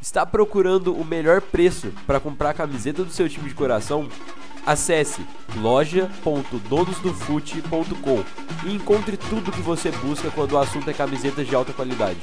[0.00, 4.08] Está procurando o melhor preço para comprar a camiseta do seu time de coração?
[4.64, 8.22] Acesse loja.donosdofute.com
[8.66, 12.20] e encontre tudo que você busca quando o assunto é camisetas de alta qualidade.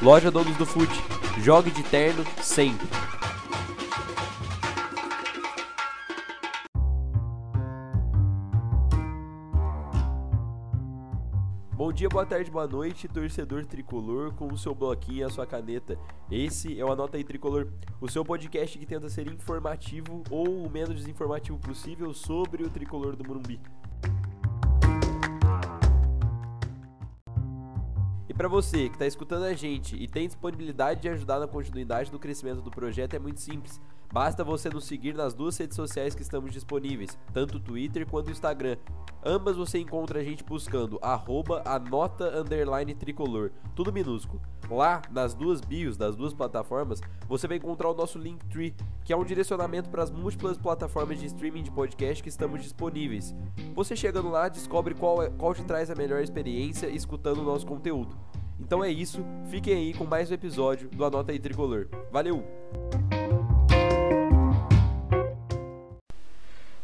[0.00, 1.02] Loja Donos do Fute.
[1.42, 2.86] Jogue de terno sempre.
[11.98, 15.98] Dia, boa tarde, boa noite, torcedor tricolor, com o seu bloquinho e a sua caneta.
[16.30, 17.66] Esse é o Anota aí Tricolor,
[18.00, 23.16] o seu podcast que tenta ser informativo ou o menos desinformativo possível sobre o tricolor
[23.16, 23.60] do Morumbi.
[28.28, 32.12] E para você que está escutando a gente e tem disponibilidade de ajudar na continuidade
[32.12, 33.80] do crescimento do projeto, é muito simples.
[34.10, 38.76] Basta você nos seguir nas duas redes sociais que estamos disponíveis, tanto Twitter quanto Instagram.
[39.22, 44.40] Ambas você encontra a gente buscando arroba anota underline tricolor, tudo minúsculo.
[44.70, 49.16] Lá, nas duas bios das duas plataformas, você vai encontrar o nosso Linktree, que é
[49.16, 53.34] um direcionamento para as múltiplas plataformas de streaming de podcast que estamos disponíveis.
[53.74, 57.66] Você chegando lá, descobre qual, é, qual te traz a melhor experiência escutando o nosso
[57.66, 58.16] conteúdo.
[58.58, 61.88] Então é isso, fiquem aí com mais um episódio do Anota aí Tricolor.
[62.10, 62.42] Valeu!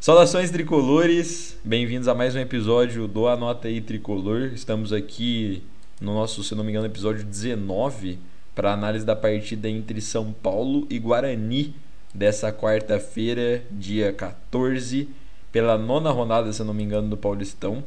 [0.05, 4.51] Saudações tricolores, bem-vindos a mais um episódio do Anota aí Tricolor.
[4.53, 5.63] Estamos aqui
[5.99, 8.19] no nosso, se não me engano, episódio 19
[8.53, 11.73] para análise da partida entre São Paulo e Guarani
[12.13, 15.09] dessa quarta-feira, dia 14,
[15.51, 17.83] pela nona rodada, se não me engano, do Paulistão.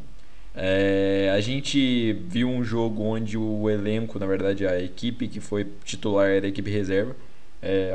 [0.57, 5.69] É, a gente viu um jogo onde o elenco, na verdade, a equipe que foi
[5.85, 7.15] titular era equipe reserva
[7.61, 7.93] é,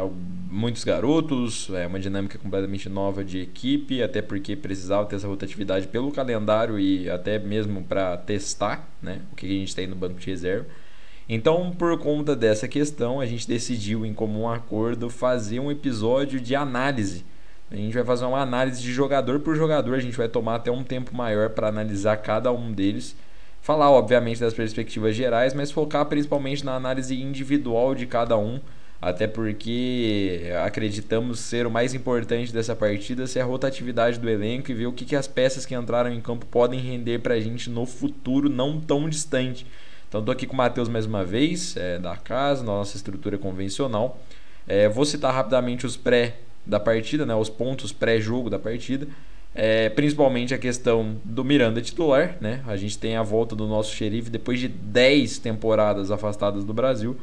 [0.52, 5.88] muitos garotos, é uma dinâmica completamente nova de equipe, até porque precisava ter essa rotatividade
[5.88, 10.20] pelo calendário e até mesmo para testar né, o que a gente tem no banco
[10.20, 10.66] de reserva.
[11.30, 16.54] Então, por conta dessa questão, a gente decidiu, em comum acordo, fazer um episódio de
[16.54, 17.26] análise.
[17.72, 20.70] A gente vai fazer uma análise de jogador por jogador, a gente vai tomar até
[20.70, 23.16] um tempo maior para analisar cada um deles.
[23.62, 28.60] Falar, obviamente, das perspectivas gerais, mas focar principalmente na análise individual de cada um
[29.04, 34.74] até porque acreditamos ser o mais importante dessa partida ser a rotatividade do elenco e
[34.74, 37.70] ver o que, que as peças que entraram em campo podem render para a gente
[37.70, 39.68] no futuro não tão distante.
[40.08, 43.38] Então estou aqui com o Matheus mais uma vez, é, da casa, na nossa estrutura
[43.38, 44.22] convencional.
[44.66, 49.06] É, vou citar rapidamente os pré da partida, né, os pontos pré-jogo da partida.
[49.54, 52.64] É, principalmente a questão do Miranda titular, né?
[52.66, 57.18] A gente tem a volta do nosso xerife depois de 10 temporadas afastadas do Brasil.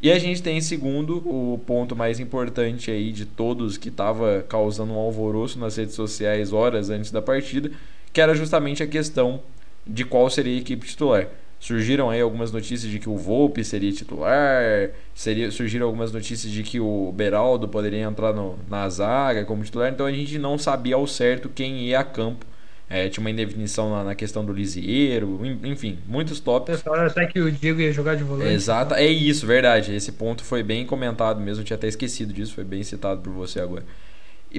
[0.00, 4.44] E a gente tem em segundo o ponto mais importante aí de todos que estava
[4.46, 7.70] causando um alvoroço nas redes sociais horas antes da partida,
[8.12, 9.40] que era justamente a questão
[9.86, 11.28] de qual seria a equipe titular.
[11.58, 16.62] Surgiram aí algumas notícias de que o Volpe seria titular, seria, surgiram algumas notícias de
[16.62, 20.96] que o Beraldo poderia entrar no, na zaga como titular, então a gente não sabia
[20.96, 22.44] ao certo quem ia a campo
[22.88, 26.82] é, tinha uma indefinição na, na, questão do Lisieiro, enfim, muitos tópicos.
[26.82, 28.52] Falaram até que o Diego ia jogar de volante.
[28.52, 29.92] Exato, é isso, verdade.
[29.92, 33.32] Esse ponto foi bem comentado mesmo, eu tinha até esquecido disso, foi bem citado por
[33.32, 33.84] você agora.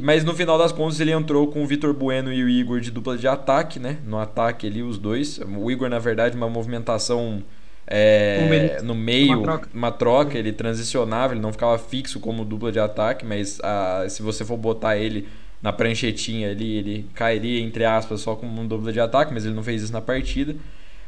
[0.01, 2.91] Mas no final das contas ele entrou com o Vitor Bueno e o Igor de
[2.91, 3.97] dupla de ataque, né?
[4.05, 5.39] No ataque ali, os dois.
[5.39, 7.41] O Igor, na verdade, uma movimentação
[7.87, 9.69] é, no meio, uma troca.
[9.73, 10.37] uma troca.
[10.37, 14.43] ele transicionava, ele não ficava fixo como dupla de ataque, mas a, ah, se você
[14.43, 15.27] for botar ele
[15.61, 19.55] na pranchetinha ali, ele cairia, entre aspas, só como um dupla de ataque, mas ele
[19.55, 20.55] não fez isso na partida.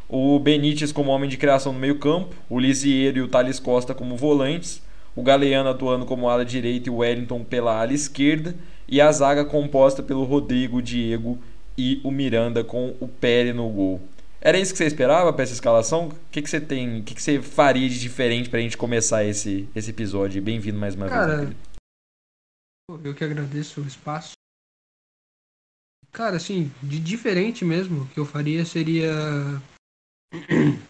[0.07, 3.93] O Benítez como homem de criação no meio campo, o Lisieiro e o Thales Costa
[3.93, 4.81] como volantes,
[5.15, 8.55] o Galeano atuando como ala direita e o Wellington pela ala esquerda,
[8.87, 11.37] e a zaga composta pelo Rodrigo, Diego
[11.77, 14.01] e o Miranda com o Pérez no gol.
[14.41, 16.07] Era isso que você esperava para essa escalação?
[16.07, 18.77] O que, que você tem, o que, que você faria de diferente para a gente
[18.77, 20.41] começar esse, esse episódio?
[20.41, 21.55] Bem-vindo mais uma Cara, vez.
[23.03, 24.38] Eu que agradeço o espaço.
[26.11, 29.11] Cara, assim, de diferente mesmo, que eu faria seria.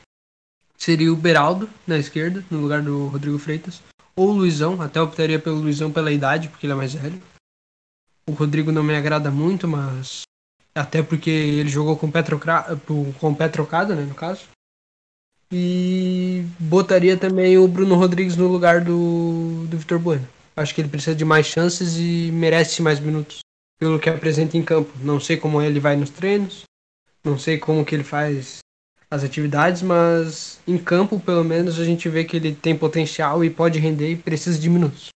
[0.78, 3.82] seria o Beraldo na esquerda, no lugar do Rodrigo Freitas.
[4.16, 7.22] Ou o Luizão, até optaria pelo Luizão pela idade, porque ele é mais velho.
[8.28, 10.24] O Rodrigo não me agrada muito, mas.
[10.74, 12.24] Até porque ele jogou com o pé,
[12.86, 14.48] com o pé trocado, né, no caso.
[15.52, 20.28] E botaria também o Bruno Rodrigues no lugar do, do Vitor Bueno.
[20.56, 23.40] Acho que ele precisa de mais chances e merece mais minutos
[23.80, 24.92] pelo que apresenta em campo.
[25.02, 26.64] Não sei como ele vai nos treinos,
[27.24, 28.60] não sei como que ele faz
[29.10, 33.50] as atividades, mas em campo, pelo menos, a gente vê que ele tem potencial e
[33.50, 35.10] pode render e precisa de minutos.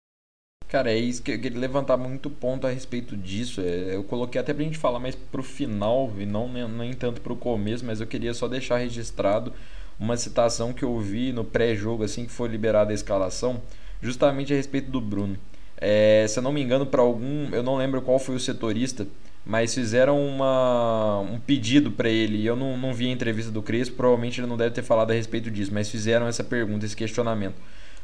[0.67, 3.61] Cara, é isso que eu queria levantar muito ponto a respeito disso.
[3.61, 7.37] É, eu coloquei até pra gente falar mais pro final e não nem tanto pro
[7.37, 9.53] começo, mas eu queria só deixar registrado
[10.01, 13.61] uma citação que eu vi no pré-jogo, assim que foi liberada a escalação,
[14.01, 15.37] justamente a respeito do Bruno.
[15.85, 19.05] É, se eu não me engano, para algum, eu não lembro qual foi o setorista,
[19.45, 22.39] mas fizeram uma, um pedido para ele.
[22.39, 25.11] E eu não, não vi a entrevista do Crespo, provavelmente ele não deve ter falado
[25.11, 27.57] a respeito disso, mas fizeram essa pergunta, esse questionamento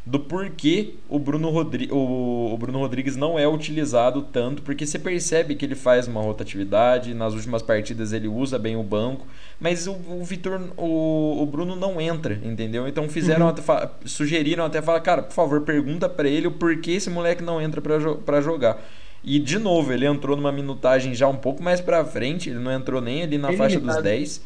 [0.06, 4.98] do porquê o Bruno, Rodri o, o Bruno Rodrigues não é utilizado tanto, porque você
[4.98, 9.26] percebe que ele faz uma rotatividade, nas últimas partidas ele usa bem o banco,
[9.60, 12.88] mas o, o Vitor, o, o Bruno não entra, entendeu?
[12.88, 13.52] Então fizeram uhum.
[13.52, 17.60] até, sugeriram até falar, cara, por favor, pergunta para ele o porquê esse moleque não
[17.60, 18.82] entra para jo jogar.
[19.22, 22.72] E de novo, ele entrou numa minutagem já um pouco mais para frente, ele não
[22.72, 24.42] entrou nem ali na ele faixa dos 10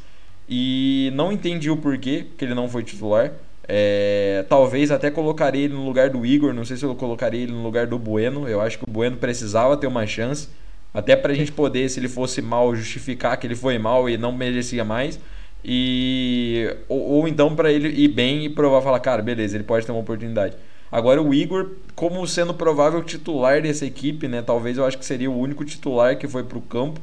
[0.48, 3.32] e não entendi o porquê que ele não foi titular.
[3.68, 6.52] É, talvez até colocaria ele no lugar do Igor.
[6.52, 8.48] Não sei se eu colocaria ele no lugar do Bueno.
[8.48, 10.48] Eu acho que o Bueno precisava ter uma chance.
[10.92, 14.32] Até pra gente poder, se ele fosse mal, justificar que ele foi mal e não
[14.32, 15.18] merecia mais.
[15.64, 19.86] E ou, ou então para ele ir bem e provar, falar, cara, beleza, ele pode
[19.86, 20.56] ter uma oportunidade.
[20.90, 24.42] Agora o Igor, como sendo provável titular dessa equipe, né?
[24.42, 27.00] Talvez eu acho que seria o único titular que foi pro campo,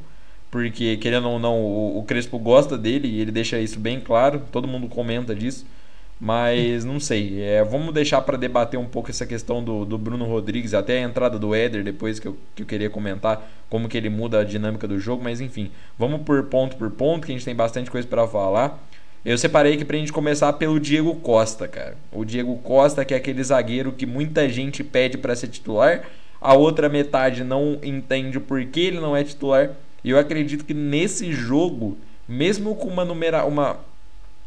[0.50, 4.42] porque querendo ou não, o, o Crespo gosta dele e ele deixa isso bem claro,
[4.52, 5.66] todo mundo comenta disso.
[6.20, 7.40] Mas não sei.
[7.40, 11.08] É, vamos deixar para debater um pouco essa questão do, do Bruno Rodrigues, até a
[11.08, 14.44] entrada do Éder, depois que eu, que eu queria comentar como que ele muda a
[14.44, 15.24] dinâmica do jogo.
[15.24, 18.78] Mas enfim, vamos por ponto por ponto, que a gente tem bastante coisa para falar.
[19.24, 21.96] Eu separei aqui pra gente começar pelo Diego Costa, cara.
[22.12, 26.04] O Diego Costa, que é aquele zagueiro que muita gente pede para ser titular,
[26.38, 29.70] a outra metade não entende por que ele não é titular.
[30.02, 33.78] E eu acredito que nesse jogo, mesmo com uma, numera uma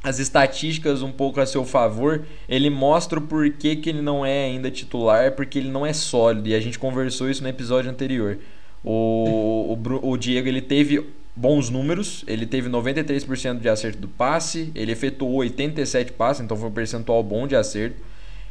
[0.04, 4.46] as estatísticas um pouco a seu favor, ele mostra o porquê que ele não é
[4.46, 6.50] ainda titular, porque ele não é sólido.
[6.50, 8.38] E a gente conversou isso no episódio anterior.
[8.84, 14.72] O, o, o Diego ele teve bons números, ele teve 93% de acerto do passe,
[14.76, 17.96] ele efetuou 87 passes, então foi um percentual bom de acerto.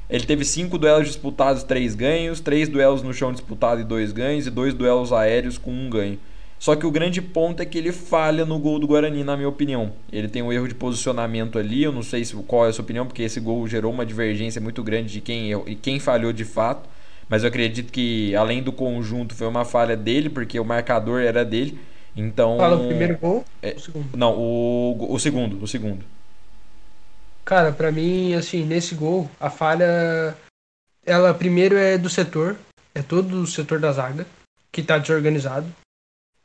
[0.08, 4.46] Ele teve 5 duelos disputados, 3 ganhos, 3 duelos no chão disputado e 2 ganhos,
[4.46, 6.19] e 2 duelos aéreos com 1 um ganho.
[6.62, 9.48] Só que o grande ponto é que ele falha no gol do Guarani, na minha
[9.48, 9.94] opinião.
[10.12, 12.84] Ele tem um erro de posicionamento ali, eu não sei se, qual é a sua
[12.84, 16.44] opinião, porque esse gol gerou uma divergência muito grande de quem, e quem falhou de
[16.44, 16.88] fato.
[17.28, 21.44] Mas eu acredito que, além do conjunto, foi uma falha dele, porque o marcador era
[21.44, 21.76] dele.
[22.16, 22.58] Então.
[22.58, 23.44] Fala o primeiro gol?
[23.60, 24.16] É, o segundo?
[24.16, 26.04] Não, o, o segundo, o segundo.
[27.44, 30.36] Cara, para mim, assim, nesse gol, a falha.
[31.04, 32.56] Ela primeiro é do setor,
[32.94, 34.24] é todo o setor da zaga,
[34.70, 35.66] que tá desorganizado.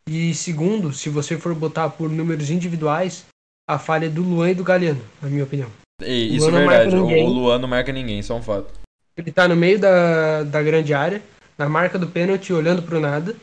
[0.08, 3.26] E segundo, se você for botar por números individuais,
[3.68, 5.70] a falha é do Luan e do Galeano, na minha opinião.
[6.02, 8.74] E, isso é verdade, o Luan não marca ninguém, isso é um fato.
[9.18, 11.22] Ele tá no meio da, da grande área,
[11.58, 13.36] na marca do pênalti, olhando pro nada.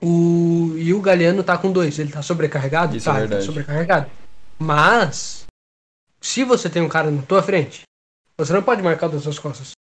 [0.00, 1.98] O, e o Galeano tá com dois.
[1.98, 2.96] Ele tá sobrecarregado?
[2.96, 3.42] Isso é tá, é verdade.
[3.42, 4.10] tá sobrecarregado.
[4.58, 5.46] Mas,
[6.20, 7.82] se você tem um cara na tua frente,
[8.36, 9.72] você não pode marcar das suas costas.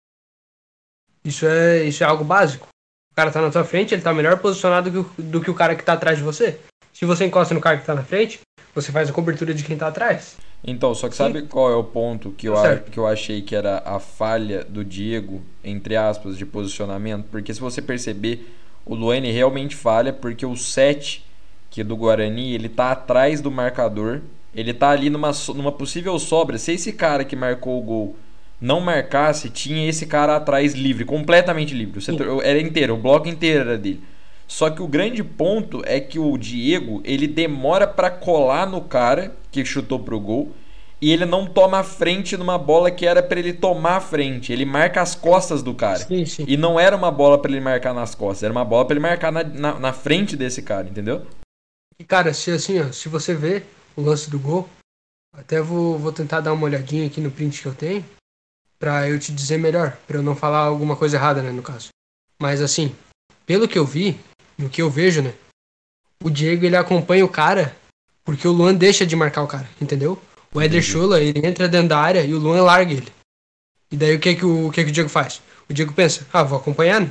[1.25, 2.69] Isso é, isso é algo básico.
[3.15, 5.49] O cara tá na tua frente, ele tá melhor posicionado do que, o, do que
[5.49, 6.59] o cara que tá atrás de você.
[6.93, 8.41] Se você encosta no cara que tá na frente,
[8.75, 10.37] você faz a cobertura de quem tá atrás.
[10.65, 11.47] Então, só que sabe Sim.
[11.47, 14.85] qual é o ponto que eu, a, que eu achei que era a falha do
[14.85, 17.27] Diego, entre aspas, de posicionamento?
[17.31, 18.53] Porque se você perceber,
[18.85, 21.25] o Luane realmente falha porque o 7,
[21.71, 24.23] que é do Guarani, ele tá atrás do marcador,
[24.53, 26.59] ele tá ali numa, numa possível sobra.
[26.59, 28.17] Se esse cara que marcou o gol
[28.65, 31.99] não marcasse, tinha esse cara atrás livre, completamente livre.
[31.99, 34.03] O setor, era inteiro, o bloco inteiro era dele.
[34.49, 39.37] Só que o grande ponto é que o Diego, ele demora para colar no cara
[39.53, 40.53] que chutou pro gol
[40.99, 44.51] e ele não toma a frente numa bola que era para ele tomar a frente.
[44.51, 45.99] Ele marca as costas do cara.
[45.99, 46.47] Sim, sim.
[46.49, 49.01] E não era uma bola para ele marcar nas costas, era uma bola para ele
[49.01, 51.27] marcar na, na, na, frente desse cara, entendeu?
[51.99, 53.63] E cara, se assim, ó, se você vê
[53.95, 54.67] o lance do gol,
[55.35, 58.03] até vou, vou tentar dar uma olhadinha aqui no print que eu tenho
[58.85, 61.89] para eu te dizer melhor, para eu não falar alguma coisa errada, né, no caso.
[62.39, 62.95] Mas assim,
[63.47, 64.21] pelo que eu vi,
[64.59, 65.33] no que eu vejo, né,
[66.23, 67.75] o Diego ele acompanha o cara
[68.23, 70.21] porque o Luan deixa de marcar o cara, entendeu?
[70.53, 73.11] O Eder Chula, ele entra dentro da área e o Luan larga ele.
[73.91, 75.41] E daí o que que o, o que que o Diego faz?
[75.67, 77.11] O Diego pensa, ah, vou acompanhando.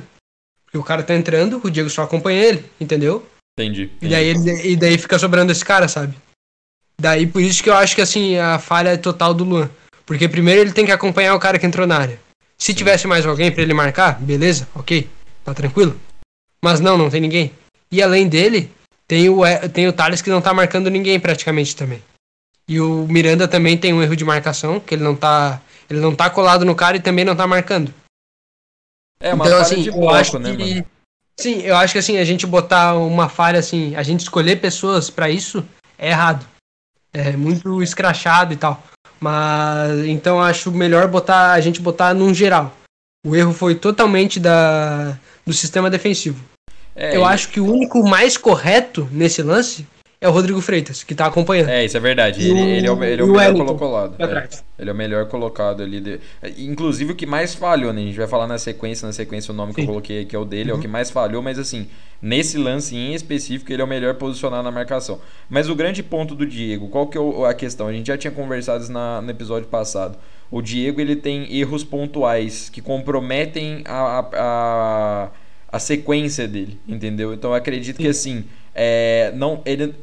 [0.64, 3.26] Porque o cara tá entrando, o Diego só acompanha ele, entendeu?
[3.58, 3.90] Entendi.
[3.96, 4.06] entendi.
[4.06, 6.16] E daí, ele, e daí fica sobrando esse cara, sabe?
[7.00, 9.68] Daí por isso que eu acho que assim, a falha é total do Luan.
[10.06, 12.20] Porque primeiro ele tem que acompanhar o cara que entrou na área.
[12.58, 12.74] Se Sim.
[12.74, 15.08] tivesse mais alguém para ele marcar, beleza, ok,
[15.44, 15.98] tá tranquilo.
[16.62, 17.52] Mas não, não tem ninguém.
[17.90, 18.70] E além dele,
[19.06, 19.42] tem o,
[19.72, 22.02] tem o Thales que não tá marcando ninguém praticamente também.
[22.66, 25.60] E o Miranda também tem um erro de marcação, que ele não tá.
[25.88, 27.92] Ele não tá colado no cara e também não tá marcando.
[29.20, 30.86] É, uma então, assim, de bloco, eu acho né, que, mano?
[31.36, 35.10] Sim, eu acho que assim, a gente botar uma falha assim, a gente escolher pessoas
[35.10, 35.66] para isso
[35.98, 36.46] é errado.
[37.12, 38.82] É muito escrachado e tal.
[39.24, 42.76] Mas então acho melhor botar a gente botar num geral.
[43.26, 46.44] O erro foi totalmente da, do sistema defensivo.
[46.94, 49.86] É, Eu acho que o único mais correto nesse lance
[50.20, 51.68] é o Rodrigo Freitas, que tá acompanhando.
[51.68, 52.40] É, isso é verdade.
[52.40, 54.14] E Ele, o- ele é o, ele é o o melhor Wellington, colocado.
[54.22, 56.00] É, ele é o melhor colocado ali.
[56.00, 56.20] de-
[56.58, 58.00] Inclusive o que mais falhou, né?
[58.00, 59.88] A gente vai falar na sequência, na sequência o nome que eu Sim.
[59.88, 59.94] Uhum.
[59.94, 61.88] coloquei aqui é o dele, é o que mais falhou, mas assim,
[62.22, 65.20] nesse lance em específico, ele é o melhor posicionado na marcação.
[65.50, 67.86] Mas o grande ponto do Diego, qual que é a questão?
[67.88, 70.16] A gente já tinha conversado isso na- no episódio passado.
[70.50, 74.28] O Diego ele tem erros pontuais que comprometem a, a,
[75.24, 75.30] a,
[75.72, 77.34] a sequência dele, entendeu?
[77.34, 78.44] Então eu acredito que assim,
[78.74, 79.94] é, não, ele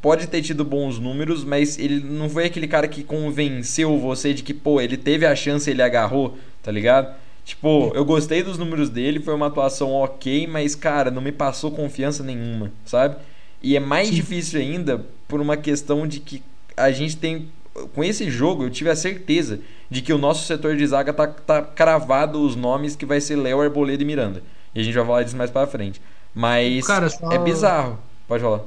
[0.00, 4.42] pode ter tido bons números, mas ele não foi aquele cara que convenceu você de
[4.42, 7.14] que, pô, ele teve a chance ele agarrou, tá ligado?
[7.44, 11.70] Tipo, eu gostei dos números dele, foi uma atuação ok, mas, cara, não me passou
[11.70, 13.16] confiança nenhuma, sabe?
[13.62, 14.14] E é mais Sim.
[14.14, 16.42] difícil ainda por uma questão de que
[16.76, 17.48] a gente tem.
[17.92, 21.26] Com esse jogo, eu tive a certeza de que o nosso setor de zaga tá,
[21.26, 24.42] tá cravado os nomes que vai ser Léo, Arboleda e Miranda.
[24.74, 26.00] E a gente vai falar disso mais pra frente.
[26.34, 27.98] Mas Cara, só- é bizarro.
[28.26, 28.64] Pode falar.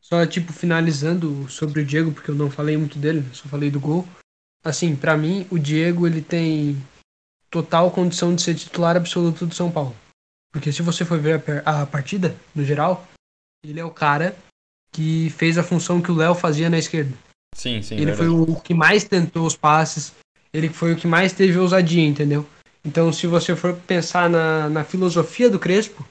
[0.00, 3.80] Só, tipo, finalizando sobre o Diego, porque eu não falei muito dele, só falei do
[3.80, 4.06] gol.
[4.62, 6.76] Assim, pra mim, o Diego, ele tem
[7.50, 9.94] total condição de ser titular absoluto do São Paulo.
[10.52, 13.06] Porque se você for ver a partida, no geral,
[13.64, 14.36] ele é o cara
[14.92, 17.12] que fez a função que o Léo fazia na esquerda.
[17.54, 17.94] Sim, sim.
[17.94, 18.18] ele verdade.
[18.18, 20.12] foi o que mais tentou os passes,
[20.52, 22.46] ele foi o que mais teve ousadia, entendeu?
[22.84, 26.06] Então, se você for pensar na, na filosofia do Crespo,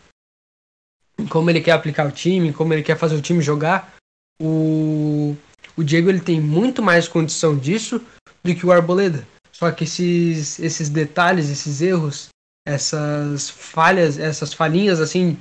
[1.30, 3.94] como ele quer aplicar o time, como ele quer fazer o time jogar,
[4.42, 5.36] o,
[5.76, 8.02] o Diego ele tem muito mais condição disso
[8.44, 9.26] do que o Arboleda.
[9.52, 12.30] Só que esses, esses detalhes, esses erros,
[12.68, 15.38] essas falhas, essas falhinhas assim,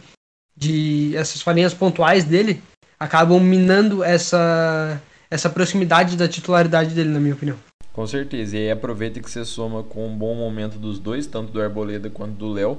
[0.56, 2.62] de essas falhinhas pontuais dele,
[2.98, 7.56] acabam minando essa essa proximidade da titularidade dele, na minha opinião.
[7.90, 8.54] Com certeza.
[8.54, 12.10] E aí aproveita que você soma com um bom momento dos dois, tanto do Arboleda
[12.10, 12.78] quanto do Léo.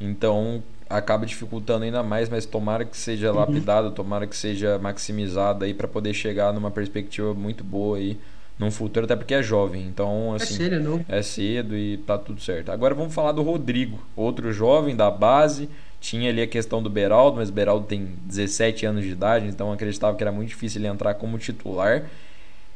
[0.00, 5.74] Então acaba dificultando ainda mais, mas tomara que seja lapidado, tomara que seja maximizado aí
[5.74, 8.18] para poder chegar numa perspectiva muito boa aí
[8.58, 9.86] num futuro, até porque é jovem.
[9.86, 11.04] Então, assim, é não?
[11.08, 12.70] é cedo e tá tudo certo.
[12.72, 15.68] Agora vamos falar do Rodrigo, outro jovem da base.
[16.00, 19.72] Tinha ali a questão do Beraldo, mas o Beraldo tem 17 anos de idade, então
[19.72, 22.04] acreditava que era muito difícil ele entrar como titular.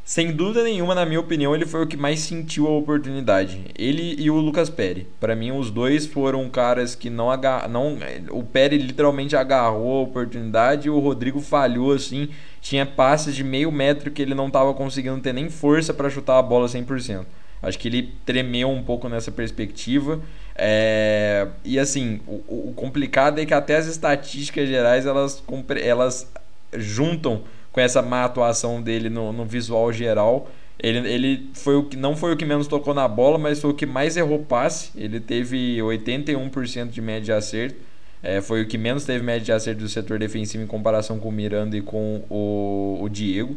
[0.04, 3.60] Sem dúvida nenhuma, na minha opinião, ele foi o que mais sentiu a oportunidade.
[3.78, 5.06] Ele e o Lucas Perry.
[5.20, 7.68] Para mim, os dois foram caras que não agar...
[7.68, 7.96] não
[8.30, 12.30] O Perry literalmente agarrou a oportunidade e o Rodrigo falhou assim.
[12.60, 16.36] Tinha passes de meio metro que ele não estava conseguindo ter nem força para chutar
[16.36, 17.24] a bola 100%.
[17.62, 20.20] Acho que ele tremeu um pouco nessa perspectiva.
[20.56, 21.46] É...
[21.64, 25.44] E assim, o, o complicado é que até as estatísticas gerais elas,
[25.80, 26.28] elas
[26.76, 30.48] juntam com essa má atuação dele no, no visual geral.
[30.78, 33.70] Ele, ele foi o que não foi o que menos tocou na bola, mas foi
[33.70, 34.90] o que mais errou passe.
[34.96, 37.76] Ele teve 81% de média de acerto.
[38.22, 41.28] É, foi o que menos teve média de acerto do setor defensivo em comparação com
[41.28, 43.56] o Miranda e com o, o Diego.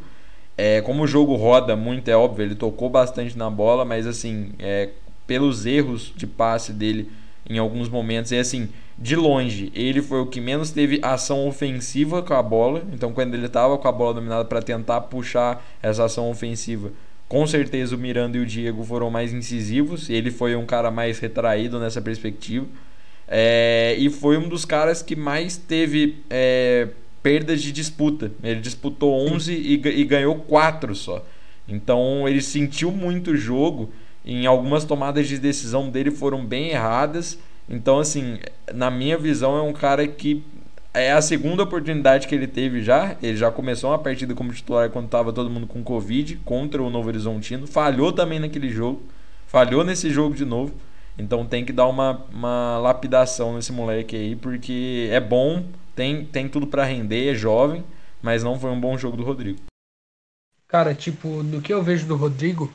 [0.58, 4.52] É, como o jogo roda muito, é óbvio, ele tocou bastante na bola, mas assim,
[4.58, 4.90] é,
[5.28, 7.12] pelos erros de passe dele
[7.50, 12.22] em alguns momentos, é assim, de longe, ele foi o que menos teve ação ofensiva
[12.24, 12.84] com a bola.
[12.94, 16.92] Então, quando ele estava com a bola dominada para tentar puxar essa ação ofensiva,
[17.28, 20.10] com certeza o Miranda e o Diego foram mais incisivos.
[20.10, 22.66] Ele foi um cara mais retraído nessa perspectiva.
[23.28, 26.90] É, e foi um dos caras que mais teve é,
[27.24, 28.32] perdas de disputa.
[28.44, 31.26] Ele disputou 11 e, e ganhou 4 só.
[31.68, 33.92] Então ele sentiu muito o jogo.
[34.26, 37.38] Em algumas tomadas de decisão dele foram bem erradas.
[37.70, 38.40] Então, assim,
[38.74, 40.44] na minha visão, é um cara que
[40.94, 43.16] é a segunda oportunidade que ele teve já.
[43.22, 46.90] Ele já começou uma partida como titular quando estava todo mundo com Covid contra o
[46.90, 47.68] Novo Horizontino.
[47.68, 49.04] Falhou também naquele jogo.
[49.46, 50.74] Falhou nesse jogo de novo.
[51.18, 55.66] Então tem que dar uma, uma lapidação nesse moleque aí, porque é bom,
[55.96, 57.84] tem, tem tudo para render, é jovem,
[58.22, 59.60] mas não foi um bom jogo do Rodrigo.
[60.68, 62.70] Cara, tipo, do que eu vejo do Rodrigo,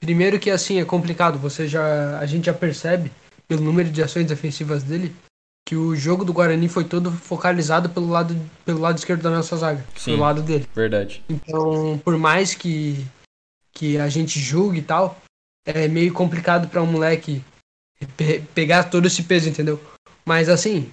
[0.00, 3.10] primeiro que assim é complicado, você já a gente já percebe
[3.46, 5.14] pelo número de ações defensivas dele
[5.66, 9.56] que o jogo do Guarani foi todo focalizado pelo lado pelo lado esquerdo da nossa
[9.56, 10.12] zaga, Sim.
[10.12, 10.66] pelo lado dele.
[10.74, 11.22] Verdade.
[11.28, 13.04] Então, por mais que
[13.72, 15.20] que a gente julgue e tal,
[15.64, 17.44] é meio complicado para um moleque
[18.16, 19.80] pe- pegar todo esse peso, entendeu?
[20.24, 20.90] Mas assim,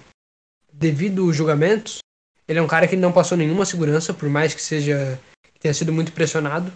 [0.72, 1.98] devido aos julgamentos,
[2.46, 5.18] ele é um cara que não passou nenhuma segurança, por mais que seja
[5.52, 6.72] que tenha sido muito pressionado.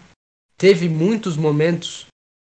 [0.57, 2.07] Teve muitos momentos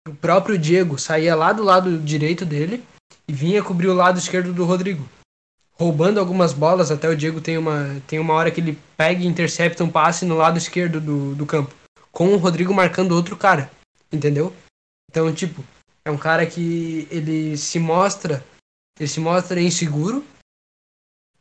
[0.07, 2.83] o próprio Diego saía lá do lado direito dele
[3.27, 5.07] e vinha cobrir o lado esquerdo do Rodrigo.
[5.75, 9.27] Roubando algumas bolas, até o Diego tem uma, tem uma hora que ele pega e
[9.27, 11.73] intercepta um passe no lado esquerdo do, do campo.
[12.11, 13.71] Com o Rodrigo marcando outro cara.
[14.11, 14.53] Entendeu?
[15.09, 15.63] Então, tipo,
[16.05, 18.45] É um cara que ele se mostra,
[18.99, 20.23] ele se mostra inseguro,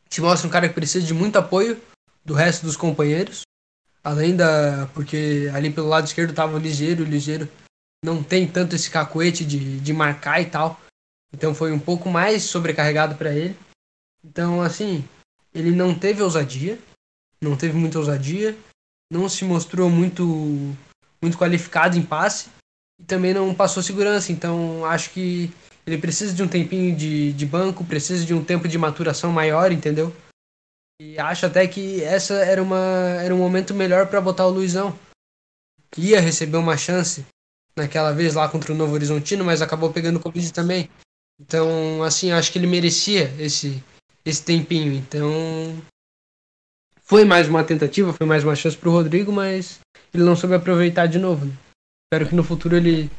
[0.09, 1.81] se mostra um cara que precisa de muito apoio
[2.25, 3.42] do resto dos companheiros,
[4.04, 7.49] além da porque ali pelo lado esquerdo tava ligeiro, ligeiro
[8.05, 10.81] não tem tanto esse cacuete de, de marcar e tal,
[11.33, 13.57] então foi um pouco mais sobrecarregado para ele.
[14.25, 15.05] Então assim,
[15.55, 16.79] ele não teve ousadia,
[17.41, 18.57] não teve muita ousadia,
[19.11, 20.25] não se mostrou muito
[21.21, 22.49] muito qualificado em passe
[22.99, 24.33] e também não passou segurança.
[24.33, 25.51] Então acho que
[25.87, 29.73] ele precisa de um tempinho de, de banco, precisa de um tempo de maturação maior,
[29.73, 30.15] entendeu?
[31.01, 32.79] E acho até que essa era, uma,
[33.21, 34.97] era um momento melhor para botar o Luizão.
[35.91, 37.27] Que ia receber uma chance
[37.76, 40.88] naquela vez lá contra o Novo Horizontino, mas acabou pegando Covid também.
[41.41, 43.83] Então, assim, acho que ele merecia esse,
[44.25, 44.93] esse tempinho.
[44.93, 45.25] Então,
[47.02, 49.81] foi mais uma tentativa, foi mais uma chance para o Rodrigo, mas
[50.14, 51.47] ele não soube aproveitar de novo.
[51.47, 51.52] Né?
[52.07, 53.11] Espero que no futuro ele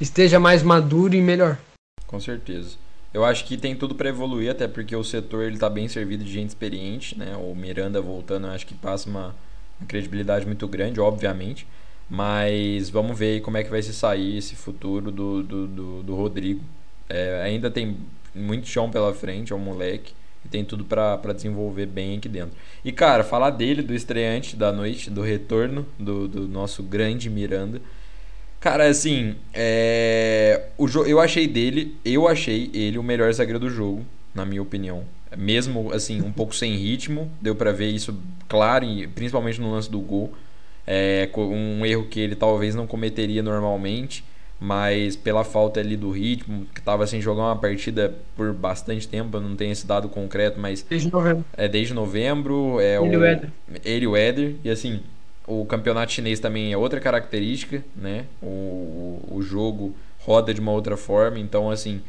[0.00, 1.58] esteja mais maduro e melhor.
[2.06, 2.76] Com certeza.
[3.12, 6.24] Eu acho que tem tudo para evoluir, até porque o setor ele tá bem servido
[6.24, 7.36] de gente experiente, né?
[7.36, 9.34] O Miranda voltando, acho que passa uma,
[9.78, 11.66] uma credibilidade muito grande, obviamente.
[12.08, 16.14] Mas vamos ver como é que vai se sair esse futuro do, do, do, do
[16.14, 16.62] Rodrigo.
[17.08, 17.96] É, ainda tem
[18.34, 20.12] muito chão pela frente, é um moleque.
[20.44, 22.56] E tem tudo para desenvolver bem aqui dentro.
[22.84, 27.80] E cara, falar dele, do estreante da noite, do retorno do, do nosso grande Miranda.
[28.58, 30.68] Cara, assim, é...
[30.78, 31.04] o jo...
[31.04, 34.04] eu achei dele, eu achei ele o melhor zagueiro do jogo,
[34.34, 35.04] na minha opinião.
[35.36, 38.16] Mesmo, assim, um pouco sem ritmo, deu para ver isso
[38.48, 40.32] claro, principalmente no lance do gol.
[40.86, 44.24] É um erro que ele talvez não cometeria normalmente,
[44.58, 49.36] mas pela falta ali do ritmo, que estava sem jogar uma partida por bastante tempo,
[49.36, 50.82] eu não tenho esse dado concreto, mas.
[50.88, 51.44] Desde novembro.
[51.56, 52.80] É, desde novembro.
[52.80, 53.50] É ele o, o Éder.
[53.84, 55.00] Ele e o Éder, e assim,
[55.46, 58.26] o campeonato chinês também é outra característica, né?
[58.40, 62.00] O, o jogo roda de uma outra forma, então assim,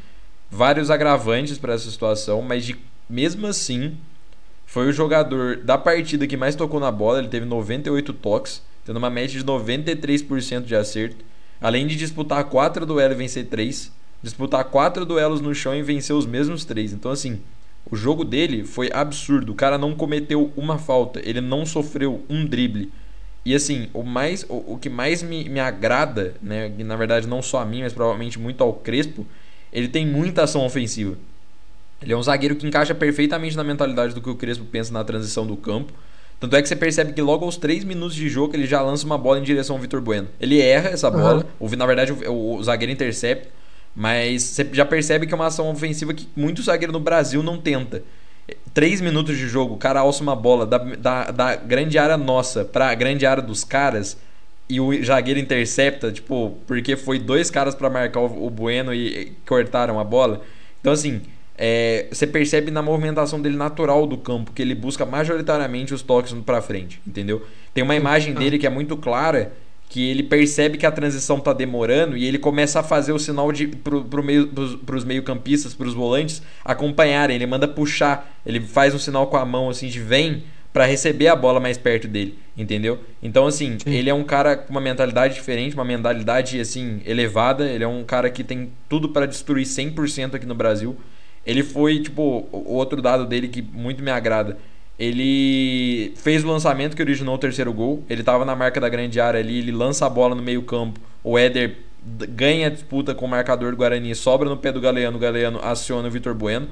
[0.50, 2.76] vários agravantes para essa situação, mas de,
[3.10, 3.98] mesmo assim,
[4.66, 8.98] foi o jogador da partida que mais tocou na bola, ele teve 98 toques, tendo
[8.98, 11.24] uma média de 93% de acerto,
[11.62, 13.92] além de disputar 4 duelos e vencer 3,
[14.22, 16.94] disputar 4 duelos no chão e vencer os mesmos 3.
[16.94, 17.42] Então assim,
[17.90, 22.46] o jogo dele foi absurdo, o cara não cometeu uma falta, ele não sofreu um
[22.46, 22.92] drible
[23.46, 27.28] e assim, o mais o, o que mais me, me agrada, né, que na verdade
[27.28, 29.26] não só a mim, mas provavelmente muito ao Crespo,
[29.72, 31.18] ele tem muita ação ofensiva.
[32.02, 35.04] Ele é um zagueiro que encaixa perfeitamente na mentalidade do que o Crespo pensa na
[35.04, 35.94] transição do campo.
[36.44, 39.06] Tanto é que você percebe que logo aos 3 minutos de jogo ele já lança
[39.06, 40.28] uma bola em direção ao Vitor Bueno.
[40.42, 41.70] Ele erra essa bola, uhum.
[41.78, 43.48] na verdade o, o, zagueiro intercepta,
[43.96, 47.58] mas você já percebe que é uma ação ofensiva que muito zagueiro no Brasil não
[47.58, 48.04] tenta.
[48.74, 52.66] Três minutos de jogo, o cara alça uma bola da, da, da grande área nossa
[52.66, 54.18] pra grande área dos caras
[54.68, 59.32] e o zagueiro intercepta, tipo, porque foi dois caras para marcar o, o, Bueno e
[59.48, 60.42] cortaram a bola.
[60.82, 61.22] Então, assim,
[61.66, 66.34] é, você percebe na movimentação dele natural do campo que ele busca majoritariamente os toques
[66.46, 67.42] para frente, entendeu?
[67.74, 69.54] Tem uma imagem dele que é muito clara
[69.88, 73.50] que ele percebe que a transição está demorando e ele começa a fazer o sinal
[73.54, 74.50] de pro, pro meio,
[74.86, 77.38] para os meio-campistas, para os volantes acompanharem.
[77.38, 81.30] Ele manda puxar, ele faz um sinal com a mão assim de vem para receber
[81.30, 83.00] a bola mais perto dele, entendeu?
[83.22, 83.90] Então assim, Sim.
[83.90, 88.04] ele é um cara com uma mentalidade diferente, uma mentalidade assim elevada, ele é um
[88.04, 90.98] cara que tem tudo para destruir 100% aqui no Brasil.
[91.46, 94.58] Ele foi, tipo, o outro dado dele que muito me agrada
[94.98, 98.04] ele fez o lançamento que originou o terceiro gol.
[98.10, 101.00] Ele estava na marca da grande área ali, ele lança a bola no meio-campo.
[101.24, 105.18] O Éder ganha a disputa com o marcador do Guarani, sobra no pé do Galeano,
[105.18, 106.68] o Galeano aciona o Vitor Bueno.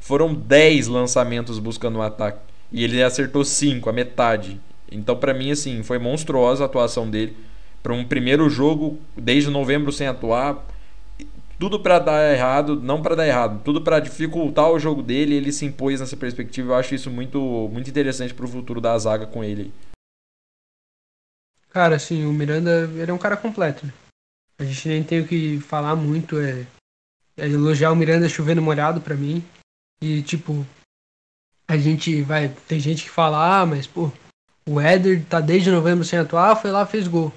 [0.00, 4.60] Foram 10 lançamentos buscando o um ataque e ele acertou 5, a metade.
[4.90, 7.36] Então, para mim, assim, foi monstruosa a atuação dele.
[7.82, 10.64] Para um primeiro jogo, desde novembro sem atuar,
[11.62, 15.52] tudo para dar errado, não para dar errado, tudo para dificultar o jogo dele, ele
[15.52, 16.72] se impôs nessa perspectiva.
[16.72, 17.38] Eu acho isso muito
[17.72, 19.72] muito interessante para o futuro da zaga com ele.
[21.70, 23.86] Cara, assim, o Miranda, ele é um cara completo.
[23.86, 23.92] Né?
[24.58, 26.66] A gente nem tem o que falar muito, é,
[27.36, 29.44] é elogiar o Miranda chovendo molhado para mim.
[30.02, 30.66] E tipo,
[31.68, 34.10] a gente vai, tem gente que fala: "Ah, mas pô,
[34.68, 37.32] o Éder tá desde novembro sem atuar, foi lá, fez gol".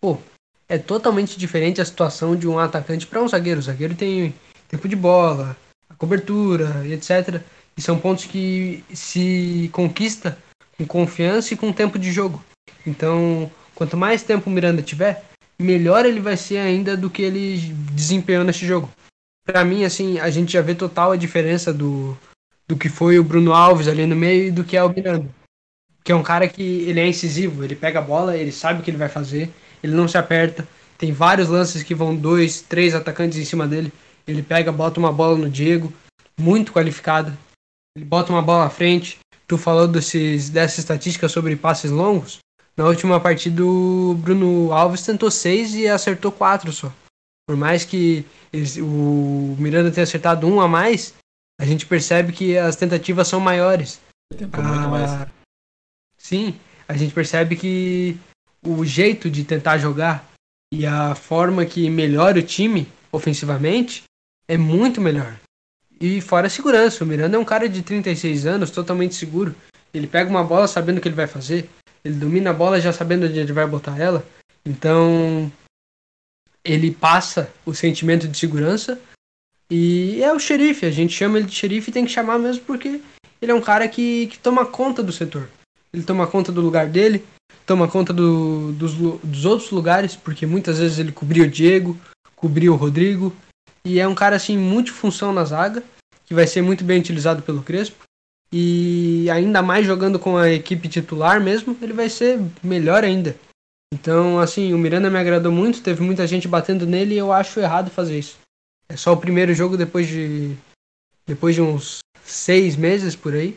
[0.00, 0.18] Pô,
[0.68, 3.60] é totalmente diferente a situação de um atacante para um zagueiro.
[3.60, 4.34] O zagueiro tem
[4.68, 5.56] tempo de bola,
[5.88, 7.40] a cobertura etc.
[7.76, 10.36] E são pontos que se conquista
[10.76, 12.42] com confiança e com tempo de jogo.
[12.86, 15.24] Então, quanto mais tempo o Miranda tiver,
[15.58, 17.58] melhor ele vai ser ainda do que ele
[17.92, 18.90] desempenhou nesse jogo.
[19.44, 22.16] Para mim, assim, a gente já vê total a diferença do,
[22.66, 25.28] do que foi o Bruno Alves ali no meio e do que é o Miranda.
[26.02, 28.82] Que é um cara que ele é incisivo, ele pega a bola, ele sabe o
[28.82, 29.50] que ele vai fazer,
[29.82, 30.66] ele não se aperta,
[30.98, 33.92] Tem vários lances que vão dois, três atacantes em cima dele.
[34.26, 35.92] Ele pega, bota uma bola no Diego,
[36.38, 37.36] muito qualificada.
[37.96, 39.18] Ele bota uma bola à frente.
[39.46, 42.38] Tu falou desses, dessa estatística sobre passes longos.
[42.76, 46.92] Na última partida, o Bruno Alves tentou seis e acertou quatro só.
[47.46, 51.14] Por mais que eles, o Miranda tenha acertado um a mais,
[51.60, 54.00] a gente percebe que as tentativas são maiores.
[54.36, 55.10] Tentou muito mais.
[55.10, 55.28] Ah,
[56.18, 56.58] Sim,
[56.88, 58.18] a gente percebe que
[58.66, 60.28] o jeito de tentar jogar
[60.72, 64.02] e a forma que melhora o time ofensivamente
[64.48, 65.38] é muito melhor.
[66.00, 69.54] E fora a segurança, o Miranda é um cara de 36 anos, totalmente seguro.
[69.94, 71.70] Ele pega uma bola sabendo o que ele vai fazer,
[72.04, 74.26] ele domina a bola já sabendo onde ele vai botar ela.
[74.64, 75.50] Então,
[76.64, 79.00] ele passa o sentimento de segurança
[79.70, 80.84] e é o xerife.
[80.84, 83.00] A gente chama ele de xerife e tem que chamar mesmo porque
[83.40, 85.48] ele é um cara que, que toma conta do setor.
[85.96, 87.24] Ele toma conta do lugar dele,
[87.64, 91.98] toma conta do, dos, dos outros lugares, porque muitas vezes ele cobria o Diego,
[92.36, 93.34] cobria o Rodrigo.
[93.82, 95.82] E é um cara assim, multifunção na zaga,
[96.26, 98.04] que vai ser muito bem utilizado pelo Crespo.
[98.52, 103.34] E ainda mais jogando com a equipe titular mesmo, ele vai ser melhor ainda.
[103.90, 107.58] Então, assim, o Miranda me agradou muito, teve muita gente batendo nele e eu acho
[107.58, 108.36] errado fazer isso.
[108.86, 110.54] É só o primeiro jogo depois de
[111.26, 113.56] depois de uns seis meses por aí.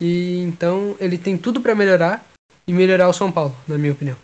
[0.00, 2.24] E então ele tem tudo pra melhorar
[2.66, 4.16] e melhorar o São Paulo, na minha opinião.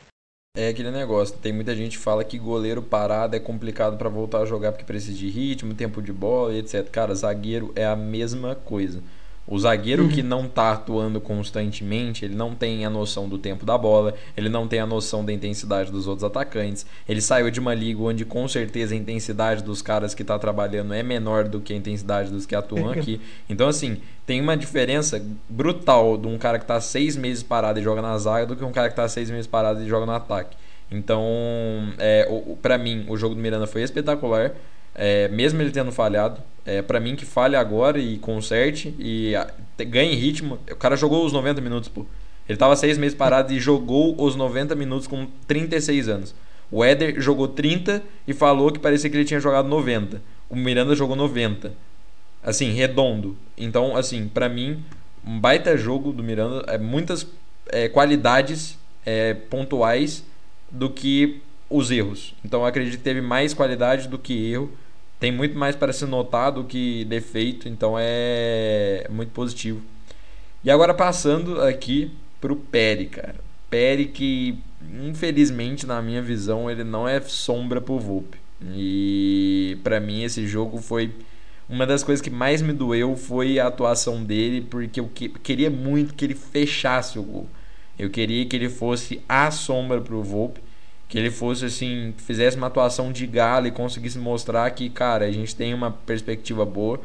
[0.57, 4.39] É aquele negócio, tem muita gente que fala que goleiro parado é complicado pra voltar
[4.39, 6.89] a jogar porque precisa de ritmo, tempo de bola e etc.
[6.91, 9.03] Cara, zagueiro é a mesma coisa.
[9.47, 13.77] O zagueiro que não tá atuando constantemente, ele não tem a noção do tempo da
[13.77, 16.87] bola, ele não tem a noção da intensidade dos outros atacantes.
[17.07, 20.95] Ele saiu de uma liga onde com certeza a intensidade dos caras que tá trabalhando
[20.95, 23.21] é menor do que a intensidade dos que atuam aqui.
[23.49, 27.83] Então, assim, tem uma diferença brutal de um cara que tá seis meses parado e
[27.83, 30.13] joga na zaga do que um cara que tá seis meses parado e joga no
[30.13, 30.57] ataque.
[30.91, 31.23] Então,
[31.99, 32.27] é,
[32.63, 34.53] pra mim, o jogo do Miranda foi espetacular.
[34.95, 39.47] É, mesmo ele tendo falhado, é, para mim que falhe agora e conserte e a,
[39.77, 40.59] te- ganhe ritmo.
[40.71, 42.07] O cara jogou os 90 minutos, pô.
[42.49, 46.35] Ele tava seis meses parado e jogou os 90 minutos com 36 anos.
[46.71, 50.21] O Éder jogou 30 e falou que parecia que ele tinha jogado 90.
[50.51, 51.73] O Miranda jogou 90.
[52.43, 53.37] Assim, redondo.
[53.57, 54.83] Então, assim, pra mim,
[55.27, 56.65] um baita jogo do Miranda.
[56.69, 57.27] É, muitas
[57.69, 60.25] é, qualidades é, pontuais
[60.71, 62.35] do que os erros.
[62.45, 64.71] Então, acredito que teve mais qualidade do que erro.
[65.25, 67.67] Tem muito mais para se notar do que defeito.
[67.67, 69.81] Então, é muito positivo.
[70.63, 72.11] E agora, passando aqui
[72.43, 73.37] pro Peri, cara.
[73.71, 74.59] Peri que,
[75.03, 78.37] infelizmente, na minha visão, ele não é sombra pro Volpe.
[78.75, 81.11] E pra mim esse jogo foi
[81.71, 85.71] uma das coisas que mais me doeu foi a atuação dele, porque eu que- queria
[85.71, 87.49] muito que ele fechasse o gol.
[87.99, 90.61] Eu queria que ele fosse a sombra pro Volpe,
[91.09, 95.31] que ele fosse assim, fizesse uma atuação de gala e conseguisse mostrar que, cara, a
[95.31, 97.01] gente tem uma perspectiva boa.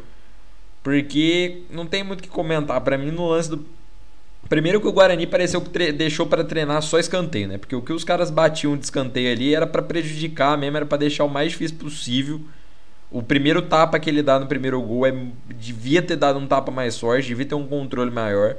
[0.81, 2.79] Porque não tem muito o que comentar.
[2.81, 3.65] Pra mim, no lance do.
[4.47, 7.57] Primeiro que o Guarani pareceu que deixou pra treinar só escanteio, né?
[7.57, 10.97] Porque o que os caras batiam de escanteio ali era pra prejudicar mesmo, era pra
[10.97, 12.41] deixar o mais difícil possível.
[13.11, 15.13] O primeiro tapa que ele dá no primeiro gol é
[15.55, 18.55] devia ter dado um tapa mais forte, devia ter um controle maior.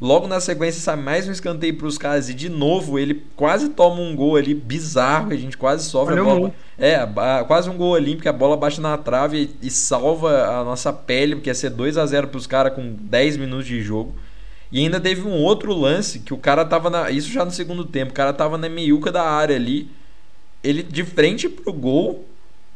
[0.00, 4.00] Logo na sequência sai mais um escanteio pros caras e de novo ele quase toma
[4.00, 6.54] um gol ali bizarro, a gente quase sofre a Olha bola.
[6.76, 10.64] É, a- quase um gol olímpico, a bola bate na trave e, e salva a
[10.64, 14.14] nossa pele, porque ia ser 2 a 0 pros caras com 10 minutos de jogo.
[14.72, 17.08] E ainda teve um outro lance que o cara tava na.
[17.10, 19.88] Isso já no segundo tempo, o cara tava na meiuca da área ali.
[20.64, 22.24] Ele de frente pro gol,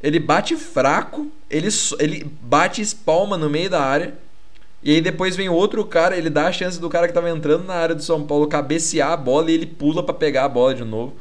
[0.00, 4.14] ele bate fraco, ele, ele bate espalma no meio da área.
[4.83, 7.64] E aí depois vem outro cara, ele dá a chance do cara que tava entrando
[7.64, 10.75] na área do São Paulo cabecear a bola e ele pula pra pegar a bola
[10.75, 11.17] de novo.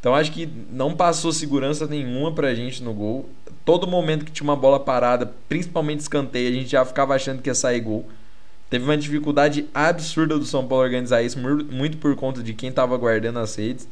[0.00, 3.28] Então acho que não passou segurança nenhuma pra gente no gol.
[3.64, 7.50] Todo momento que tinha uma bola parada, principalmente escanteio, a gente já ficava achando que
[7.50, 8.08] ia sair gol.
[8.68, 12.96] Teve uma dificuldade absurda do São Paulo organizar isso, muito por conta de quem estava
[12.96, 13.86] guardando as redes.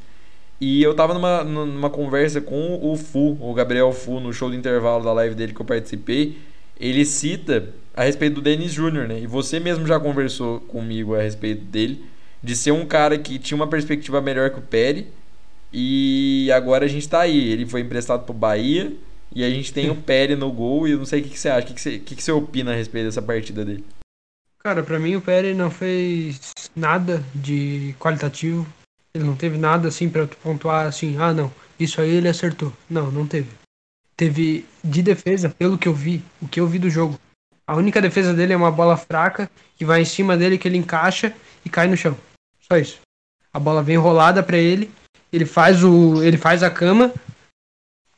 [0.61, 4.57] E eu tava numa, numa conversa com o Fu, o Gabriel Fu, no show do
[4.57, 6.39] intervalo da live dele que eu participei.
[6.79, 7.69] Ele cita
[8.01, 9.21] a respeito do Dennis Júnior, né?
[9.21, 12.03] E você mesmo já conversou comigo a respeito dele,
[12.43, 15.07] de ser um cara que tinha uma perspectiva melhor que o Peri.
[15.71, 17.53] E agora a gente tá aí.
[17.53, 18.91] Ele foi emprestado pro Bahia.
[19.35, 20.89] E a gente tem o Peri no gol.
[20.89, 21.67] E eu não sei o que, que você acha.
[21.67, 23.85] O que, que, você, o que, que você opina a respeito dessa partida dele?
[24.61, 28.67] Cara, pra mim o Pérez não fez nada de qualitativo.
[29.13, 32.73] Ele não teve nada assim pra tu pontuar assim, ah não, isso aí ele acertou.
[32.89, 33.51] Não, não teve.
[34.17, 37.19] Teve de defesa, pelo que eu vi, o que eu vi do jogo.
[37.71, 40.77] A única defesa dele é uma bola fraca que vai em cima dele, que ele
[40.77, 41.33] encaixa
[41.65, 42.19] e cai no chão.
[42.61, 42.99] Só isso.
[43.53, 44.91] A bola vem rolada pra ele,
[45.33, 47.15] ele faz o, ele faz a cama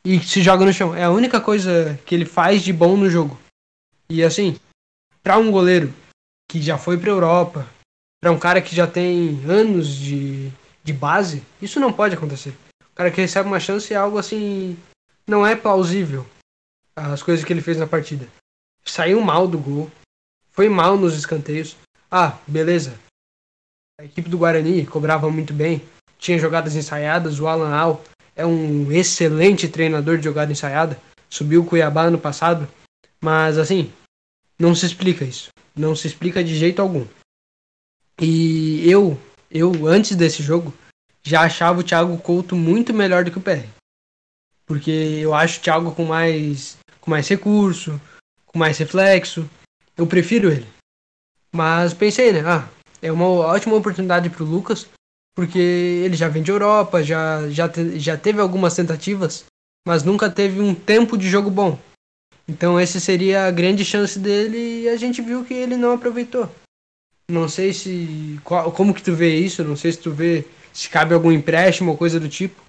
[0.03, 0.97] e se joga no chão.
[0.97, 3.39] É a única coisa que ele faz de bom no jogo.
[4.09, 4.59] E assim,
[5.23, 5.93] para um goleiro
[6.51, 7.69] que já foi para Europa,
[8.23, 10.51] para um cara que já tem anos de,
[10.83, 12.57] de base, isso não pode acontecer.
[12.91, 14.79] O cara que recebe uma chance é algo assim,
[15.27, 16.25] não é plausível.
[16.97, 18.27] As coisas que ele fez na partida.
[18.85, 19.91] Saiu mal do gol,
[20.51, 21.77] foi mal nos escanteios.
[22.11, 22.99] Ah, beleza.
[24.01, 25.83] A equipe do Guarani cobrava muito bem,
[26.19, 27.41] tinha jogadas ensaiadas.
[27.41, 28.05] O Alan Al
[28.37, 31.01] é um excelente treinador de jogada ensaiada.
[31.29, 32.69] Subiu o Cuiabá no passado.
[33.21, 33.93] Mas assim,
[34.59, 35.49] não se explica isso.
[35.75, 37.07] Não se explica de jeito algum.
[38.21, 39.19] E eu,
[39.51, 40.75] eu antes desse jogo,
[41.23, 43.67] já achava o Thiago Couto muito melhor do que o PR.
[44.67, 48.01] Porque eu acho o Thiago com mais, com mais recurso,
[48.53, 49.49] com mais reflexo.
[49.97, 50.67] Eu prefiro ele.
[51.55, 52.43] Mas pensei, né?
[52.47, 52.69] Ah,
[53.01, 54.87] é uma ótima oportunidade para o Lucas,
[55.35, 59.45] porque ele já vem de Europa, já, já, te, já teve algumas tentativas,
[59.87, 61.79] mas nunca teve um tempo de jogo bom.
[62.49, 66.49] Então esse seria a grande chance dele e a gente viu que ele não aproveitou.
[67.31, 70.89] Não sei se qual, como que tu vê isso, não sei se tu vê se
[70.89, 72.61] cabe algum empréstimo ou coisa do tipo.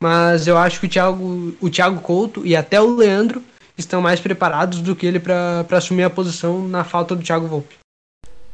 [0.00, 3.42] Mas eu acho que o Thiago, o Thiago Couto e até o Leandro
[3.84, 7.76] estão mais preparados do que ele para assumir a posição na falta do Thiago Volpe.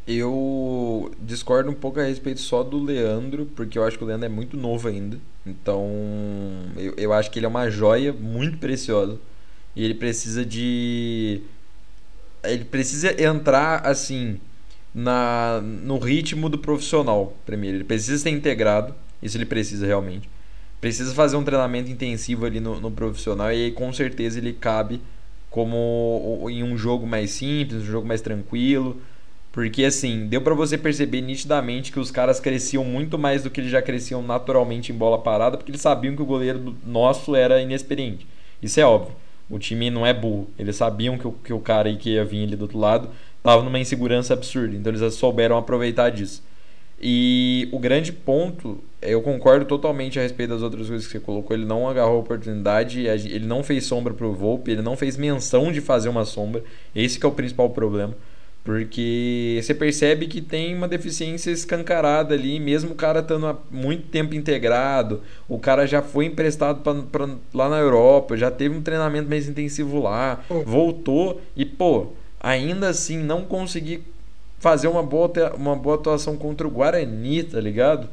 [0.06, 4.24] Eu discordo um pouco a respeito só do Leandro, porque eu acho que o Leandro
[4.24, 5.18] é muito novo ainda.
[5.44, 5.86] Então,
[6.76, 9.18] eu, eu acho que ele é uma joia muito preciosa.
[9.76, 11.42] E ele precisa de.
[12.42, 14.40] Ele precisa entrar assim
[14.94, 17.76] na no ritmo do profissional, primeiro.
[17.76, 20.28] Ele precisa ser integrado, isso ele precisa realmente.
[20.80, 25.00] Precisa fazer um treinamento intensivo ali no, no profissional e aí com certeza ele cabe
[25.50, 29.00] como em um jogo mais simples, um jogo mais tranquilo
[29.58, 33.60] porque assim, deu para você perceber nitidamente que os caras cresciam muito mais do que
[33.60, 37.60] eles já cresciam naturalmente em bola parada, porque eles sabiam que o goleiro nosso era
[37.60, 38.24] inexperiente.
[38.62, 39.16] Isso é óbvio.
[39.50, 40.48] O time não é burro.
[40.58, 43.08] Eles sabiam que o, que o cara aí que ia vir ali do outro lado
[43.42, 44.76] tava numa insegurança absurda.
[44.76, 46.40] Então eles souberam aproveitar disso.
[47.00, 51.56] E o grande ponto, eu concordo totalmente a respeito das outras coisas que você colocou.
[51.56, 55.70] Ele não agarrou a oportunidade, ele não fez sombra pro Volpe, ele não fez menção
[55.70, 56.62] de fazer uma sombra.
[56.94, 58.14] Esse que é o principal problema.
[58.64, 64.08] Porque você percebe que tem uma deficiência escancarada ali, mesmo o cara estando há muito
[64.08, 68.82] tempo integrado, o cara já foi emprestado pra, pra, lá na Europa, já teve um
[68.82, 72.08] treinamento mais intensivo lá, voltou e, pô,
[72.38, 74.02] ainda assim não consegui
[74.58, 78.08] fazer uma boa, uma boa atuação contra o Guarani, tá ligado?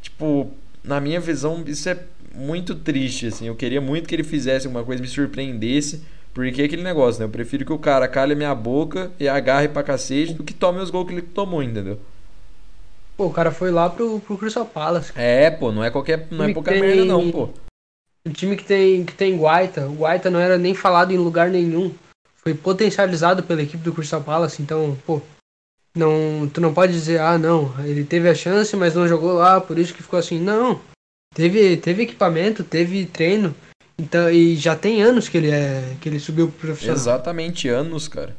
[0.00, 0.50] Tipo,
[0.82, 1.98] na minha visão, isso é
[2.34, 3.46] muito triste, assim.
[3.46, 7.26] Eu queria muito que ele fizesse alguma coisa, me surpreendesse porque é aquele negócio, né?
[7.26, 10.54] Eu prefiro que o cara calhe a minha boca e agarre pra cacete do que
[10.54, 11.98] tome os gols que ele tomou, entendeu?
[13.16, 15.12] Pô, o cara foi lá pro, pro Crystal Palace.
[15.16, 16.28] É, pô, não é qualquer.
[16.30, 16.80] Não é pouca tem...
[16.80, 17.50] merda, não, pô.
[18.24, 21.50] O time que tem, que tem Guaita, o Guaita não era nem falado em lugar
[21.50, 21.92] nenhum.
[22.36, 25.20] Foi potencializado pela equipe do Crystal Palace, então, pô.
[25.94, 29.60] Não, tu não pode dizer, ah, não, ele teve a chance, mas não jogou lá,
[29.60, 30.38] por isso que ficou assim.
[30.38, 30.80] Não.
[31.34, 33.54] Teve, teve equipamento, teve treino.
[33.98, 36.96] Então, e já tem anos que ele é que ele subiu pro profissional.
[36.96, 38.34] Exatamente anos, cara.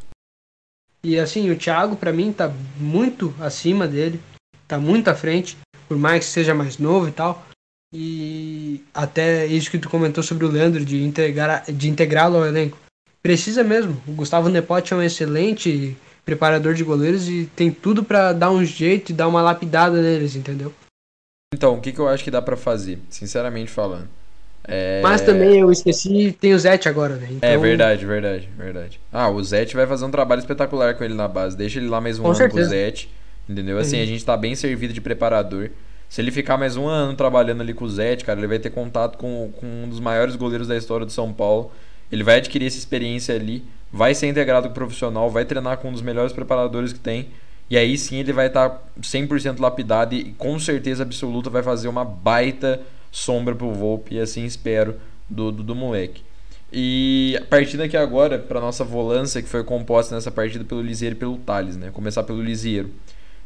[1.04, 4.20] E assim, o Thiago para mim tá muito acima dele,
[4.68, 7.46] tá muito à frente, por mais que seja mais novo e tal.
[7.94, 12.78] E até isso que tu comentou sobre o Leandro de integrar de integrá-lo ao elenco.
[13.22, 14.02] Precisa mesmo.
[14.08, 18.64] O Gustavo Nepote é um excelente preparador de goleiros e tem tudo para dar um
[18.64, 20.74] jeito e dar uma lapidada neles, entendeu?
[21.54, 24.08] Então, o que, que eu acho que dá para fazer, sinceramente falando?
[24.64, 25.02] É...
[25.02, 27.28] Mas também eu esqueci, tem o Zete agora, né?
[27.32, 27.50] Então...
[27.50, 29.00] É verdade, verdade, verdade.
[29.12, 31.58] Ah, o Zete vai fazer um trabalho espetacular com ele na base.
[31.58, 32.62] Deixa ele lá mais um com ano certeza.
[32.62, 33.10] com o Zete.
[33.50, 33.78] Entendeu?
[33.80, 35.72] Assim, a gente tá bem servido de preparador.
[36.08, 38.70] Se ele ficar mais um ano trabalhando ali com o Zete, cara, ele vai ter
[38.70, 41.72] contato com, com um dos maiores goleiros da história do São Paulo.
[42.12, 45.90] Ele vai adquirir essa experiência ali, vai ser integrado com o profissional, vai treinar com
[45.90, 47.28] um dos melhores preparadores que tem.
[47.70, 51.88] E aí sim ele vai estar tá 100% lapidado e com certeza absoluta vai fazer
[51.88, 54.96] uma baita sombra pro Volpe e assim espero
[55.30, 56.22] do, do, do moleque.
[56.72, 61.20] E partindo aqui agora para nossa volância que foi composta nessa partida pelo Lisieiro e
[61.20, 61.92] pelo Thales, né?
[61.92, 62.90] Começar pelo Lisieiro.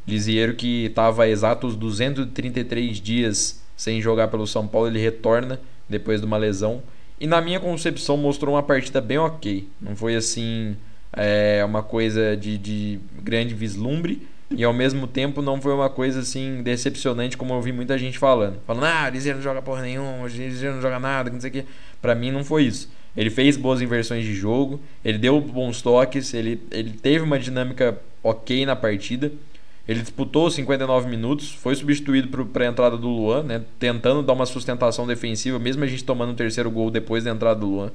[0.07, 6.27] Lisieiro que estava exatos 233 dias sem jogar pelo São Paulo, ele retorna depois de
[6.27, 6.81] uma lesão.
[7.19, 9.67] E na minha concepção mostrou uma partida bem ok.
[9.81, 10.75] Não foi assim
[11.13, 16.19] é, uma coisa de, de grande vislumbre, e ao mesmo tempo não foi uma coisa
[16.19, 18.59] assim decepcionante como eu vi muita gente falando.
[18.65, 21.65] Falando, ah, Liseiro não joga porra nenhuma, Liseiro não joga nada, não sei o que.
[22.01, 22.91] Pra mim não foi isso.
[23.17, 27.97] Ele fez boas inversões de jogo, ele deu bons toques, ele, ele teve uma dinâmica
[28.21, 29.31] ok na partida.
[29.87, 34.45] Ele disputou 59 minutos, foi substituído para a entrada do Luan, né, tentando dar uma
[34.45, 37.91] sustentação defensiva, mesmo a gente tomando o terceiro gol depois da entrada do Luan.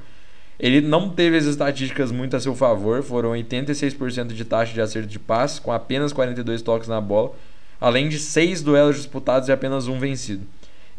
[0.59, 5.09] Ele não teve as estatísticas muito a seu favor, foram 86% de taxa de acerto
[5.09, 7.33] de passe, com apenas 42 toques na bola,
[7.81, 10.47] além de 6 duelos disputados e apenas um vencido.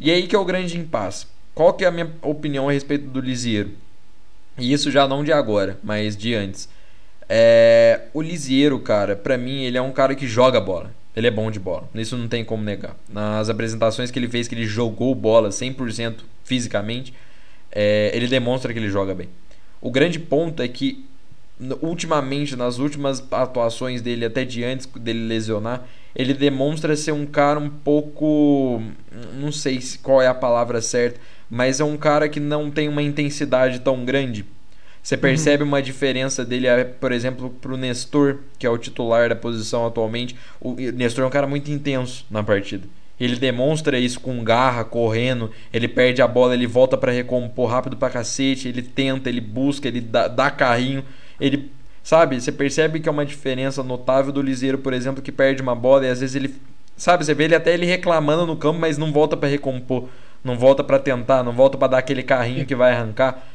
[0.00, 1.26] E aí que é o grande impasse.
[1.54, 3.70] Qual que é a minha opinião a respeito do Lisieiro?
[4.58, 6.68] E isso já não de agora, mas de antes.
[7.34, 10.94] É, o Lisieiro, cara, para mim ele é um cara que joga bola.
[11.16, 11.88] Ele é bom de bola.
[11.94, 12.94] Isso não tem como negar.
[13.08, 17.14] Nas apresentações que ele fez, que ele jogou bola 100% fisicamente,
[17.70, 19.30] é, ele demonstra que ele joga bem.
[19.80, 21.06] O grande ponto é que,
[21.80, 27.58] ultimamente, nas últimas atuações dele, até de antes dele lesionar, ele demonstra ser um cara
[27.58, 28.82] um pouco.
[29.40, 31.18] Não sei qual é a palavra certa,
[31.48, 34.44] mas é um cara que não tem uma intensidade tão grande
[35.02, 35.68] você percebe uhum.
[35.68, 40.36] uma diferença dele, é, por exemplo, pro Nestor, que é o titular da posição atualmente.
[40.60, 42.86] O Nestor é um cara muito intenso na partida.
[43.18, 47.96] Ele demonstra isso com garra, correndo, ele perde a bola, ele volta para recompor rápido
[47.96, 51.04] pra cacete, ele tenta, ele busca, ele dá, dá carrinho,
[51.40, 51.70] ele
[52.02, 55.74] sabe, você percebe que é uma diferença notável do Liseiro, por exemplo, que perde uma
[55.74, 56.54] bola e às vezes ele,
[56.96, 60.08] sabe, você vê ele até ele reclamando no campo, mas não volta para recompor,
[60.42, 63.51] não volta para tentar, não volta para dar aquele carrinho que vai arrancar.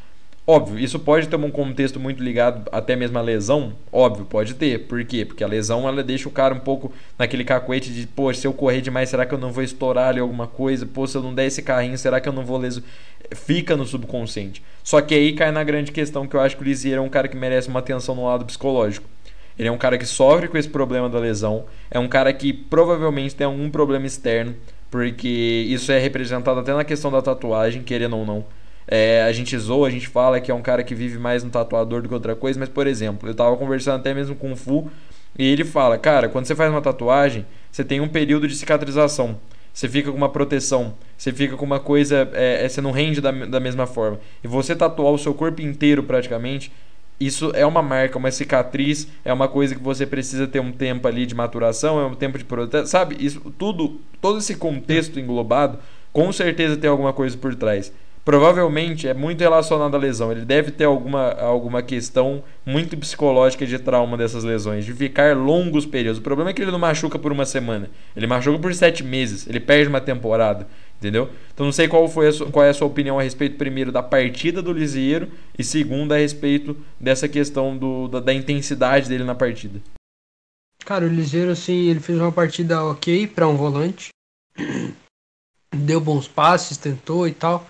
[0.49, 3.73] Óbvio, isso pode ter um contexto muito ligado até mesmo à lesão.
[3.91, 4.87] Óbvio, pode ter.
[4.87, 5.25] Por quê?
[5.25, 8.53] Porque a lesão ela deixa o cara um pouco naquele cacuete de, pô, se eu
[8.53, 10.85] correr demais, será que eu não vou estourar ali alguma coisa?
[10.85, 12.81] Pô, se eu não der esse carrinho, será que eu não vou leso?
[13.35, 14.63] Fica no subconsciente.
[14.85, 17.09] Só que aí cai na grande questão que eu acho que o Lisieiro é um
[17.09, 19.05] cara que merece uma atenção no lado psicológico.
[19.59, 22.53] Ele é um cara que sofre com esse problema da lesão, é um cara que
[22.53, 24.55] provavelmente tem algum problema externo,
[24.89, 28.45] porque isso é representado até na questão da tatuagem, querendo ou não.
[28.87, 31.49] É, a gente zoa, a gente fala que é um cara que vive mais no
[31.49, 34.55] tatuador do que outra coisa, mas por exemplo, eu tava conversando até mesmo com o
[34.55, 34.89] Fu
[35.37, 39.37] e ele fala: Cara, quando você faz uma tatuagem, você tem um período de cicatrização.
[39.73, 43.21] Você fica com uma proteção, você fica com uma coisa, é, é, você não rende
[43.21, 44.19] da, da mesma forma.
[44.43, 46.71] E você tatuar o seu corpo inteiro praticamente,
[47.19, 51.07] isso é uma marca, uma cicatriz, é uma coisa que você precisa ter um tempo
[51.07, 53.23] ali de maturação, é um tempo de proteção, sabe?
[53.23, 55.77] Isso tudo, todo esse contexto englobado,
[56.11, 57.93] com certeza tem alguma coisa por trás
[58.27, 60.33] provavelmente é muito relacionado à lesão.
[60.33, 65.85] Ele deve ter alguma, alguma questão muito psicológica de trauma dessas lesões, de ficar longos
[65.85, 66.19] períodos.
[66.19, 69.47] O problema é que ele não machuca por uma semana, ele machuca por sete meses,
[69.47, 71.29] ele perde uma temporada, entendeu?
[71.53, 74.03] Então não sei qual, foi sua, qual é a sua opinião a respeito, primeiro, da
[74.03, 79.35] partida do Lisieiro e segundo, a respeito dessa questão do, da, da intensidade dele na
[79.35, 79.79] partida.
[80.83, 84.09] Cara, o Lisieiro, assim, ele fez uma partida ok para um volante.
[85.73, 87.65] Deu bons passes, tentou e tal.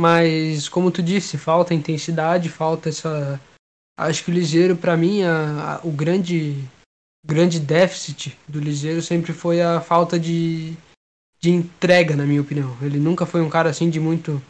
[0.00, 3.38] Mas, como tu disse, falta intensidade, falta essa.
[3.98, 6.56] Acho que o Ligeiro, para mim, a, a, o grande,
[7.22, 10.72] grande déficit do Ligeiro sempre foi a falta de,
[11.38, 12.74] de entrega, na minha opinião.
[12.80, 14.40] Ele nunca foi um cara assim de muito.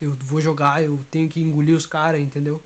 [0.00, 2.62] Eu vou jogar, eu tenho que engolir os caras, entendeu?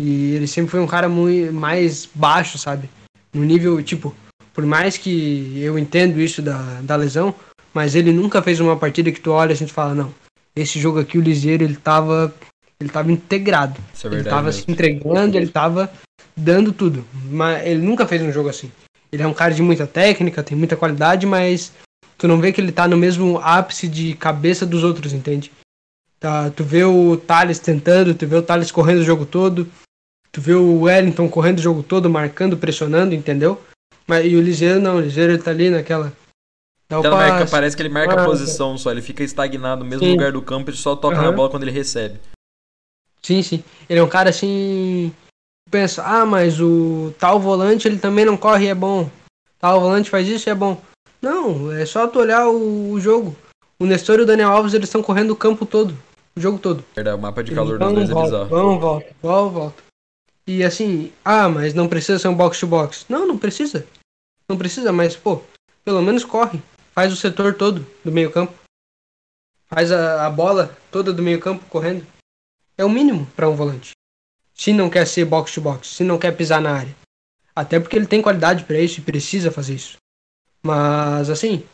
[0.00, 2.88] E ele sempre foi um cara muito mais baixo, sabe?
[3.34, 4.16] No nível, tipo,
[4.54, 7.34] por mais que eu entendo isso da, da lesão,
[7.74, 10.14] mas ele nunca fez uma partida que tu olha assim e fala, não,
[10.54, 12.34] esse jogo aqui o Liseiro ele tava
[12.80, 13.78] ele tava integrado.
[13.92, 14.62] Isso é verdade, ele tava mesmo.
[14.64, 15.92] se entregando, ele tava
[16.34, 17.04] dando tudo.
[17.30, 18.72] Mas ele nunca fez um jogo assim.
[19.12, 21.72] Ele é um cara de muita técnica, tem muita qualidade, mas
[22.16, 25.52] tu não vê que ele tá no mesmo ápice de cabeça dos outros, entende?
[26.18, 29.68] Tá, tu vê o Thales tentando, tu vê o Thales correndo o jogo todo,
[30.30, 33.60] tu vê o Wellington correndo o jogo todo, marcando, pressionando, entendeu?
[34.06, 36.12] Mas, e o Liseiro não, o Liseiro ele tá ali naquela
[36.98, 40.04] então, marca, parece que ele marca ah, a posição só, ele fica estagnado no mesmo
[40.04, 40.10] sim.
[40.10, 41.22] lugar do campo, ele só toca uhum.
[41.22, 42.18] na bola quando ele recebe.
[43.22, 43.62] Sim, sim.
[43.88, 45.12] Ele é um cara assim.
[45.70, 49.08] Pensa, ah, mas o tal volante ele também não corre e é bom.
[49.60, 50.82] Tal volante faz isso e é bom.
[51.22, 53.36] Não, é só tu olhar o, o jogo.
[53.78, 55.96] O Nestor e o Daniel Alves eles estão correndo o campo todo.
[56.34, 56.84] O jogo todo.
[56.94, 58.48] Verdade, o mapa de calor dos dois volta, é bizarro.
[58.48, 59.82] Vão, volta, vão, volta.
[60.46, 63.06] E assim, ah, mas não precisa ser um box to box.
[63.08, 63.86] Não, não precisa.
[64.48, 65.42] Não precisa, mas pô,
[65.84, 66.60] pelo menos corre
[66.92, 68.54] faz o setor todo do meio campo.
[69.66, 72.06] Faz a, a bola toda do meio campo correndo.
[72.76, 73.92] É o mínimo para um volante.
[74.54, 76.96] Se não quer ser box to box, se não quer pisar na área.
[77.54, 79.96] Até porque ele tem qualidade para isso e precisa fazer isso.
[80.62, 81.64] Mas assim,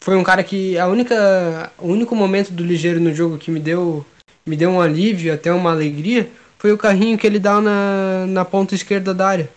[0.00, 3.60] foi um cara que a única o único momento do ligeiro no jogo que me
[3.60, 4.04] deu
[4.46, 8.44] me deu um alívio, até uma alegria, foi o carrinho que ele dá na, na
[8.44, 9.50] ponta esquerda da área.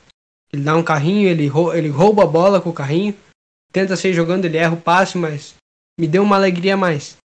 [0.51, 3.13] Ele dá um carrinho, ele, ele rouba a bola com o carrinho,
[3.77, 5.53] tenta sair jogando, ele erra o passe, mas
[5.99, 7.17] me deu uma alegria a mais.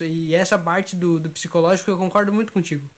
[0.00, 2.88] E essa parte do, do psicológico eu concordo muito contigo.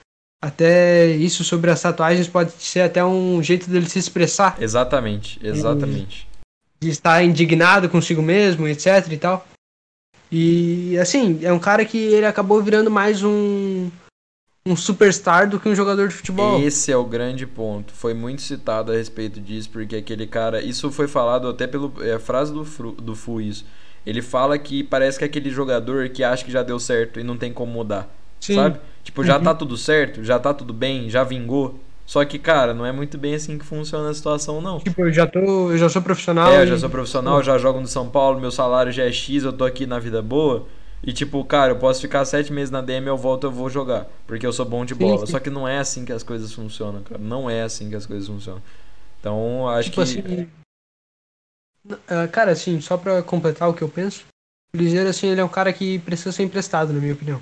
[0.41, 4.61] Até isso sobre as tatuagens pode ser até um jeito dele se expressar.
[4.61, 6.27] Exatamente, exatamente.
[6.81, 9.47] de estar indignado consigo mesmo, etc e tal.
[10.29, 13.89] E assim, é um cara que ele acabou virando mais um
[14.65, 16.61] um superstar do que um jogador de futebol.
[16.61, 17.93] Esse é o grande ponto.
[17.93, 20.61] Foi muito citado a respeito disso, porque aquele cara.
[20.61, 21.93] Isso foi falado até pelo.
[22.01, 23.65] É a frase do, do Fu, isso.
[24.05, 27.23] Ele fala que parece que é aquele jogador que acha que já deu certo e
[27.23, 28.13] não tem como mudar.
[28.39, 28.55] Sim.
[28.55, 28.79] Sabe?
[29.03, 29.43] Tipo, já uhum.
[29.43, 31.79] tá tudo certo, já tá tudo bem, já vingou.
[32.05, 34.79] Só que, cara, não é muito bem assim que funciona a situação, não.
[34.79, 35.71] Tipo, eu já tô.
[35.71, 36.51] Eu já sou profissional.
[36.51, 39.43] É, eu já sou profissional, já jogo no São Paulo, meu salário já é X,
[39.43, 40.67] eu tô aqui na vida boa.
[41.05, 44.07] E tipo, cara, eu posso ficar sete meses na DM, eu volto, eu vou jogar.
[44.25, 45.19] Porque eu sou bom de bola.
[45.19, 45.31] Sim, sim.
[45.33, 47.19] Só que não é assim que as coisas funcionam, cara.
[47.19, 48.61] Não é assim que as coisas funcionam.
[49.19, 50.21] Então, acho tipo que.
[50.21, 50.49] Assim,
[52.07, 54.25] ah, cara, assim, só pra completar o que eu penso,
[54.73, 57.41] o Ligeiro, assim, ele é um cara que precisa ser emprestado, na minha opinião.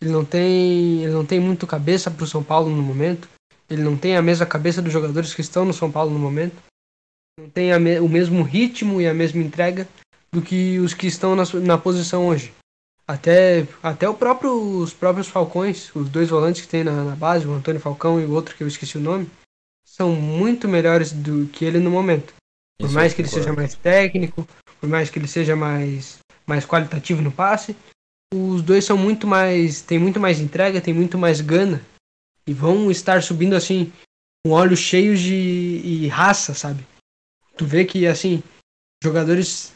[0.00, 3.28] Ele não tem, ele não tem muito cabeça pro São Paulo no momento.
[3.68, 6.56] Ele não tem a mesma cabeça dos jogadores que estão no São Paulo no momento.
[7.38, 9.86] Não tem me, o mesmo ritmo e a mesma entrega
[10.32, 12.52] do que os que estão na, na posição hoje.
[13.06, 17.46] Até, até o próprio, os próprios Falcões, os dois volantes que tem na, na, base,
[17.46, 19.28] o Antônio Falcão e o outro que eu esqueci o nome,
[19.84, 22.32] são muito melhores do que ele no momento.
[22.78, 24.46] Por Isso mais que ele seja mais técnico,
[24.80, 27.76] por mais que ele seja mais, mais qualitativo no passe,
[28.32, 29.82] os dois são muito mais.
[29.82, 31.84] tem muito mais entrega, tem muito mais gana.
[32.46, 33.92] E vão estar subindo assim,
[34.44, 36.84] com olhos cheios de raça, sabe?
[37.56, 38.42] Tu vê que assim,
[39.02, 39.72] jogadores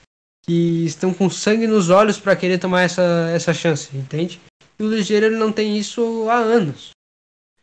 [0.47, 4.41] que estão com sangue nos olhos para querer tomar essa, essa chance, entende?
[4.79, 6.91] E o Ligeiro ele não tem isso há anos.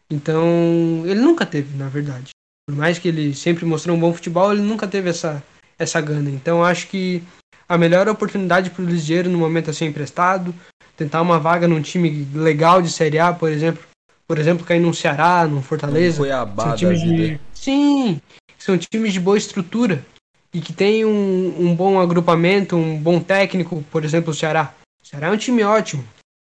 [0.09, 2.31] Então, ele nunca teve, na verdade.
[2.67, 5.41] Por mais que ele sempre mostrou um bom futebol, ele nunca teve essa,
[5.79, 6.29] essa gana.
[6.29, 7.23] Então, acho que
[7.67, 10.53] a melhor oportunidade para o Ligeiro no momento é ser emprestado,
[10.97, 13.83] tentar uma vaga num time legal de Série A, por exemplo.
[14.27, 16.21] Por exemplo, cair num Ceará, num Fortaleza.
[16.21, 17.39] Um Cuiabá são times de...
[17.53, 18.21] Sim,
[18.57, 20.03] são times de boa estrutura
[20.53, 24.73] e que tem um, um bom agrupamento, um bom técnico, por exemplo, o Ceará.
[25.03, 26.03] O Ceará é um time ótimo,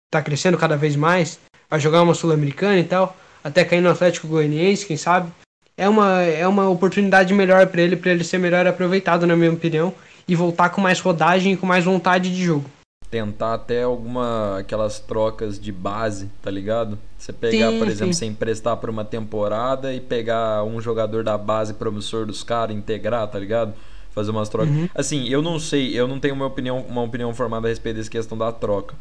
[0.07, 1.39] está crescendo cada vez mais,
[1.71, 5.33] vai jogar uma Sul-Americana e tal, até cair no Atlético Goianiense, quem sabe.
[5.77, 9.53] É uma, é uma oportunidade melhor para ele, para ele ser melhor aproveitado, na minha
[9.53, 9.93] opinião,
[10.29, 12.71] e voltar com mais rodagem e com mais vontade de jogo
[13.15, 16.99] tentar até alguma aquelas trocas de base, tá ligado?
[17.17, 18.19] Você pegar, sim, por exemplo, sim.
[18.19, 23.29] você emprestar para uma temporada e pegar um jogador da base promissor dos caras, integrar,
[23.29, 23.73] tá ligado?
[24.15, 24.75] Fazer umas trocas.
[24.75, 24.89] Uhum.
[24.95, 28.11] Assim, eu não sei, eu não tenho uma opinião, uma opinião formada a respeito dessa
[28.11, 28.95] questão da troca.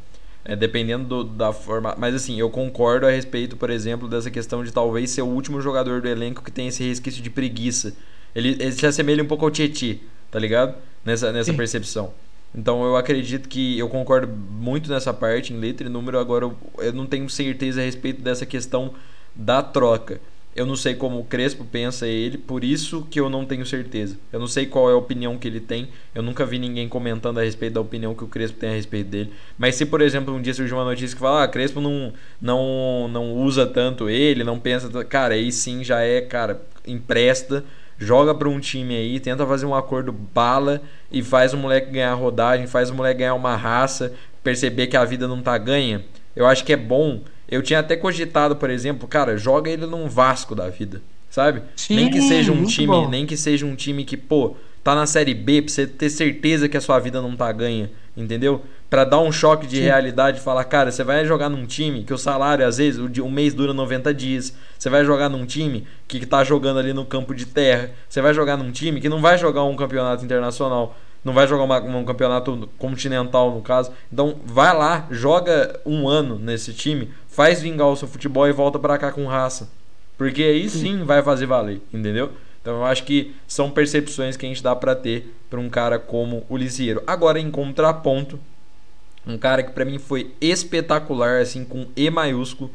[0.46, 1.96] É, dependendo do, da forma.
[1.98, 5.62] Mas assim, eu concordo a respeito, por exemplo, dessa questão de talvez ser o último
[5.62, 7.96] jogador do elenco que tem esse resquício de preguiça.
[8.36, 10.00] Ele, ele se assemelha um pouco ao Tietchan,
[10.30, 10.76] tá ligado?
[11.06, 12.14] Nessa, nessa percepção.
[12.54, 16.20] Então eu acredito que eu concordo muito nessa parte, em letra e número.
[16.20, 18.94] Agora eu, eu não tenho certeza a respeito dessa questão
[19.34, 20.20] da troca.
[20.56, 24.18] Eu não sei como o Crespo pensa ele, por isso que eu não tenho certeza.
[24.32, 25.90] Eu não sei qual é a opinião que ele tem.
[26.14, 29.08] Eu nunca vi ninguém comentando a respeito da opinião que o Crespo tem a respeito
[29.08, 29.34] dele.
[29.58, 33.08] Mas se, por exemplo, um dia surgir uma notícia que fala, ah, Crespo não, não,
[33.08, 35.04] não usa tanto ele, não pensa.
[35.06, 37.66] Cara, aí sim já é, cara, empresta,
[37.98, 40.82] joga para um time aí, tenta fazer um acordo bala
[41.12, 45.04] e faz o moleque ganhar rodagem, faz o moleque ganhar uma raça, perceber que a
[45.04, 46.06] vida não tá ganha.
[46.36, 50.08] Eu acho que é bom eu tinha até cogitado, por exemplo, cara, joga ele num
[50.08, 51.62] Vasco da vida, sabe?
[51.76, 53.10] Sim, nem que seja um time, bom.
[53.10, 56.68] nem que seja um time que, pô, tá na série B pra você ter certeza
[56.68, 58.62] que a sua vida não tá ganha, entendeu?
[58.90, 59.84] Para dar um choque de Sim.
[59.84, 63.30] realidade e falar, cara, você vai jogar num time que o salário, às vezes, o,
[63.30, 64.54] mês dura 90 dias.
[64.78, 67.90] Você vai jogar num time que tá jogando ali no campo de terra.
[68.08, 71.64] Você vai jogar num time que não vai jogar um campeonato internacional não vai jogar
[71.64, 73.92] uma, um campeonato continental no caso.
[74.12, 78.78] Então vai lá, joga um ano nesse time, faz vingar o seu futebol e volta
[78.78, 79.70] para cá com raça.
[80.18, 82.32] Porque aí sim vai fazer valer, entendeu?
[82.62, 86.00] Então eu acho que são percepções que a gente dá para ter para um cara
[86.00, 87.04] como o Lisieiro.
[87.06, 88.40] Agora em contraponto,
[89.26, 92.72] um cara que para mim foi espetacular assim com E maiúsculo,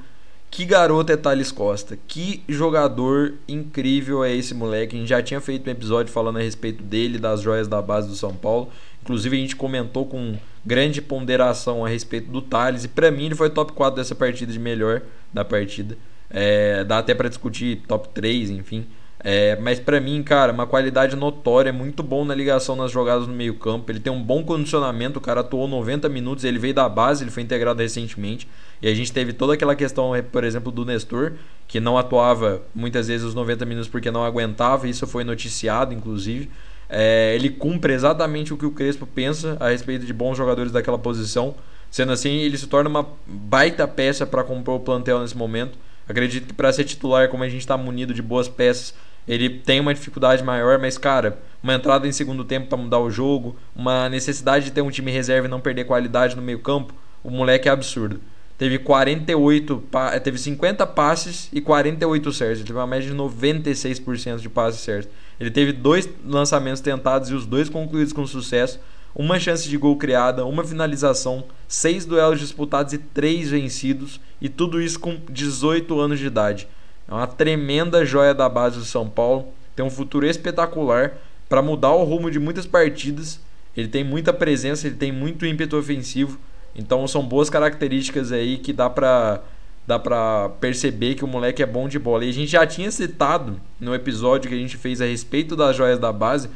[0.51, 1.99] que garoto é Thales Costa.
[2.09, 4.97] Que jogador incrível é esse moleque.
[4.97, 8.09] A gente já tinha feito um episódio falando a respeito dele, das joias da base
[8.09, 8.71] do São Paulo.
[9.03, 12.85] Inclusive a gente comentou com grande ponderação a respeito do Thales.
[12.85, 15.97] E para mim ele foi top 4 dessa partida de melhor da partida.
[16.31, 18.87] É, dá até para discutir top 3, enfim.
[19.21, 23.35] É, mas para mim, cara, uma qualidade notória, muito bom na ligação nas jogadas no
[23.35, 23.91] meio-campo.
[23.91, 27.31] Ele tem um bom condicionamento, o cara atuou 90 minutos, ele veio da base, ele
[27.31, 28.49] foi integrado recentemente.
[28.81, 31.33] E a gente teve toda aquela questão, por exemplo, do Nestor,
[31.67, 36.49] que não atuava muitas vezes os 90 minutos porque não aguentava, isso foi noticiado, inclusive.
[36.89, 40.99] É, ele cumpre exatamente o que o Crespo pensa a respeito de bons jogadores daquela
[40.99, 41.57] posição.
[41.91, 45.77] Sendo assim, ele se torna uma baita peça para compor o plantel nesse momento.
[46.09, 48.95] Acredito que para ser titular, como a gente está munido de boas peças,
[49.29, 53.11] ele tem uma dificuldade maior, mas cara, uma entrada em segundo tempo para mudar o
[53.11, 57.31] jogo, uma necessidade de ter um time reserva e não perder qualidade no meio-campo, o
[57.31, 58.21] moleque é absurdo.
[58.57, 59.85] Teve 48,
[60.25, 62.59] teve 50 passes e 48 certos.
[62.59, 65.09] Ele teve uma média de 96% de passes certos.
[65.39, 68.81] Ele teve dois lançamentos tentados e os dois concluídos com sucesso,
[69.15, 74.81] uma chance de gol criada, uma finalização, seis duelos disputados e três vencidos, e tudo
[74.81, 76.69] isso com 18 anos de idade.
[77.09, 81.13] É uma tremenda joia da base do São Paulo, tem um futuro espetacular
[81.49, 83.41] para mudar o rumo de muitas partidas.
[83.77, 86.39] Ele tem muita presença, ele tem muito ímpeto ofensivo.
[86.75, 89.41] Então são boas características aí que dá para
[89.87, 92.23] dá para perceber que o moleque é bom de bola.
[92.23, 95.75] E a gente já tinha citado no episódio que a gente fez a respeito das
[95.75, 96.51] joias da base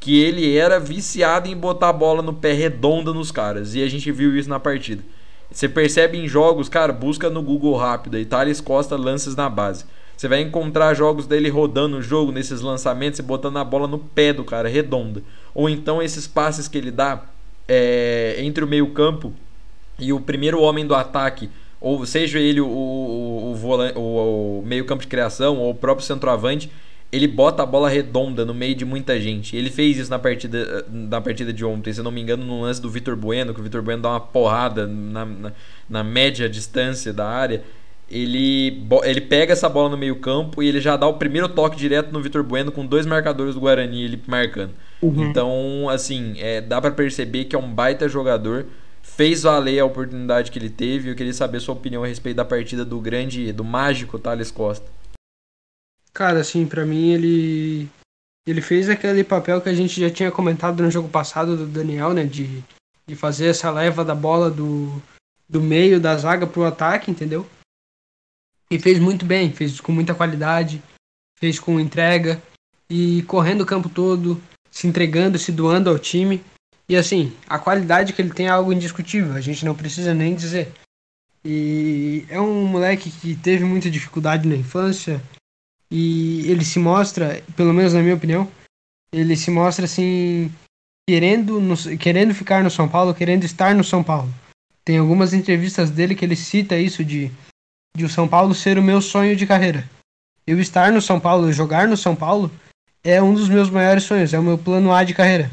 [0.00, 3.74] que ele era viciado em botar a bola no pé redonda nos caras.
[3.74, 5.02] E a gente viu isso na partida.
[5.50, 9.84] Você percebe em jogos, cara, busca no Google rápido Thales Costa lances na base.
[10.18, 14.00] Você vai encontrar jogos dele rodando o jogo nesses lançamentos e botando a bola no
[14.00, 15.22] pé do cara, redonda.
[15.54, 17.22] Ou então esses passes que ele dá
[17.68, 19.32] é, entre o meio-campo
[19.96, 21.48] e o primeiro homem do ataque,
[21.80, 23.54] ou seja ele o, o,
[23.94, 26.68] o, o meio-campo de criação ou o próprio centroavante,
[27.12, 29.56] ele bota a bola redonda no meio de muita gente.
[29.56, 32.82] Ele fez isso na partida, na partida de ontem, se não me engano, no lance
[32.82, 35.52] do Vitor Bueno, que o Vitor Bueno dá uma porrada na, na,
[35.88, 37.62] na média distância da área
[38.10, 41.76] ele, ele pega essa bola no meio campo e ele já dá o primeiro toque
[41.76, 44.72] direto no Vitor Bueno com dois marcadores do Guarani ele marcando.
[45.02, 45.24] Uhum.
[45.24, 48.66] Então, assim, é, dá para perceber que é um baita jogador.
[49.02, 51.10] Fez valer a oportunidade que ele teve.
[51.10, 54.86] Eu queria saber sua opinião a respeito da partida do grande, do mágico Thales Costa.
[56.12, 57.88] Cara, assim, para mim ele
[58.46, 62.14] ele fez aquele papel que a gente já tinha comentado no jogo passado do Daniel,
[62.14, 62.64] né, de,
[63.06, 65.02] de fazer essa leva da bola do,
[65.46, 67.46] do meio da zaga pro ataque, entendeu?
[68.70, 70.82] E fez muito bem, fez com muita qualidade,
[71.38, 72.42] fez com entrega
[72.90, 74.40] e correndo o campo todo,
[74.70, 76.42] se entregando, se doando ao time.
[76.88, 80.34] E assim, a qualidade que ele tem é algo indiscutível, a gente não precisa nem
[80.34, 80.72] dizer.
[81.44, 85.22] E é um moleque que teve muita dificuldade na infância
[85.90, 88.50] e ele se mostra, pelo menos na minha opinião,
[89.12, 90.52] ele se mostra assim
[91.08, 94.32] querendo no, querendo ficar no São Paulo, querendo estar no São Paulo.
[94.84, 97.30] Tem algumas entrevistas dele que ele cita isso de
[97.96, 99.88] de o São Paulo ser o meu sonho de carreira.
[100.46, 102.50] Eu estar no São Paulo, jogar no São Paulo,
[103.04, 105.50] é um dos meus maiores sonhos, é o meu plano A de carreira.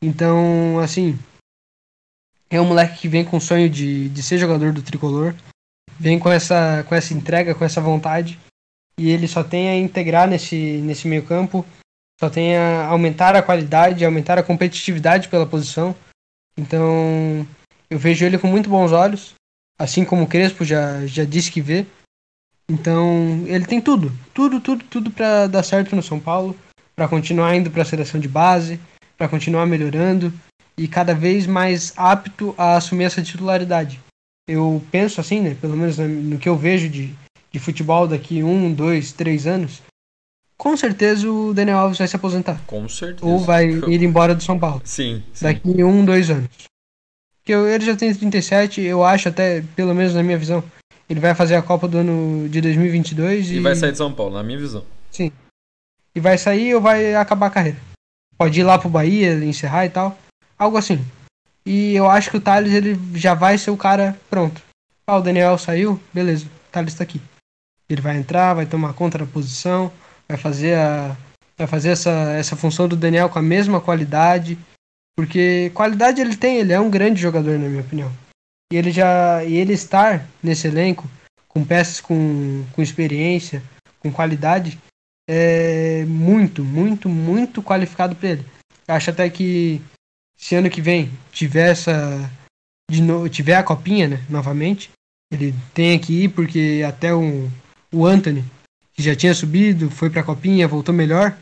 [0.00, 1.18] Então, assim,
[2.50, 5.34] é um moleque que vem com o sonho de, de ser jogador do tricolor,
[5.98, 8.38] vem com essa, com essa entrega, com essa vontade,
[8.98, 11.64] e ele só tem a integrar nesse, nesse meio campo,
[12.18, 15.94] só tem a aumentar a qualidade, aumentar a competitividade pela posição.
[16.56, 17.46] Então,
[17.90, 19.35] eu vejo ele com muito bons olhos
[19.78, 21.86] assim como o Crespo já, já disse que vê.
[22.68, 26.56] Então, ele tem tudo, tudo, tudo, tudo para dar certo no São Paulo,
[26.96, 28.80] para continuar indo para a seleção de base,
[29.16, 30.32] para continuar melhorando
[30.76, 34.00] e cada vez mais apto a assumir essa titularidade.
[34.48, 37.14] Eu penso assim, né, pelo menos no que eu vejo de,
[37.50, 39.82] de futebol daqui um, dois, três anos,
[40.56, 42.60] com certeza o Daniel Alves vai se aposentar.
[42.66, 43.26] Com certeza.
[43.26, 44.80] Ou vai ir embora do São Paulo.
[44.84, 45.22] Sim.
[45.32, 45.44] sim.
[45.44, 46.48] Daqui um, dois anos.
[47.46, 50.64] Porque ele já tem 37, eu acho até, pelo menos na minha visão,
[51.08, 53.54] ele vai fazer a Copa do ano de 2022 e...
[53.54, 54.84] E vai sair de São Paulo, na minha visão.
[55.12, 55.30] Sim.
[56.12, 57.78] E vai sair ou vai acabar a carreira.
[58.36, 60.18] Pode ir lá pro Bahia, encerrar e tal.
[60.58, 60.98] Algo assim.
[61.64, 64.60] E eu acho que o Thales, ele já vai ser o cara pronto.
[65.06, 67.22] Ah, o Daniel saiu, beleza, o Thales tá aqui.
[67.88, 69.92] Ele vai entrar, vai tomar conta da posição,
[70.28, 71.16] vai fazer a...
[71.56, 74.58] Vai fazer essa, essa função do Daniel com a mesma qualidade
[75.16, 78.12] porque qualidade ele tem, ele é um grande jogador, na minha opinião.
[78.70, 79.42] E ele já.
[79.42, 81.08] E ele estar nesse elenco,
[81.48, 83.62] com peças com, com experiência,
[83.98, 84.78] com qualidade,
[85.28, 88.44] é muito, muito, muito qualificado para ele.
[88.86, 89.80] Acho até que
[90.36, 92.30] se ano que vem tiver essa.
[92.90, 94.24] De no, tiver a copinha, né?
[94.28, 94.90] Novamente.
[95.32, 97.50] Ele tem que ir, porque até o,
[97.92, 98.44] o Anthony,
[98.92, 101.36] que já tinha subido, foi pra copinha, voltou melhor.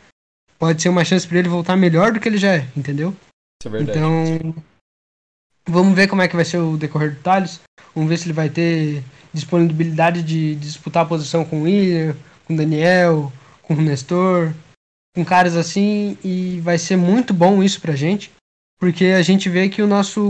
[0.57, 3.15] Pode ser uma chance para ele voltar melhor do que ele já é, entendeu?
[3.61, 3.97] Isso é verdade.
[3.97, 4.63] Então,
[5.67, 7.59] vamos ver como é que vai ser o decorrer do Thales.
[7.93, 9.03] Vamos ver se ele vai ter
[9.33, 13.31] disponibilidade de, disputar a posição com o William, com o Daniel,
[13.61, 14.53] com o Nestor,
[15.15, 16.17] com caras assim.
[16.23, 18.31] E vai ser muito bom isso pra gente.
[18.79, 20.21] Porque a gente vê que o nosso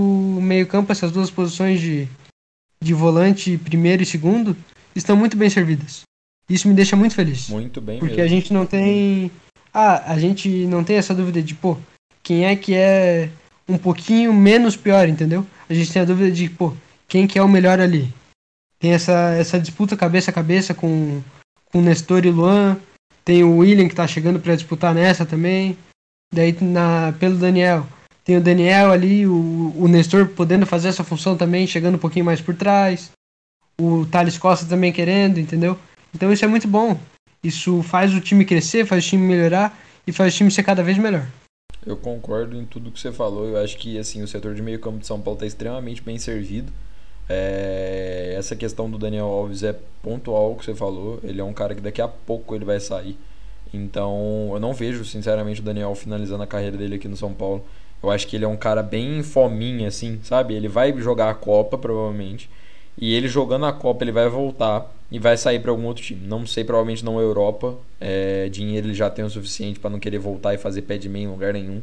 [0.41, 2.07] meio-campo, essas duas posições de,
[2.81, 4.55] de volante, primeiro e segundo,
[4.95, 6.03] estão muito bem servidas.
[6.47, 7.49] Isso me deixa muito feliz.
[7.49, 8.25] Muito bem Porque mesmo.
[8.25, 9.31] a gente não tem.
[9.73, 11.77] Ah, a gente não tem essa dúvida de, pô,
[12.25, 13.29] quem é que é
[13.69, 15.45] um pouquinho menos pior, entendeu?
[15.69, 16.73] A gente tem a dúvida de, pô,
[17.07, 18.11] quem que é o melhor ali.
[18.79, 21.21] Tem essa, essa disputa cabeça a cabeça com,
[21.71, 22.77] com Nestor e Luan.
[23.23, 25.77] Tem o William que tá chegando para disputar nessa também.
[26.33, 27.85] Daí na, pelo Daniel.
[28.23, 32.25] Tem o Daniel ali, o, o Nestor podendo fazer essa função também, chegando um pouquinho
[32.25, 33.11] mais por trás.
[33.79, 35.77] O Thales Costa também querendo, entendeu?
[36.13, 36.99] Então isso é muito bom.
[37.43, 40.81] Isso faz o time crescer, faz o time melhorar e faz o time ser cada
[40.81, 41.27] vez melhor.
[41.85, 43.45] Eu concordo em tudo que você falou.
[43.45, 46.17] Eu acho que assim o setor de meio campo de São Paulo está extremamente bem
[46.17, 46.71] servido.
[47.27, 48.35] É...
[48.37, 51.19] essa questão do Daniel Alves é pontual que você falou.
[51.23, 53.17] Ele é um cara que daqui a pouco ele vai sair.
[53.73, 57.63] Então eu não vejo sinceramente o Daniel finalizando a carreira dele aqui no São Paulo.
[58.01, 60.53] Eu acho que ele é um cara bem fominha, assim, sabe?
[60.53, 62.49] Ele vai jogar a Copa, provavelmente.
[62.97, 66.25] E ele jogando a Copa, ele vai voltar e vai sair para algum outro time.
[66.25, 67.75] Não sei, provavelmente não Europa.
[67.99, 71.09] É, dinheiro ele já tem o suficiente para não querer voltar e fazer pé de
[71.09, 71.81] meia em lugar nenhum.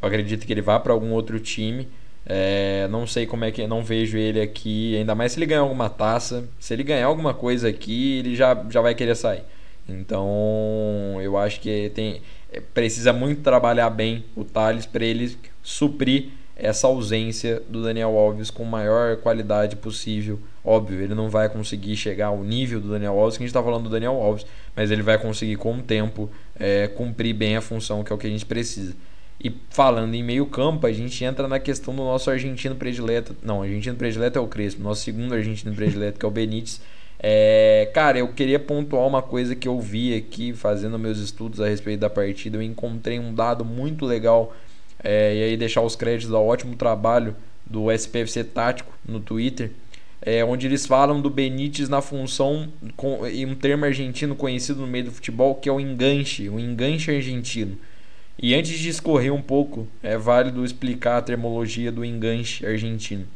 [0.00, 1.88] Eu acredito que ele vá para algum outro time.
[2.24, 5.62] É, não sei como é que não vejo ele aqui, ainda mais se ele ganhar
[5.62, 6.48] alguma taça.
[6.60, 9.42] Se ele ganhar alguma coisa aqui, ele já, já vai querer sair.
[9.88, 16.28] Então, eu acho que tem é, precisa muito trabalhar bem o Thales para ele suprir
[16.62, 20.38] essa ausência do Daniel Alves com maior qualidade possível.
[20.64, 23.60] Óbvio, ele não vai conseguir chegar ao nível do Daniel Alves, que a gente está
[23.60, 24.46] falando do Daniel Alves,
[24.76, 28.18] mas ele vai conseguir com o tempo é, cumprir bem a função que é o
[28.18, 28.94] que a gente precisa.
[29.42, 33.34] E falando em meio campo, a gente entra na questão do nosso argentino predileto.
[33.42, 36.80] Não, argentino predileto é o Crespo, nosso segundo argentino predileto, que é o Benítez.
[37.18, 41.66] É, cara, eu queria pontuar uma coisa que eu vi aqui fazendo meus estudos a
[41.66, 42.56] respeito da partida.
[42.56, 44.54] Eu encontrei um dado muito legal
[45.02, 47.34] é, e aí deixar os créditos ao ótimo trabalho
[47.66, 49.70] do SPFC Tático no Twitter,
[50.20, 54.86] é, onde eles falam do Benítez na função, com, em um termo argentino conhecido no
[54.86, 57.76] meio do futebol, que é o enganche, o enganche argentino.
[58.38, 63.26] E antes de escorrer um pouco, é válido explicar a termologia do enganche argentino.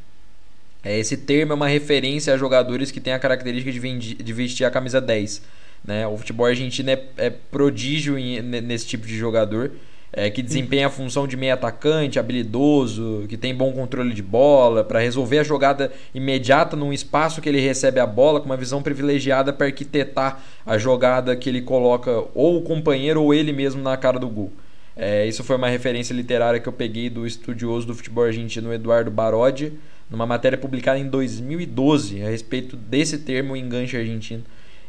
[0.83, 4.71] É, esse termo é uma referência a jogadores que têm a característica de, vestir a
[4.71, 5.43] camisa 10.
[5.85, 6.07] Né?
[6.07, 9.73] O futebol argentino é, é prodígio em, nesse tipo de jogador
[10.13, 14.83] é, que desempenha a função de meio atacante, habilidoso, que tem bom controle de bola,
[14.85, 18.83] para resolver a jogada imediata num espaço que ele recebe a bola, com uma visão
[18.83, 23.97] privilegiada para arquitetar a jogada que ele coloca ou o companheiro ou ele mesmo na
[23.97, 24.53] cara do gol.
[24.97, 29.11] É, isso foi uma referência literária que eu peguei do estudioso do futebol argentino Eduardo
[29.11, 29.75] Barodi,
[30.11, 34.45] numa matéria publicada em 2012 a respeito desse termo enganche argentino.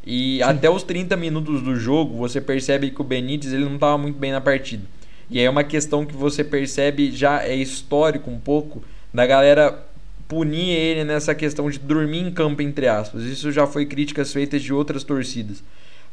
[0.06, 0.44] E Sim.
[0.44, 4.18] até os 30 minutos do jogo, você percebe que o Benítez ele não estava muito
[4.18, 4.84] bem na partida.
[5.30, 8.82] E é uma questão que você percebe já é histórico um pouco
[9.14, 9.84] da galera
[10.28, 13.24] punir ele nessa questão de dormir em campo, entre aspas.
[13.24, 15.64] Isso já foi críticas feitas de outras torcidas.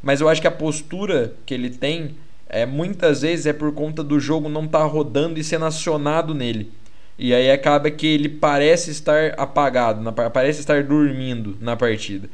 [0.02, 2.16] Mas eu acho que a postura que ele tem
[2.48, 6.34] é muitas vezes é por conta do jogo não estar tá rodando e sendo acionado
[6.34, 6.70] nele.
[7.18, 12.28] E aí acaba que ele parece estar apagado, parece estar dormindo na partida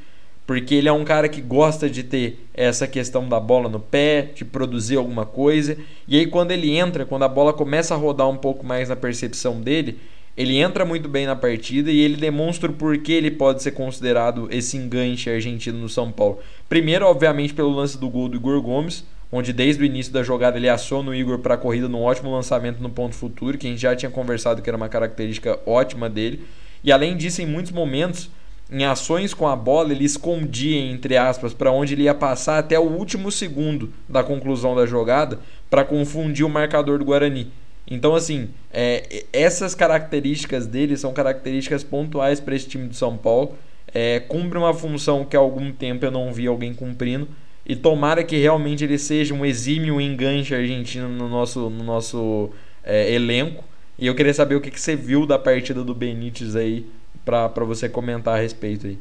[0.51, 4.31] porque ele é um cara que gosta de ter essa questão da bola no pé,
[4.35, 5.77] de produzir alguma coisa.
[6.09, 8.97] E aí quando ele entra, quando a bola começa a rodar um pouco mais na
[8.97, 10.01] percepção dele,
[10.37, 14.49] ele entra muito bem na partida e ele demonstra o porquê ele pode ser considerado
[14.51, 16.41] esse enganche argentino no São Paulo.
[16.69, 20.59] Primeiro, obviamente, pelo lance do gol do Igor Gomes, onde desde o início da jogada
[20.59, 23.71] ele aciona o Igor para a corrida num ótimo lançamento no ponto futuro, que a
[23.71, 26.45] gente já tinha conversado que era uma característica ótima dele.
[26.83, 28.29] E além disso, em muitos momentos,
[28.71, 32.79] em ações com a bola, ele escondia, entre aspas, para onde ele ia passar até
[32.79, 37.51] o último segundo da conclusão da jogada para confundir o marcador do Guarani.
[37.91, 43.57] Então, assim, é, essas características dele são características pontuais para esse time de São Paulo.
[43.93, 47.27] É, cumpre uma função que há algum tempo eu não vi alguém cumprindo.
[47.67, 52.51] E tomara que realmente ele seja um exímio enganche argentino no nosso, no nosso
[52.85, 53.65] é, elenco.
[53.99, 56.87] E eu queria saber o que, que você viu da partida do Benítez aí
[57.25, 58.99] para você comentar a respeito aí.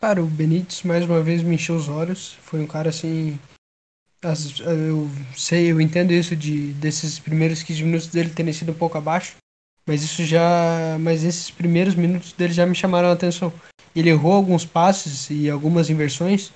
[0.00, 2.34] Cara, o Benítez mais uma vez me encheu os olhos.
[2.42, 3.38] Foi um cara assim.
[4.22, 8.96] Eu sei, eu entendo isso de desses primeiros 15 minutos dele terem sido um pouco
[8.96, 9.36] abaixo.
[9.86, 10.96] Mas isso já.
[11.00, 13.52] Mas esses primeiros minutos dele já me chamaram a atenção.
[13.94, 16.52] Ele errou alguns passes e algumas inversões,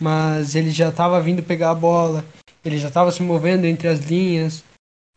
[0.00, 2.24] mas ele já estava vindo pegar a bola,
[2.64, 4.64] ele já estava se movendo entre as linhas.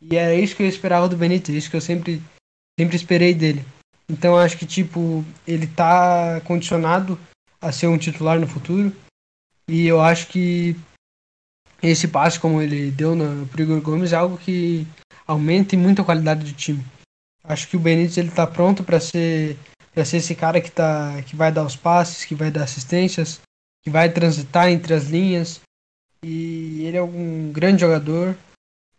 [0.02, 2.22] E era isso que eu esperava do Benítez, isso que eu sempre,
[2.78, 3.64] sempre esperei dele.
[4.10, 7.20] Então acho que tipo ele tá condicionado
[7.62, 8.92] a ser um titular no futuro.
[9.68, 10.76] E eu acho que
[11.82, 14.88] esse passe como ele deu na pro Igor Gomes é algo que
[15.28, 16.84] aumenta muito a qualidade do time.
[17.44, 19.56] Acho que o Benítez ele tá pronto para ser
[19.94, 23.40] para ser esse cara que tá que vai dar os passes, que vai dar assistências,
[23.84, 25.62] que vai transitar entre as linhas.
[26.24, 28.36] E ele é um grande jogador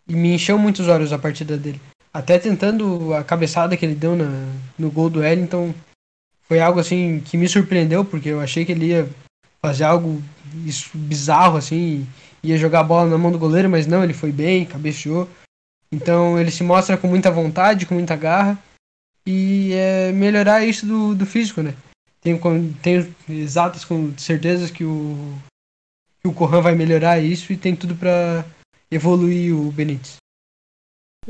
[0.06, 1.80] e me encheu muitos olhos a partida dele
[2.12, 4.26] até tentando a cabeçada que ele deu na,
[4.78, 5.74] no gol do Wellington,
[6.42, 9.08] foi algo assim que me surpreendeu, porque eu achei que ele ia
[9.60, 10.22] fazer algo
[10.94, 12.06] bizarro assim
[12.42, 15.28] ia jogar a bola na mão do goleiro, mas não, ele foi bem, cabeceou.
[15.92, 18.58] Então ele se mostra com muita vontade, com muita garra.
[19.26, 21.74] E é melhorar isso do, do físico, né?
[22.20, 22.40] Tenho,
[22.82, 25.34] tenho exatas com certeza que o,
[26.20, 28.44] que o Corran vai melhorar isso e tem tudo para
[28.90, 30.16] evoluir o Benítez.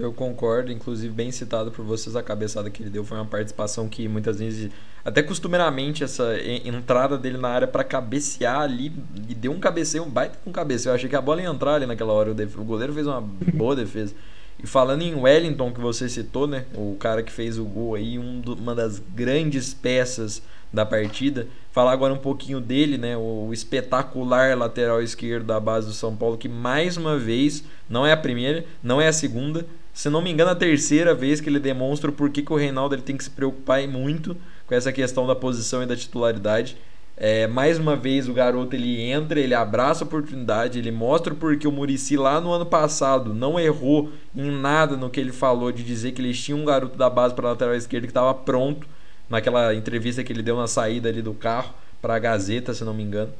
[0.00, 3.88] Eu concordo, inclusive bem citado por vocês a cabeçada que ele deu foi uma participação
[3.88, 4.70] que muitas vezes,
[5.04, 8.92] até costumeiramente essa entrada dele na área para cabecear ali
[9.28, 10.90] e deu um cabeceio, um baita com um cabeceio.
[10.90, 13.76] Eu achei que a bola ia entrar ali naquela hora, o goleiro fez uma boa
[13.76, 14.14] defesa.
[14.62, 18.18] E falando em Wellington que você citou, né, o cara que fez o gol aí,
[18.18, 20.42] um do, uma das grandes peças
[20.72, 21.46] da partida.
[21.72, 23.16] Falar agora um pouquinho dele, né?
[23.16, 28.12] O espetacular lateral esquerdo da base do São Paulo, que mais uma vez, não é
[28.12, 31.58] a primeira, não é a segunda, se não me engano, a terceira vez que ele
[31.58, 34.36] demonstra o porquê que o Reinaldo ele tem que se preocupar muito
[34.66, 36.76] com essa questão da posição e da titularidade.
[37.16, 41.68] É, mais uma vez o garoto ele entra, ele abraça a oportunidade, ele mostra porque
[41.68, 45.82] o Murici lá no ano passado não errou em nada no que ele falou de
[45.82, 48.86] dizer que eles tinham um garoto da base para lateral esquerda que estava pronto
[49.28, 52.94] naquela entrevista que ele deu na saída ali do carro para a Gazeta, se não
[52.94, 53.30] me engano.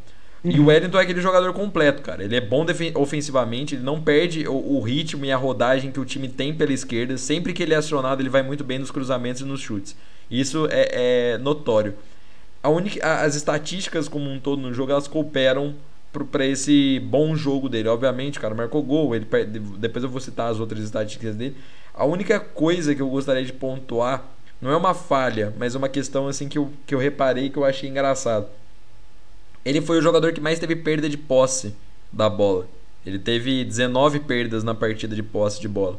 [0.43, 2.25] E o Wellington é aquele jogador completo, cara.
[2.25, 2.65] Ele é bom
[2.95, 6.73] ofensivamente, ele não perde o, o, ritmo e a rodagem que o time tem pela
[6.73, 7.19] esquerda.
[7.19, 9.95] Sempre que ele é acionado, ele vai muito bem nos cruzamentos e nos chutes.
[10.31, 11.95] Isso é, é notório.
[12.63, 15.75] Única, as estatísticas como um todo no jogo, elas cooperam
[16.33, 17.89] para esse bom jogo dele.
[17.89, 19.27] Obviamente, o cara marcou gol, ele,
[19.79, 21.57] depois eu vou citar as outras estatísticas dele.
[21.95, 24.25] A única coisa que eu gostaria de pontuar
[24.61, 27.57] não é uma falha, mas é uma questão assim que eu, que eu reparei que
[27.57, 28.47] eu achei engraçado.
[29.65, 31.75] Ele foi o jogador que mais teve perda de posse
[32.13, 32.67] da bola.
[33.05, 35.99] Ele teve 19 perdas na partida de posse de bola.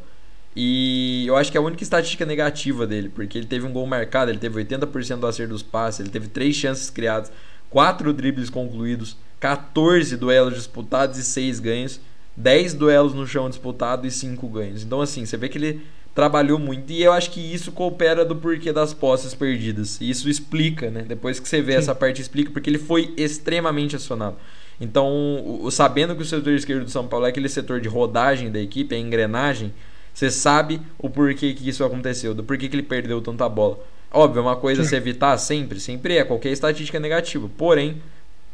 [0.55, 3.87] E eu acho que é a única estatística negativa dele, porque ele teve um gol
[3.87, 7.31] marcado, ele teve 80% do acerto dos passes, ele teve 3 chances criadas,
[7.69, 12.01] 4 dribles concluídos, 14 duelos disputados e 6 ganhos,
[12.35, 14.83] 10 duelos no chão disputado e 5 ganhos.
[14.83, 15.81] Então assim, você vê que ele
[16.13, 16.91] trabalhou muito.
[16.91, 19.99] E eu acho que isso coopera do porquê das posses perdidas.
[20.01, 21.03] Isso explica, né?
[21.07, 21.79] Depois que você vê Sim.
[21.79, 24.35] essa parte, explica, porque ele foi extremamente acionado.
[24.79, 28.51] Então, o, sabendo que o setor esquerdo do São Paulo é aquele setor de rodagem
[28.51, 29.71] da equipe, é engrenagem,
[30.13, 33.79] você sabe o porquê que isso aconteceu, do porquê que ele perdeu tanta bola.
[34.11, 34.89] Óbvio, é uma coisa Sim.
[34.89, 37.49] se evitar sempre, sempre é, qualquer estatística negativa.
[37.57, 38.01] Porém,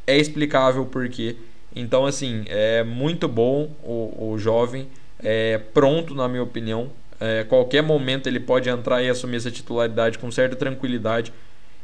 [0.05, 1.36] é explicável o porquê.
[1.76, 4.88] Então, assim, é muito bom o, o jovem,
[5.20, 10.20] é pronto, na minha opinião, é, qualquer momento ele pode entrar e assumir essa titularidade
[10.20, 11.34] com certa tranquilidade.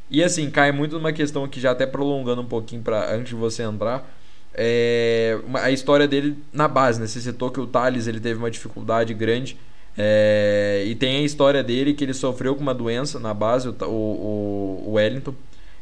[0.10, 3.36] E assim, cai muito numa questão que já até prolongando um pouquinho para antes de
[3.36, 4.08] você entrar.
[4.54, 7.08] É, a história dele na base, né?
[7.08, 9.58] Você citou que o Thales ele teve uma dificuldade grande.
[9.98, 13.76] É, e tem a história dele que ele sofreu com uma doença na base, o,
[13.86, 15.34] o, o Wellington.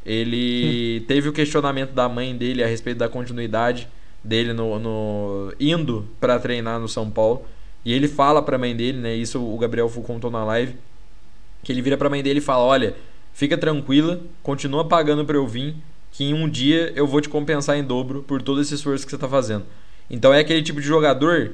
[0.05, 1.05] Ele Sim.
[1.05, 3.87] teve o questionamento da mãe dele a respeito da continuidade
[4.23, 7.45] dele no, no indo para treinar no São Paulo.
[7.84, 9.15] E ele fala pra mãe dele, né?
[9.15, 10.75] Isso o Gabriel contou na live.
[11.63, 12.95] Que ele vira pra mãe dele e fala: Olha,
[13.34, 15.75] fica tranquila, continua pagando pra eu vir,
[16.11, 19.11] que em um dia eu vou te compensar em dobro por todo esse esforço que
[19.11, 19.65] você tá fazendo.
[20.09, 21.53] Então é aquele tipo de jogador,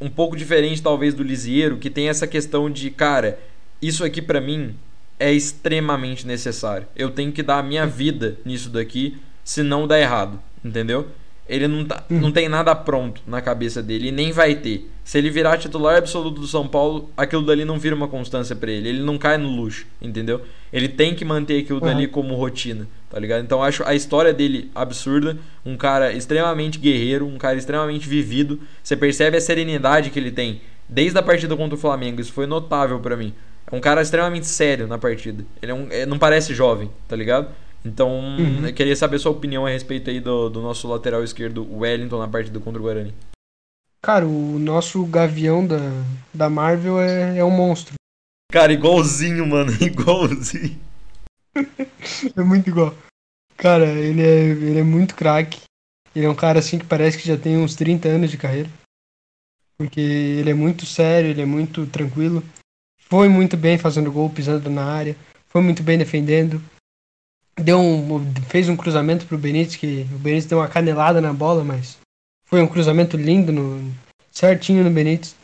[0.00, 3.38] um pouco diferente talvez do Lisieiro, que tem essa questão de, cara,
[3.82, 4.74] isso aqui para mim
[5.18, 6.86] é extremamente necessário.
[6.96, 11.08] Eu tenho que dar a minha vida nisso daqui, senão dá errado, entendeu?
[11.48, 12.20] Ele não, tá, uhum.
[12.20, 14.90] não tem nada pronto na cabeça dele e nem vai ter.
[15.02, 18.70] Se ele virar titular absoluto do São Paulo, aquilo dali não vira uma constância para
[18.70, 18.90] ele.
[18.90, 20.42] Ele não cai no luxo, entendeu?
[20.70, 21.86] Ele tem que manter aquilo uhum.
[21.86, 23.42] dali como rotina, tá ligado?
[23.42, 25.38] Então acho a história dele absurda.
[25.64, 28.60] Um cara extremamente guerreiro, um cara extremamente vivido.
[28.82, 32.20] Você percebe a serenidade que ele tem desde a partida contra o Flamengo.
[32.20, 33.32] Isso foi notável para mim.
[33.70, 35.44] É um cara extremamente sério na partida.
[35.60, 37.48] Ele é um, é, não parece jovem, tá ligado?
[37.88, 38.66] Então, uhum.
[38.66, 42.28] eu queria saber sua opinião a respeito aí do, do nosso lateral esquerdo, Wellington, na
[42.28, 43.14] partida contra o Guarani.
[44.02, 45.78] Cara, o nosso gavião da,
[46.32, 47.94] da Marvel é, é um monstro.
[48.52, 50.78] Cara, igualzinho, mano, igualzinho.
[51.56, 52.94] é muito igual.
[53.56, 55.62] Cara, ele é, ele é muito craque.
[56.14, 58.68] Ele é um cara assim que parece que já tem uns 30 anos de carreira.
[59.78, 62.42] Porque ele é muito sério, ele é muito tranquilo.
[63.08, 65.16] Foi muito bem fazendo gol, pisando na área.
[65.48, 66.62] Foi muito bem defendendo
[67.58, 71.64] deu um, fez um cruzamento pro Benítez, que o Benítez deu uma canelada na bola,
[71.64, 71.98] mas
[72.46, 73.92] foi um cruzamento lindo, no,
[74.30, 75.34] certinho no Benítez.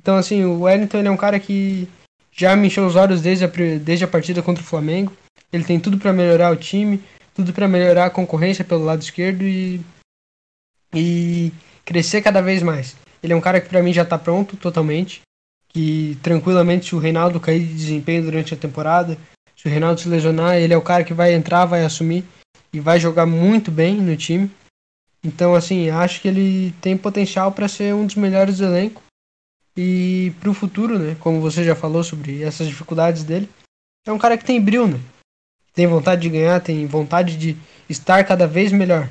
[0.00, 1.88] Então, assim, o Wellington ele é um cara que
[2.32, 3.48] já me encheu os olhos desde a,
[3.82, 5.12] desde a partida contra o Flamengo.
[5.52, 7.02] Ele tem tudo para melhorar o time,
[7.34, 9.80] tudo para melhorar a concorrência pelo lado esquerdo e,
[10.94, 11.52] e
[11.84, 12.96] crescer cada vez mais.
[13.22, 15.22] Ele é um cara que para mim já tá pronto totalmente,
[15.68, 19.18] que tranquilamente se o Reinaldo cair de desempenho durante a temporada,
[19.58, 22.24] se o Reinaldo se lesionar, ele é o cara que vai entrar, vai assumir
[22.72, 24.48] e vai jogar muito bem no time.
[25.22, 29.02] Então, assim, acho que ele tem potencial para ser um dos melhores do elenco.
[29.76, 31.16] E para o futuro, né?
[31.18, 33.48] Como você já falou sobre essas dificuldades dele,
[34.06, 35.00] é um cara que tem brilho, né?
[35.74, 37.56] Tem vontade de ganhar, tem vontade de
[37.88, 39.08] estar cada vez melhor.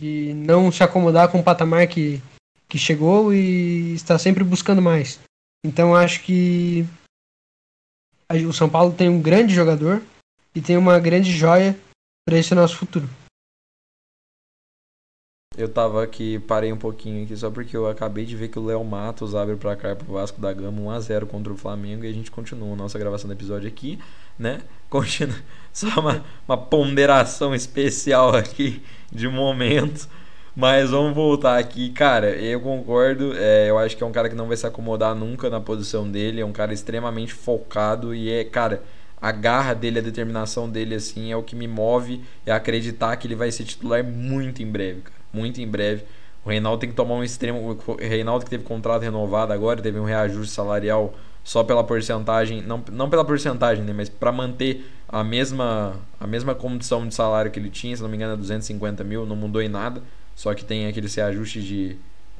[0.00, 2.22] E não se acomodar com o patamar que,
[2.68, 5.18] que chegou e está sempre buscando mais.
[5.64, 6.86] Então acho que
[8.38, 10.02] o São Paulo tem um grande jogador
[10.54, 11.76] e tem uma grande joia
[12.24, 13.08] para esse nosso futuro.
[15.56, 18.64] Eu tava aqui, parei um pouquinho aqui só porque eu acabei de ver que o
[18.64, 22.12] Léo Matos abre pra cá pro Vasco da Gama 1x0 contra o Flamengo e a
[22.12, 23.98] gente continua a nossa gravação do episódio aqui,
[24.38, 24.62] né?
[24.88, 25.36] Continua.
[25.72, 30.08] Só uma, uma ponderação especial aqui de momento.
[30.54, 32.30] Mas vamos voltar aqui, cara.
[32.30, 33.32] Eu concordo.
[33.36, 36.10] É, eu acho que é um cara que não vai se acomodar nunca na posição
[36.10, 36.40] dele.
[36.40, 38.82] É um cara extremamente focado e é, cara,
[39.20, 43.26] a garra dele, a determinação dele, assim, é o que me move é acreditar que
[43.26, 46.04] ele vai ser titular muito em breve, cara muito em breve.
[46.44, 47.78] O Reinaldo tem que tomar um extremo.
[47.86, 52.82] O Reinaldo que teve contrato renovado agora, teve um reajuste salarial só pela porcentagem, não,
[52.92, 57.58] não pela porcentagem, né, mas para manter a mesma, a mesma condição de salário que
[57.58, 60.02] ele tinha, se não me engano, é 250 mil, não mudou em nada,
[60.40, 61.96] só que tem aquele reajuste de,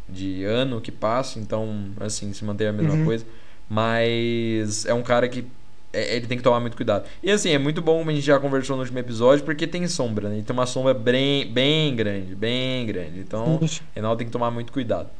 [0.09, 3.05] de ano que passa, então, assim, se mantém a mesma uhum.
[3.05, 3.26] coisa.
[3.68, 5.44] Mas é um cara que
[5.92, 7.07] é, ele tem que tomar muito cuidado.
[7.22, 9.86] E assim, é muito bom, como a gente já conversou no último episódio, porque tem
[9.86, 10.42] sombra, né?
[10.42, 13.20] tem uma sombra bem, bem grande, bem grande.
[13.20, 15.11] Então, o Reinaldo tem que tomar muito cuidado.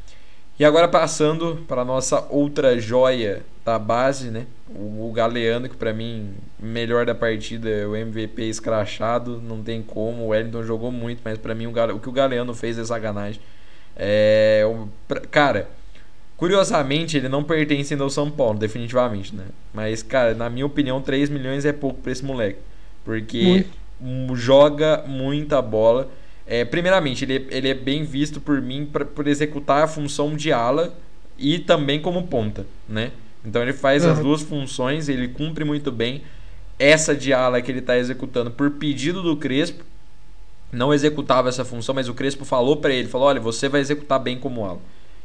[0.61, 4.45] E agora passando para nossa outra joia da base, né?
[4.69, 9.81] O, o Galeano, que para mim, melhor da partida, é o MVP escrachado, não tem
[9.81, 10.25] como.
[10.25, 13.41] O Wellington jogou muito, mas para mim o, o que o Galeano fez é sacanagem.
[13.97, 14.87] É, o,
[15.31, 15.67] cara,
[16.37, 19.45] Curiosamente, ele não pertence ainda ao São Paulo, definitivamente, né?
[19.75, 22.59] Mas, cara, na minha opinião, 3 milhões é pouco pra esse moleque.
[23.05, 23.67] Porque
[24.01, 24.37] muito.
[24.37, 26.09] joga muita bola.
[26.51, 30.53] É, primeiramente, ele, ele é bem visto por mim pra, por executar a função de
[30.53, 30.93] ala
[31.39, 33.13] e também como ponta, né?
[33.45, 34.11] Então ele faz uhum.
[34.11, 36.23] as duas funções, ele cumpre muito bem.
[36.77, 39.85] Essa de ala que ele está executando por pedido do Crespo,
[40.73, 44.19] não executava essa função, mas o Crespo falou para ele, falou, olha, você vai executar
[44.19, 44.81] bem como ala.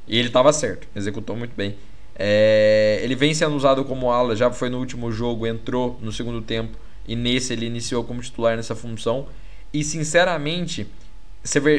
[0.07, 1.75] E ele estava certo, executou muito bem.
[2.15, 6.39] É, ele vem sendo usado como ala, já foi no último jogo, entrou no segundo
[6.39, 9.27] tempo e nesse ele iniciou como titular nessa função.
[9.73, 10.87] E sinceramente,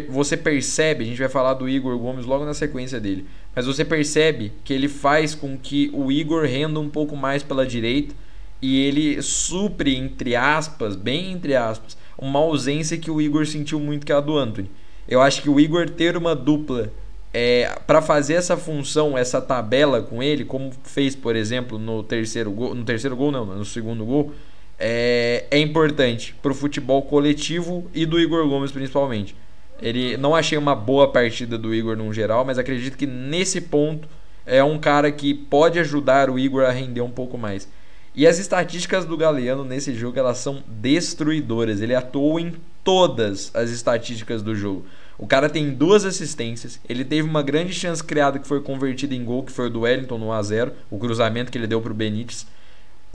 [0.09, 3.85] você percebe, a gente vai falar do Igor Gomes logo na sequência dele, mas você
[3.85, 8.15] percebe que ele faz com que o Igor renda um pouco mais pela direita
[8.63, 14.07] e ele supre, entre aspas, bem entre aspas, uma ausência que o Igor sentiu muito
[14.07, 14.71] que é a do Anthony.
[15.09, 16.93] Eu acho que o Igor ter uma dupla
[17.35, 22.51] é, para fazer essa função, essa tabela com ele, como fez, por exemplo, no terceiro
[22.51, 24.33] gol, no terceiro gol não, no segundo gol,
[24.79, 29.35] é, é importante para o futebol coletivo e do Igor Gomes principalmente.
[29.81, 34.09] Ele não achei uma boa partida do Igor no geral, mas acredito que nesse ponto
[34.47, 37.69] é um cara que pode ajudar o Igor a render um pouco mais.
[38.15, 41.83] E as estatísticas do Galeano nesse jogo elas são destruidoras.
[41.83, 44.87] Ele atuou em todas as estatísticas do jogo.
[45.19, 46.81] O cara tem duas assistências.
[46.89, 49.81] Ele teve uma grande chance criada que foi convertida em gol, que foi o do
[49.81, 52.47] Wellington no 1x0, o cruzamento que ele deu pro Benítez.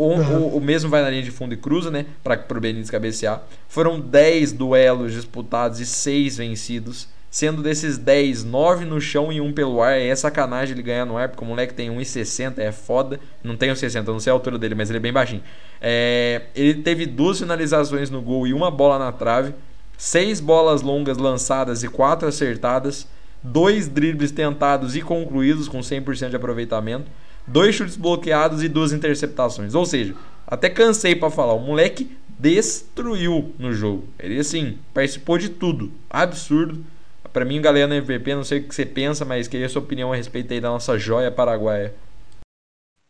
[0.01, 0.37] O, uhum.
[0.37, 2.07] o, o, mesmo vai na linha de fundo e cruza, né?
[2.23, 3.43] Para pro Benítez cabecear.
[3.67, 7.07] Foram 10 duelos disputados e 6 vencidos.
[7.29, 9.99] Sendo desses 10, 9 no chão e 1 pelo ar.
[9.99, 13.19] É sacanagem ele ganhar no ar, porque o moleque tem 1,60, é foda.
[13.43, 15.43] Não tem 1,60, não sei a altura dele, mas ele é bem baixinho.
[15.79, 19.53] É, ele teve duas finalizações no gol e uma bola na trave
[20.01, 23.07] seis bolas longas lançadas e quatro acertadas,
[23.43, 27.05] dois dribles tentados e concluídos com 100% de aproveitamento,
[27.47, 29.75] dois chutes bloqueados e duas interceptações.
[29.75, 30.15] Ou seja,
[30.45, 34.07] até cansei para falar, o moleque destruiu no jogo.
[34.19, 35.91] Ele assim, participou de tudo.
[36.09, 36.83] Absurdo.
[37.31, 40.15] Para mim, Galeno MVP, não sei o que você pensa, mas queria sua opinião a
[40.15, 41.93] respeito aí da nossa joia paraguaia.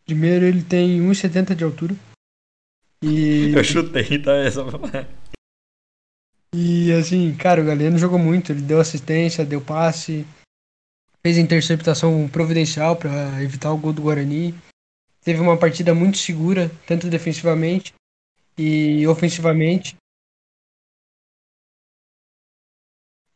[0.05, 1.95] Primeiro, ele tem 1,70 de altura.
[3.01, 3.51] E...
[3.55, 4.33] Eu chutei, tá?
[4.33, 4.63] Essa...
[6.53, 8.51] E assim, cara, o Galeno jogou muito.
[8.51, 10.25] Ele deu assistência, deu passe,
[11.21, 14.53] fez interceptação providencial para evitar o gol do Guarani.
[15.23, 17.93] Teve uma partida muito segura, tanto defensivamente
[18.57, 19.95] e ofensivamente.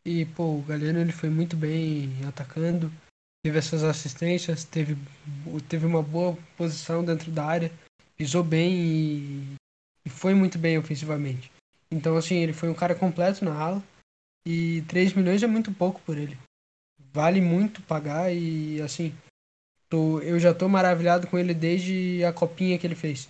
[0.03, 2.91] E, pô, o Galeno ele foi muito bem atacando,
[3.43, 4.95] teve essas assistências, teve,
[5.67, 7.71] teve uma boa posição dentro da área,
[8.15, 9.55] pisou bem e,
[10.05, 11.51] e foi muito bem ofensivamente.
[11.89, 13.83] Então, assim, ele foi um cara completo na ala.
[14.47, 16.37] E 3 milhões é muito pouco por ele.
[17.15, 19.15] Vale muito pagar e, assim,
[19.87, 23.29] tô, eu já tô maravilhado com ele desde a copinha que ele fez.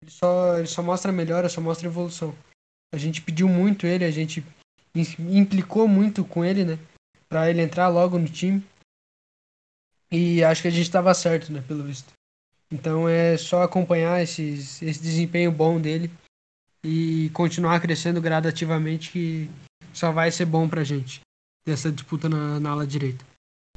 [0.00, 2.32] Ele só, ele só mostra melhora, só mostra evolução.
[2.94, 4.44] A gente pediu muito ele, a gente
[5.18, 6.78] implicou muito com ele, né?
[7.28, 8.64] Pra ele entrar logo no time.
[10.08, 11.64] E acho que a gente estava certo, né?
[11.66, 12.12] Pelo visto.
[12.70, 16.08] Então é só acompanhar esses, esse desempenho bom dele
[16.84, 19.50] e continuar crescendo gradativamente que
[19.92, 21.20] só vai ser bom pra gente
[21.64, 23.24] dessa disputa na, na ala direita.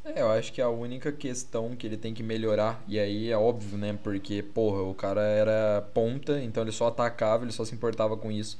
[0.06, 3.38] É, eu acho que a única questão que ele tem que melhorar, e aí é
[3.38, 3.98] óbvio, né?
[4.04, 8.30] Porque, porra, o cara era ponta, então ele só atacava, ele só se importava com
[8.30, 8.60] isso.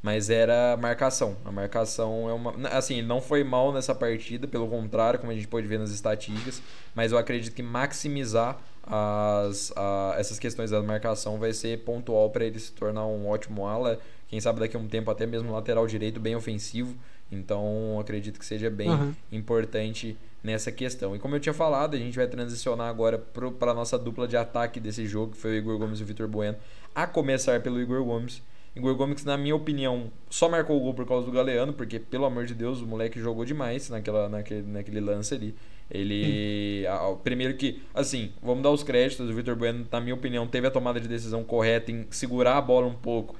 [0.00, 1.36] Mas era marcação.
[1.44, 2.68] A marcação é uma.
[2.68, 5.90] Assim, ele não foi mal nessa partida, pelo contrário, como a gente pode ver nas
[5.90, 6.62] estatísticas.
[6.94, 12.44] Mas eu acredito que maximizar as, a, essas questões da marcação vai ser pontual para
[12.44, 13.98] ele se tornar um ótimo ala.
[14.28, 16.94] Quem sabe daqui a um tempo até mesmo lateral direito bem ofensivo.
[17.30, 19.14] Então acredito que seja bem uhum.
[19.30, 21.14] importante nessa questão.
[21.14, 24.36] E como eu tinha falado, a gente vai transicionar agora para a nossa dupla de
[24.36, 26.56] ataque desse jogo, que foi o Igor Gomes e o Vitor Bueno.
[26.94, 28.42] A começar pelo Igor Gomes
[28.78, 32.24] Igor Gomes, na minha opinião, só marcou o gol por causa do Galeano, porque, pelo
[32.24, 35.54] amor de Deus, o moleque jogou demais naquela, naquele, naquele lance ali.
[35.90, 36.86] Ele.
[36.86, 39.28] A, primeiro que, assim, vamos dar os créditos.
[39.28, 42.60] O Vitor Bueno, na minha opinião, teve a tomada de decisão correta em segurar a
[42.60, 43.34] bola um pouco,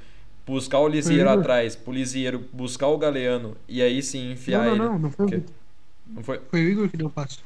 [0.53, 4.73] buscar o Lisieiro atrás, pro Lisieiro buscar o Galeano e aí sim enfiar não, não,
[4.73, 4.93] ele.
[4.93, 5.45] Não, não, foi o
[6.07, 6.41] Não foi?
[6.51, 7.43] Foi o Igor que deu o passo.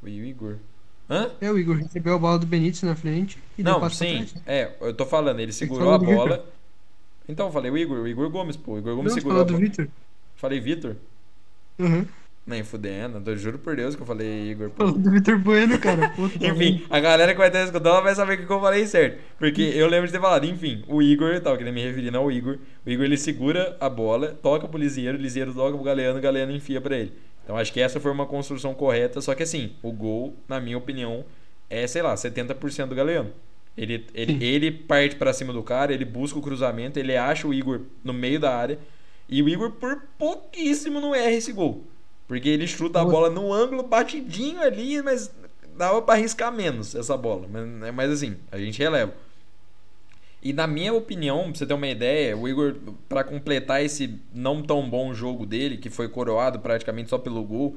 [0.00, 0.56] Foi o Igor.
[1.08, 1.30] Hã?
[1.40, 4.26] É, o Igor recebeu a bola do Benítez na frente e não, deu passo sim,
[4.46, 6.46] é, eu tô falando, ele segurou a bola.
[7.28, 8.72] Então, eu falei o Igor, o Igor Gomes, pô.
[8.72, 9.44] O Igor Gomes Não, segurou.
[9.44, 9.88] Falou do Vitor?
[10.36, 10.96] Falei Vitor?
[11.78, 12.06] Uhum.
[12.46, 14.70] Nem fudendo, eu juro por Deus que eu falei Igor.
[14.76, 16.10] Falou do Vitor Bueno, cara.
[16.10, 19.18] Puta enfim, a galera que vai estar escutando vai saber que eu falei certo.
[19.38, 22.58] Porque eu lembro de ter falado, enfim, o Igor, tava querendo me referir ao Igor.
[22.84, 26.22] O Igor ele segura a bola, toca pro Lisieiro, o Lisieiro toca pro Galeano, o
[26.22, 27.14] Galeano enfia pra ele.
[27.42, 30.76] Então acho que essa foi uma construção correta, só que assim, o gol, na minha
[30.76, 31.24] opinião,
[31.70, 33.30] é, sei lá, 70% do Galeano.
[33.76, 37.54] Ele, ele, ele parte para cima do cara, ele busca o cruzamento, ele acha o
[37.54, 38.78] Igor no meio da área.
[39.28, 41.84] E o Igor, por pouquíssimo, não erra esse gol.
[42.26, 45.30] Porque ele chuta a bola no ângulo, batidinho ali, mas
[45.76, 47.46] dava para arriscar menos essa bola.
[47.50, 49.12] Mas, mas assim, a gente releva.
[50.42, 52.76] E na minha opinião, pra você ter uma ideia, o Igor,
[53.08, 57.76] para completar esse não tão bom jogo dele, que foi coroado praticamente só pelo gol,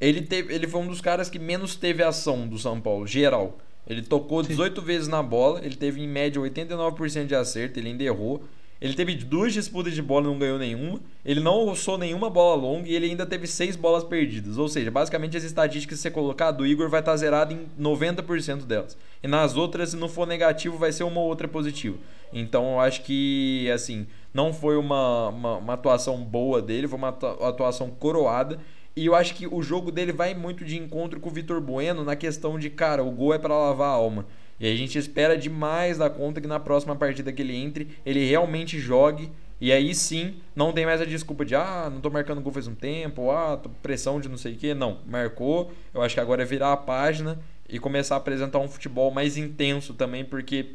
[0.00, 3.58] ele, teve, ele foi um dos caras que menos teve ação do São Paulo, geral.
[3.86, 4.86] Ele tocou 18 Sim.
[4.86, 8.42] vezes na bola, ele teve em média 89% de acerto, ele ainda errou.
[8.80, 11.00] Ele teve duas disputas de bola e não ganhou nenhuma.
[11.24, 14.58] Ele não roçou nenhuma bola longa e ele ainda teve seis bolas perdidas.
[14.58, 18.64] Ou seja, basicamente as estatísticas que você colocar do Igor vai estar zerado em 90%
[18.64, 18.96] delas.
[19.22, 21.96] E nas outras, se não for negativo, vai ser uma ou outra positiva.
[22.32, 27.08] Então eu acho que, assim, não foi uma, uma, uma atuação boa dele, foi uma
[27.08, 28.58] atuação coroada.
[28.94, 32.04] E eu acho que o jogo dele vai muito de encontro com o Vitor Bueno
[32.04, 34.26] na questão de, cara, o gol é para lavar a alma.
[34.58, 38.24] E a gente espera demais da conta que na próxima partida que ele entre, ele
[38.24, 39.30] realmente jogue.
[39.60, 42.66] E aí sim, não tem mais a desculpa de, ah, não tô marcando gol faz
[42.66, 44.74] um tempo, ah, pressão de não sei o que.
[44.74, 45.72] Não, marcou.
[45.94, 47.38] Eu acho que agora é virar a página
[47.68, 50.66] e começar a apresentar um futebol mais intenso também, porque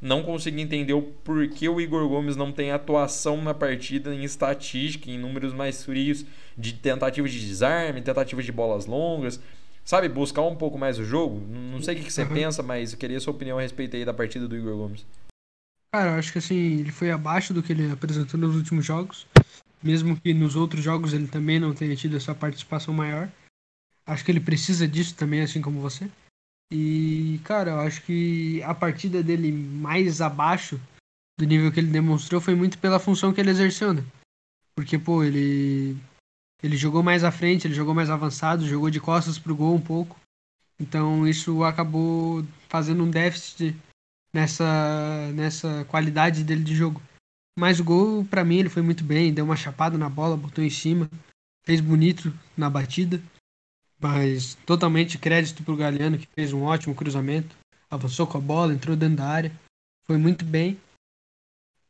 [0.00, 5.10] não consigo entender o porquê o Igor Gomes não tem atuação na partida em estatística,
[5.10, 6.24] em números mais frios,
[6.56, 9.40] de tentativas de desarme, tentativas de bolas longas.
[9.86, 11.40] Sabe, buscar um pouco mais o jogo.
[11.46, 12.34] Não sei o que você uhum.
[12.34, 15.06] pensa, mas eu queria a sua opinião a respeito aí da partida do Igor Gomes.
[15.94, 19.26] Cara, eu acho que assim, ele foi abaixo do que ele apresentou nos últimos jogos.
[19.80, 23.30] Mesmo que nos outros jogos ele também não tenha tido essa participação maior.
[24.04, 26.10] Acho que ele precisa disso também, assim como você.
[26.72, 30.80] E, cara, eu acho que a partida dele mais abaixo
[31.38, 34.02] do nível que ele demonstrou foi muito pela função que ele exerceu, né?
[34.74, 35.96] Porque, pô, ele.
[36.66, 39.80] Ele jogou mais à frente, ele jogou mais avançado, jogou de costas pro gol um
[39.80, 40.18] pouco.
[40.80, 43.76] Então isso acabou fazendo um déficit
[44.34, 47.00] nessa, nessa qualidade dele de jogo.
[47.56, 50.62] Mas o gol, para mim, ele foi muito bem, deu uma chapada na bola, botou
[50.62, 51.08] em cima,
[51.64, 53.22] fez bonito na batida.
[53.98, 57.56] Mas totalmente crédito pro Galeano, que fez um ótimo cruzamento.
[57.88, 59.52] Avançou com a bola, entrou dentro da área.
[60.04, 60.78] Foi muito bem.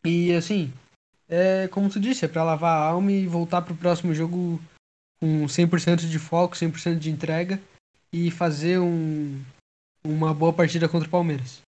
[0.04, 0.70] E assim,
[1.28, 4.60] é como tu disse, é para lavar a alma e voltar pro próximo jogo
[5.20, 7.60] com 100% de foco, 100% de entrega
[8.12, 9.42] e fazer um,
[10.04, 11.60] uma boa partida contra o Palmeiras.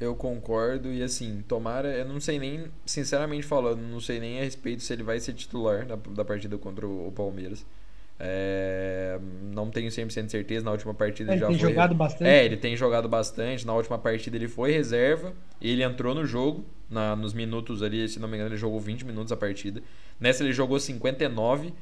[0.00, 4.42] Eu concordo e assim, tomara, eu não sei nem, sinceramente falando, não sei nem a
[4.42, 7.64] respeito se ele vai ser titular da, da partida contra o, o Palmeiras.
[8.18, 9.18] É,
[9.52, 10.64] não tenho 100% de certeza.
[10.64, 11.68] Na última partida ele já tem foi.
[11.68, 12.28] jogado bastante.
[12.28, 13.66] É, ele tem jogado bastante.
[13.66, 15.32] Na última partida ele foi reserva.
[15.60, 16.64] Ele entrou no jogo.
[16.88, 19.82] Na, nos minutos ali, se não me engano, ele jogou 20 minutos a partida.
[20.20, 21.72] Nessa ele jogou 59.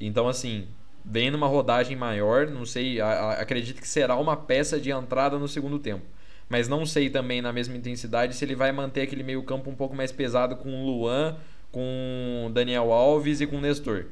[0.00, 0.66] Então, assim,
[1.04, 2.48] bem numa rodagem maior.
[2.48, 6.02] Não sei, a, a, acredito que será uma peça de entrada no segundo tempo.
[6.48, 9.94] Mas não sei também na mesma intensidade se ele vai manter aquele meio-campo um pouco
[9.94, 11.36] mais pesado com o Luan,
[11.70, 14.06] com o Daniel Alves e com o Nestor.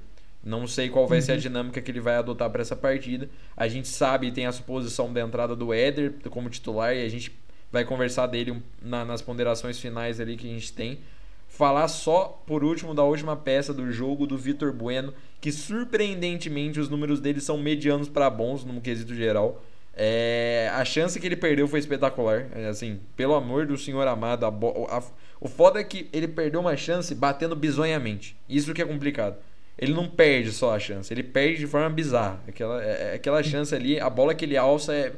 [0.45, 1.25] Não sei qual vai uhum.
[1.25, 1.41] ser a uhum.
[1.41, 3.29] dinâmica que ele vai adotar para essa partida.
[3.57, 7.33] A gente sabe, tem a suposição da entrada do Éder como titular e a gente
[7.71, 11.01] vai conversar dele na, nas ponderações finais ali que a gente tem.
[11.49, 16.89] Falar só, por último, da última peça do jogo do Vitor Bueno, que surpreendentemente os
[16.89, 19.63] números dele são medianos para bons no quesito geral.
[19.95, 22.49] É, a chance que ele perdeu foi espetacular.
[22.55, 25.03] É, assim, pelo amor do senhor amado, a, a,
[25.41, 28.37] o foda é que ele perdeu uma chance batendo bizonhamente.
[28.49, 29.37] Isso que é complicado.
[29.79, 32.41] Ele não perde só a chance, ele perde de forma bizarra.
[32.47, 35.13] Aquela, é, é aquela chance ali, a bola que ele alça é,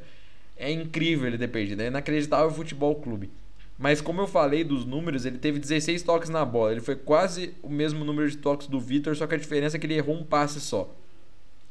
[0.57, 1.83] é incrível ele ter perdido.
[1.83, 3.31] É inacreditável o futebol clube.
[3.77, 6.73] Mas como eu falei dos números, ele teve 16 toques na bola.
[6.73, 9.81] Ele foi quase o mesmo número de toques do Vitor, só que a diferença é
[9.81, 10.95] que ele errou um passe só.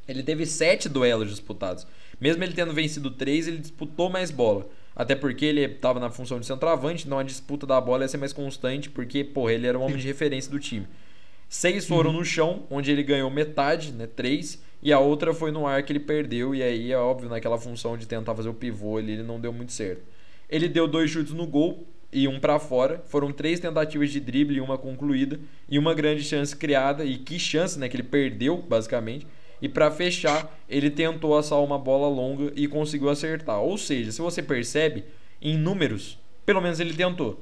[0.07, 1.87] Ele teve 7 duelos disputados.
[2.19, 4.67] Mesmo ele tendo vencido 3, ele disputou mais bola.
[4.95, 8.17] Até porque ele estava na função de centroavante, então a disputa da bola ia ser
[8.17, 10.87] mais constante, porque, porra, ele era o homem de referência do time.
[11.53, 12.17] Seis foram uhum.
[12.17, 14.07] no chão, onde ele ganhou metade, né?
[14.07, 14.59] Três.
[14.81, 16.55] E a outra foi no ar que ele perdeu.
[16.55, 19.53] E aí, é óbvio, naquela função de tentar fazer o pivô, ele, ele não deu
[19.53, 20.01] muito certo.
[20.49, 23.03] Ele deu dois chutes no gol e um para fora.
[23.05, 25.39] Foram três tentativas de drible e uma concluída.
[25.69, 27.05] E uma grande chance criada.
[27.05, 27.87] E que chance, né?
[27.87, 29.27] Que ele perdeu, basicamente.
[29.61, 33.61] E para fechar, ele tentou assar uma bola longa e conseguiu acertar.
[33.61, 35.03] Ou seja, se você percebe,
[35.39, 37.39] em números, pelo menos ele tentou.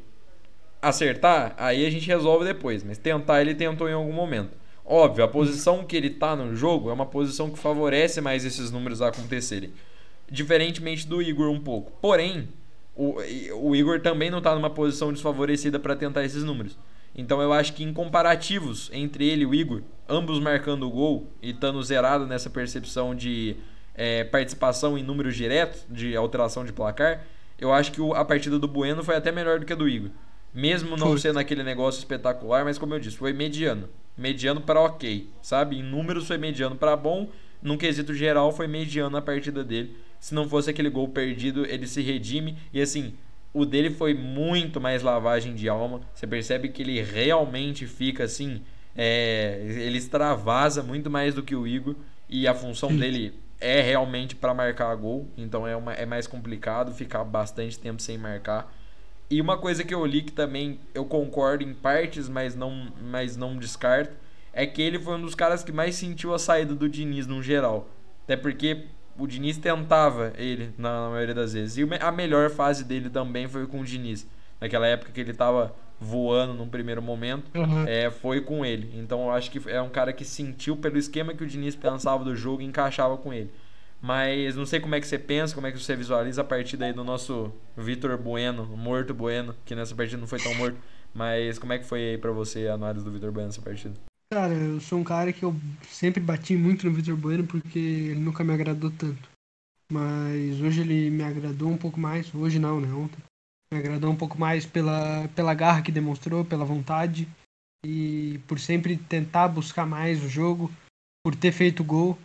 [0.81, 2.83] Acertar, aí a gente resolve depois.
[2.83, 4.57] Mas tentar, ele tentou em algum momento.
[4.85, 8.71] Óbvio, a posição que ele tá no jogo é uma posição que favorece mais esses
[8.71, 9.71] números acontecerem.
[10.29, 11.91] Diferentemente do Igor um pouco.
[12.01, 12.49] Porém,
[12.95, 13.15] o,
[13.53, 16.77] o Igor também não está numa posição desfavorecida para tentar esses números.
[17.15, 21.27] Então eu acho que em comparativos entre ele e o Igor, ambos marcando o gol
[21.41, 23.55] e estando zerado nessa percepção de
[23.95, 27.23] é, participação em números diretos, de alteração de placar,
[27.59, 30.09] eu acho que a partida do Bueno foi até melhor do que a do Igor.
[30.53, 33.87] Mesmo não sendo aquele negócio espetacular, mas como eu disse, foi mediano.
[34.17, 35.77] Mediano para ok, sabe?
[35.77, 37.29] Em números foi mediano para bom,
[37.61, 39.95] num quesito geral foi mediano a partida dele.
[40.19, 42.57] Se não fosse aquele gol perdido, ele se redime.
[42.73, 43.13] E assim,
[43.53, 46.01] o dele foi muito mais lavagem de alma.
[46.13, 48.61] Você percebe que ele realmente fica assim.
[48.95, 51.95] É, ele extravasa muito mais do que o Igor.
[52.29, 52.97] E a função Sim.
[52.97, 55.27] dele é realmente para marcar gol.
[55.37, 58.73] Então é, uma, é mais complicado ficar bastante tempo sem marcar.
[59.31, 63.37] E uma coisa que eu li que também eu concordo em partes, mas não, mas
[63.37, 64.13] não descarto,
[64.51, 67.41] é que ele foi um dos caras que mais sentiu a saída do Diniz no
[67.41, 67.87] geral.
[68.25, 71.77] Até porque o Diniz tentava ele na, na maioria das vezes.
[71.77, 74.27] E a melhor fase dele também foi com o Diniz.
[74.59, 77.87] Naquela época que ele estava voando num primeiro momento, uhum.
[77.87, 78.91] é, foi com ele.
[78.99, 82.25] Então eu acho que é um cara que sentiu pelo esquema que o Diniz pensava
[82.25, 83.49] do jogo e encaixava com ele.
[84.01, 86.85] Mas não sei como é que você pensa, como é que você visualiza a partida
[86.85, 90.77] aí do nosso Vitor Bueno, morto Bueno, que nessa partida não foi tão morto.
[91.13, 93.93] Mas como é que foi aí pra você a análise do Vitor Bueno nessa partida?
[94.33, 98.19] Cara, eu sou um cara que eu sempre bati muito no Vitor Bueno porque ele
[98.19, 99.29] nunca me agradou tanto.
[99.91, 102.33] Mas hoje ele me agradou um pouco mais.
[102.33, 102.91] Hoje não, né?
[102.91, 103.19] Ontem.
[103.71, 107.27] Me agradou um pouco mais pela, pela garra que demonstrou, pela vontade.
[107.85, 110.71] E por sempre tentar buscar mais o jogo.
[111.23, 112.17] Por ter feito gol.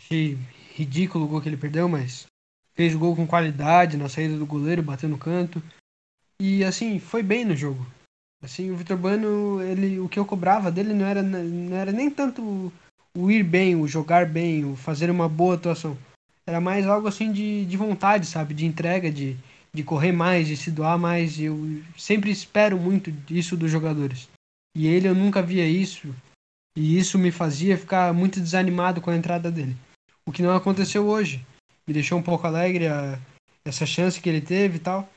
[0.00, 0.38] Achei
[0.78, 2.26] ridículo o gol que ele perdeu, mas
[2.74, 5.60] fez o gol com qualidade na saída do goleiro, bateu no canto.
[6.40, 7.84] E assim, foi bem no jogo.
[8.40, 12.08] Assim, o Vitor Bueno, ele, o que eu cobrava dele não era, não era nem
[12.08, 12.72] tanto
[13.12, 15.98] o ir bem, o jogar bem, o fazer uma boa atuação.
[16.46, 18.54] Era mais algo assim de, de vontade, sabe?
[18.54, 19.36] De entrega, de,
[19.74, 21.40] de correr mais, de se doar mais.
[21.40, 24.28] Eu sempre espero muito disso dos jogadores.
[24.76, 26.14] E ele eu nunca via isso.
[26.76, 29.76] E isso me fazia ficar muito desanimado com a entrada dele
[30.28, 31.44] o que não aconteceu hoje.
[31.86, 33.18] Me deixou um pouco alegre a,
[33.64, 35.08] essa chance que ele teve e tal.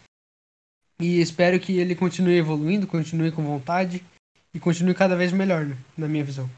[1.02, 4.06] E espero que ele continue evoluindo, continue com vontade
[4.54, 6.50] e continue cada vez melhor, né, na minha visão.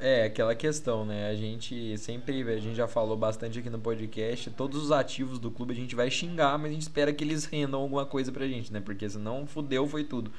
[0.00, 1.28] É, aquela questão, né?
[1.28, 5.50] A gente sempre, a gente já falou bastante aqui no podcast, todos os ativos do
[5.50, 8.48] clube a gente vai xingar, mas a gente espera que eles rendam alguma coisa pra
[8.48, 8.80] gente, né?
[8.80, 10.32] Porque senão fudeu foi tudo.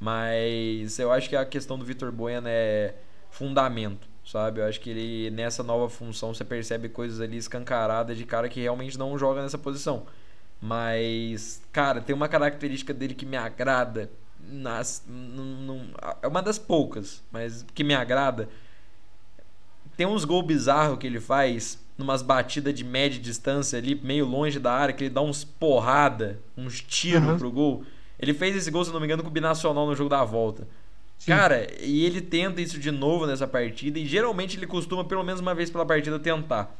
[0.00, 2.94] Mas eu acho que a questão do Vitor Bueno é
[3.28, 4.60] fundamento sabe?
[4.60, 8.60] Eu acho que ele nessa nova função você percebe coisas ali escancaradas de cara que
[8.60, 10.04] realmente não joga nessa posição.
[10.60, 14.10] Mas, cara, tem uma característica dele que me agrada.
[14.50, 15.04] Nas,
[16.22, 18.48] é uma das poucas, mas que me agrada.
[19.96, 24.58] Tem uns gols bizarros que ele faz, numas batidas de média distância ali, meio longe
[24.58, 27.38] da área, que ele dá uns porrada, uns tiros uhum.
[27.38, 27.84] pro gol.
[28.18, 30.66] Ele fez esse gol, se não me engano, com o Binacional no jogo da volta.
[31.18, 31.32] Sim.
[31.32, 35.40] Cara, e ele tenta isso de novo nessa partida, e geralmente ele costuma pelo menos
[35.40, 36.74] uma vez pela partida tentar.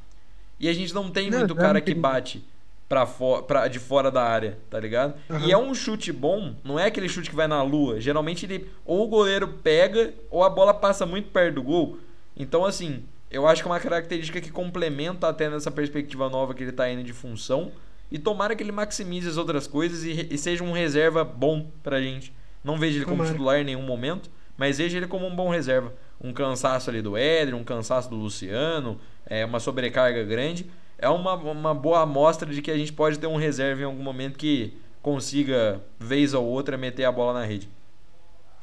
[0.60, 2.44] E a gente não tem não, muito não cara que bate
[2.88, 5.14] pra, fo pra de fora da área, tá ligado?
[5.28, 5.46] Uhum.
[5.46, 8.00] E é um chute bom, não é aquele chute que vai na lua.
[8.00, 11.98] Geralmente ele ou o goleiro pega ou a bola passa muito perto do gol.
[12.36, 16.62] Então, assim, eu acho que é uma característica que complementa até nessa perspectiva nova que
[16.62, 17.72] ele tá indo de função.
[18.10, 22.00] E tomara que ele maximize as outras coisas e, e seja um reserva bom pra
[22.00, 22.32] gente.
[22.68, 23.32] Não vejo ele como Tomara.
[23.32, 25.90] titular em nenhum momento, mas vejo ele como um bom reserva.
[26.20, 30.70] Um cansaço ali do Éder, um cansaço do Luciano, é uma sobrecarga grande.
[30.98, 34.02] É uma, uma boa amostra de que a gente pode ter um reserva em algum
[34.02, 37.70] momento que consiga, vez ou outra, meter a bola na rede.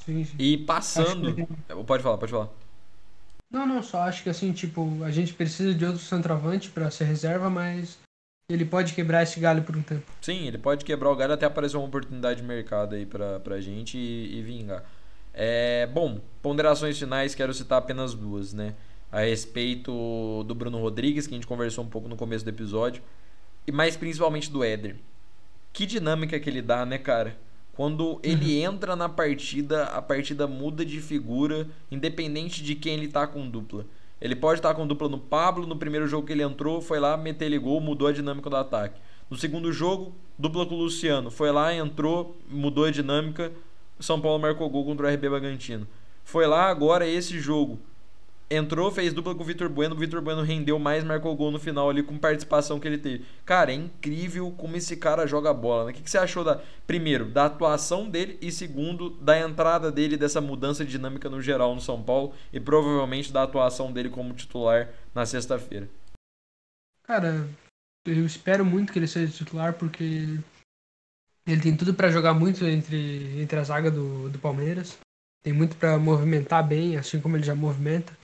[0.06, 0.36] Sim, sim.
[0.38, 1.30] E passando.
[1.68, 2.50] Acho Pode falar, pode falar.
[3.50, 7.06] Não, não, só acho que assim, tipo, a gente precisa de outro centroavante pra ser
[7.06, 7.98] reserva, mas
[8.48, 10.04] ele pode quebrar esse galho por um tempo.
[10.22, 13.60] Sim, ele pode quebrar o galho até aparecer uma oportunidade de mercado aí pra, pra
[13.60, 14.84] gente e, e vingar.
[15.34, 18.76] É, bom, ponderações finais, quero citar apenas duas, né?
[19.12, 23.02] A respeito do Bruno Rodrigues, que a gente conversou um pouco no começo do episódio,
[23.66, 24.96] e mais principalmente do Éder.
[25.74, 27.36] Que dinâmica que ele dá, né, cara?
[27.74, 33.26] Quando ele entra na partida, a partida muda de figura, independente de quem ele tá
[33.26, 33.86] com dupla.
[34.22, 37.18] Ele pode estar com dupla no Pablo, no primeiro jogo que ele entrou, foi lá,
[37.18, 39.00] meteu ele gol, mudou a dinâmica do ataque.
[39.30, 43.52] No segundo jogo, dupla com o Luciano, foi lá, entrou, mudou a dinâmica,
[44.00, 45.88] São Paulo marcou gol contra o RB Bragantino.
[46.24, 47.80] Foi lá, agora esse jogo,
[48.50, 51.60] entrou, fez dupla com o Vitor Bueno, o Vitor Bueno rendeu mais, marcou gol no
[51.60, 53.26] final ali com participação que ele teve.
[53.44, 55.92] Cara, é incrível como esse cara joga bola, né?
[55.92, 60.18] O que, que você achou da primeiro, da atuação dele e segundo, da entrada dele
[60.18, 64.34] dessa mudança de dinâmica no geral no São Paulo e provavelmente da atuação dele como
[64.34, 65.90] titular na sexta-feira.
[67.04, 67.48] Cara,
[68.06, 70.40] eu espero muito que ele seja titular porque
[71.48, 74.98] ele tem tudo pra jogar muito entre, entre a zaga do, do Palmeiras.
[75.44, 78.18] Tem muito pra movimentar bem, assim como ele já movimenta.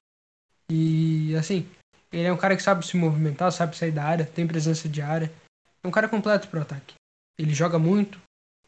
[0.74, 1.70] E assim,
[2.14, 5.02] ele é um cara que sabe se movimentar, sabe sair da área, tem presença de
[5.02, 5.30] área.
[5.84, 6.96] É um cara completo pro ataque.
[7.38, 8.18] Ele joga muito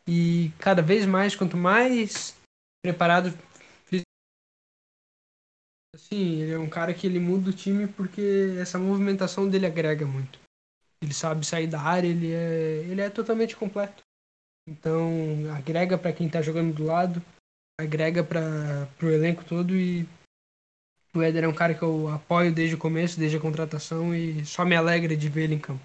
[0.06, 2.36] e cada vez mais, quanto mais
[2.84, 3.34] preparado
[5.96, 10.06] assim, ele é um cara que ele muda o time porque essa movimentação dele agrega
[10.06, 10.40] muito.
[11.02, 14.04] Ele sabe sair da área, ele é, ele é totalmente completo.
[14.68, 15.10] Então,
[15.56, 17.22] agrega pra quem tá jogando do lado,
[17.80, 20.06] agrega para pro elenco todo e
[21.16, 24.46] o Éder é um cara que eu apoio desde o começo, desde a contratação e
[24.46, 25.82] só me alegra de ver ele em campo.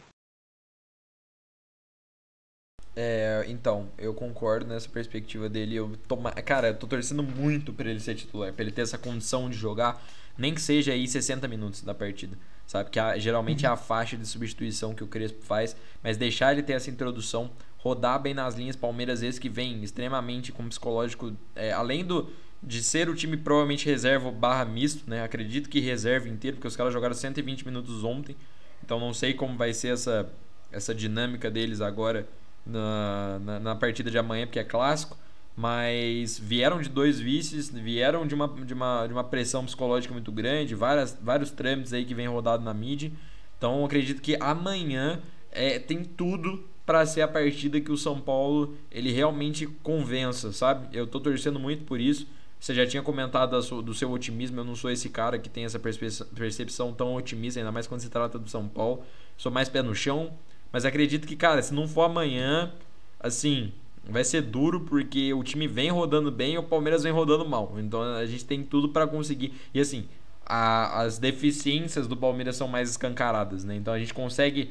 [2.97, 5.77] É, então, eu concordo nessa perspectiva dele.
[5.77, 6.33] Eu toma...
[6.33, 9.57] Cara, eu tô torcendo muito pra ele ser titular, pra ele ter essa condição de
[9.57, 10.03] jogar,
[10.37, 12.37] nem que seja aí 60 minutos da partida,
[12.67, 12.91] sabe?
[12.91, 16.63] Que a- geralmente é a faixa de substituição que o Crespo faz, mas deixar ele
[16.63, 21.71] ter essa introdução, rodar bem nas linhas, Palmeiras vezes que vem extremamente com psicológico, é,
[21.73, 22.29] além do
[22.63, 25.23] de ser o time provavelmente reserva barra misto, né?
[25.23, 28.37] Acredito que reserva inteiro, porque os caras jogaram 120 minutos ontem,
[28.85, 30.31] então não sei como vai ser essa,
[30.73, 32.29] essa dinâmica deles agora
[32.67, 35.17] na, na, na partida de amanhã, porque é clássico.
[35.57, 40.31] Mas vieram de dois vices, vieram de uma, de uma, de uma pressão psicológica muito
[40.31, 43.11] grande, várias, vários trâmites aí que vem rodado na mídia.
[43.57, 45.21] Então acredito que amanhã
[45.51, 50.97] é, tem tudo para ser a partida que o São Paulo ele realmente convença, sabe?
[50.97, 52.29] Eu tô torcendo muito por isso.
[52.61, 55.79] Você já tinha comentado do seu otimismo, eu não sou esse cara que tem essa
[55.79, 59.03] percepção tão otimista, ainda mais quando se trata do São Paulo.
[59.37, 60.33] Sou mais pé no chão,
[60.73, 62.73] mas acredito que, cara, se não for amanhã,
[63.21, 63.73] assim,
[64.09, 67.75] vai ser duro porque o time vem rodando bem e o Palmeiras vem rodando mal.
[67.79, 69.53] Então a gente tem tudo para conseguir.
[69.73, 70.09] E assim,
[70.45, 73.77] a- as deficiências do Palmeiras são mais escancaradas, né?
[73.77, 74.71] Então a gente consegue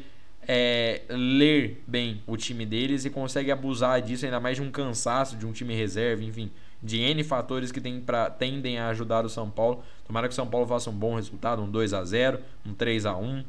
[0.49, 5.35] é, ler bem o time deles e consegue abusar disso, ainda mais de um cansaço
[5.35, 6.49] de um time reserva, enfim,
[6.81, 9.83] de N fatores que tem pra, tendem a ajudar o São Paulo.
[10.05, 13.05] Tomara que o São Paulo faça um bom resultado, um 2 a 0 um 3
[13.05, 13.43] a 1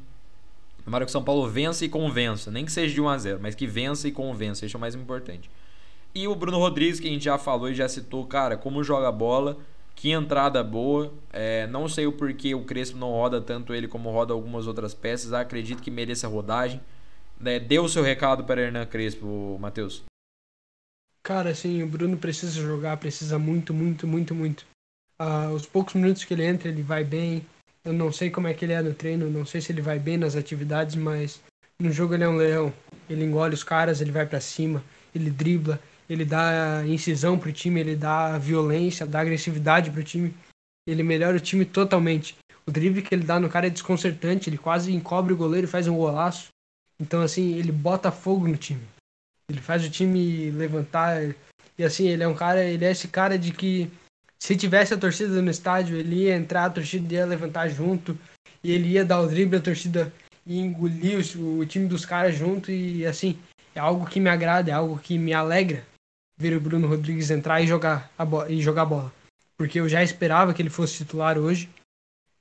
[0.84, 3.38] Tomara que o São Paulo vença e convença, nem que seja de 1 a 0
[3.42, 5.50] mas que vença e convença, isso é o mais importante.
[6.14, 9.12] E o Bruno Rodrigues, que a gente já falou e já citou, cara, como joga
[9.12, 9.58] bola,
[9.94, 11.12] que entrada boa.
[11.32, 14.94] É, não sei o porquê o Crespo não roda tanto ele como roda algumas outras
[14.94, 15.32] peças.
[15.32, 16.80] Acredito que mereça rodagem.
[17.44, 20.07] É, dê o seu recado para Hernan Crespo, Matheus.
[21.28, 24.64] Cara, assim, o Bruno precisa jogar, precisa muito, muito, muito, muito.
[25.18, 27.44] Ah, os poucos minutos que ele entra, ele vai bem.
[27.84, 29.98] Eu não sei como é que ele é no treino, não sei se ele vai
[29.98, 31.38] bem nas atividades, mas
[31.78, 32.72] no jogo ele é um leão.
[33.10, 34.82] Ele engole os caras, ele vai pra cima,
[35.14, 35.78] ele dribla,
[36.08, 40.34] ele dá incisão pro time, ele dá violência, dá agressividade pro time.
[40.86, 42.38] Ele melhora o time totalmente.
[42.66, 45.70] O drible que ele dá no cara é desconcertante, ele quase encobre o goleiro e
[45.70, 46.48] faz um golaço.
[46.98, 48.80] Então, assim, ele bota fogo no time.
[49.48, 51.34] Ele faz o time levantar.
[51.76, 53.90] E assim, ele é um cara, ele é esse cara de que
[54.38, 58.16] se tivesse a torcida no estádio, ele ia entrar, a torcida ia levantar junto,
[58.62, 60.12] e ele ia dar o drible, a torcida
[60.46, 63.38] ia engolir o, o time dos caras junto, e assim,
[63.74, 65.84] é algo que me agrada, é algo que me alegra
[66.36, 69.12] ver o Bruno Rodrigues entrar e jogar a, e jogar bola.
[69.56, 71.68] Porque eu já esperava que ele fosse titular hoje,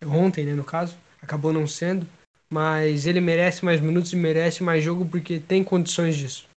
[0.05, 2.07] ontem, né, no caso, acabou não sendo,
[2.47, 6.47] mas ele merece mais minutos e merece mais jogo porque tem condições disso.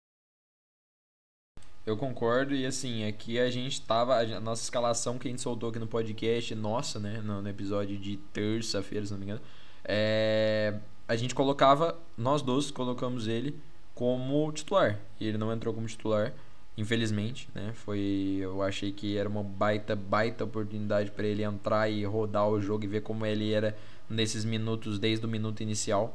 [1.87, 4.19] Eu concordo, e assim, aqui a gente tava.
[4.19, 7.21] A nossa escalação que a gente soltou aqui no podcast, nossa, né?
[7.25, 9.41] No, no episódio de terça-feira, se não me engano.
[9.85, 10.75] É,
[11.09, 13.59] a gente colocava, nós dois colocamos ele
[13.95, 14.99] como titular.
[15.19, 16.33] E ele não entrou como titular,
[16.77, 17.73] infelizmente, né?
[17.75, 22.61] Foi, eu achei que era uma baita, baita oportunidade para ele entrar e rodar o
[22.61, 23.77] jogo e ver como ele era
[24.09, 26.15] nesses minutos desde o minuto inicial.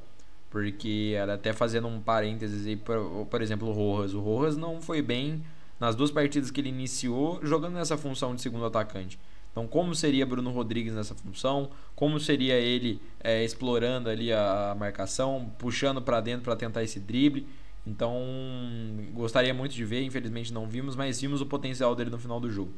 [0.50, 4.14] Porque era até fazendo um parênteses aí, por, por exemplo, o Rojas.
[4.14, 5.44] O Rojas não foi bem
[5.80, 9.20] nas duas partidas que ele iniciou jogando nessa função de segundo atacante.
[9.52, 11.70] Então, como seria Bruno Rodrigues nessa função?
[11.96, 17.48] Como seria ele é, explorando ali a marcação, puxando para dentro para tentar esse drible?
[17.88, 18.14] Então,
[19.14, 20.04] gostaria muito de ver.
[20.04, 22.74] Infelizmente, não vimos, mas vimos o potencial dele no final do jogo.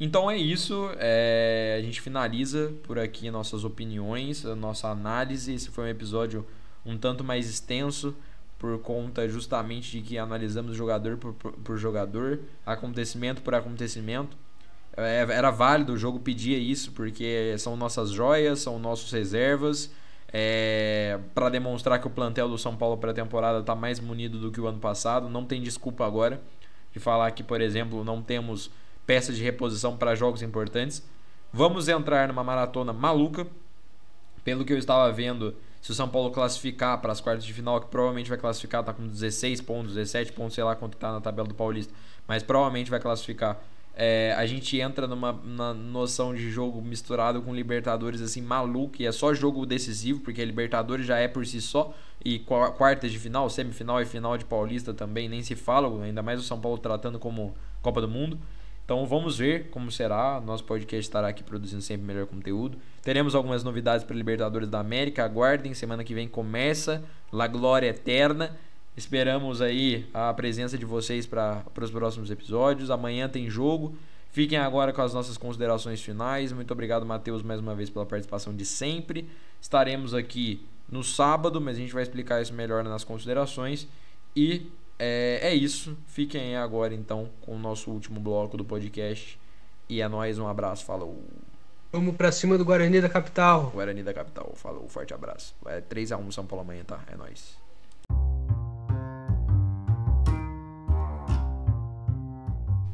[0.00, 0.90] Então é isso.
[0.96, 5.52] É, a gente finaliza por aqui nossas opiniões, a nossa análise.
[5.52, 6.46] Esse foi um episódio
[6.86, 8.14] um tanto mais extenso
[8.58, 14.36] por conta justamente de que analisamos jogador por, por, por jogador, acontecimento por acontecimento.
[14.96, 19.90] É, era válido, o jogo pedia isso, porque são nossas joias, são nossos reservas.
[20.30, 24.38] É, para demonstrar que o plantel do São Paulo para a temporada está mais munido
[24.38, 25.28] do que o ano passado.
[25.28, 26.40] Não tem desculpa agora
[26.92, 28.70] de falar que, por exemplo, não temos
[29.06, 31.02] peças de reposição para jogos importantes.
[31.52, 33.46] Vamos entrar numa maratona maluca.
[34.44, 37.80] Pelo que eu estava vendo, se o São Paulo classificar para as quartas de final,
[37.80, 41.20] que provavelmente vai classificar, tá com 16 pontos, 17 pontos, sei lá quanto está na
[41.20, 41.92] tabela do Paulista,
[42.26, 43.60] mas provavelmente vai classificar.
[44.00, 45.32] É, a gente entra numa
[45.74, 51.04] noção de jogo misturado com Libertadores assim maluco e é só jogo decisivo porque Libertadores
[51.04, 51.92] já é por si só
[52.24, 56.38] e quartas de final, semifinal e final de Paulista também nem se fala, ainda mais
[56.38, 58.38] o São Paulo tratando como Copa do Mundo.
[58.84, 60.40] Então vamos ver como será.
[60.40, 62.78] Nosso podcast estará aqui produzindo sempre melhor conteúdo.
[63.08, 65.24] Teremos algumas novidades para Libertadores da América.
[65.24, 67.02] Aguardem, semana que vem começa
[67.32, 68.54] La Glória Eterna.
[68.94, 72.90] Esperamos aí a presença de vocês para os próximos episódios.
[72.90, 73.96] Amanhã tem jogo.
[74.30, 76.52] Fiquem agora com as nossas considerações finais.
[76.52, 79.26] Muito obrigado, Matheus, mais uma vez pela participação de sempre.
[79.58, 83.88] Estaremos aqui no sábado, mas a gente vai explicar isso melhor nas considerações.
[84.36, 85.96] E é, é isso.
[86.08, 89.40] Fiquem agora então com o nosso último bloco do podcast.
[89.88, 91.18] E é nóis, um abraço, falou.
[91.90, 93.70] Vamos pra cima do Guarani da capital.
[93.74, 95.54] Guarani da capital, falou, forte abraço.
[95.64, 97.00] É 3x1 São Paulo amanhã, tá?
[97.10, 97.56] É nóis.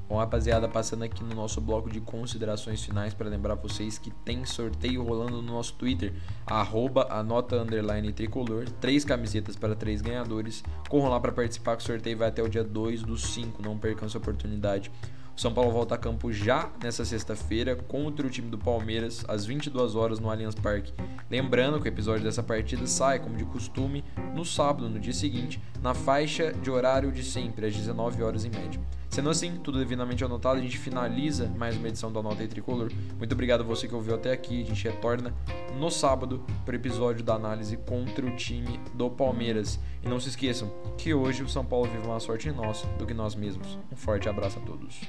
[0.08, 4.44] Bom, rapaziada, passando aqui no nosso bloco de considerações finais para lembrar vocês que tem
[4.44, 6.14] sorteio rolando no nosso Twitter,
[6.46, 10.62] arroba anota underline tricolor, três camisetas para três ganhadores.
[10.88, 13.76] Corram lá para participar que o sorteio vai até o dia 2 do 5, não
[13.76, 14.88] percam essa oportunidade.
[15.36, 19.44] O São Paulo volta a campo já nessa sexta-feira contra o time do Palmeiras às
[19.44, 20.92] 22 horas no Allianz Parque.
[21.28, 25.60] Lembrando que o episódio dessa partida sai, como de costume, no sábado, no dia seguinte,
[25.82, 28.80] na faixa de horário de sempre, às 19 horas em média.
[29.14, 32.90] Sendo assim, tudo devidamente anotado, a gente finaliza mais uma edição da Nota e Tricolor.
[33.16, 34.60] Muito obrigado a você que ouviu até aqui.
[34.60, 35.32] A gente retorna
[35.78, 39.78] no sábado para o episódio da análise contra o time do Palmeiras.
[40.02, 40.68] E não se esqueçam
[40.98, 43.78] que hoje o São Paulo vive uma sorte em nós do que nós mesmos.
[43.92, 45.00] Um forte abraço a todos.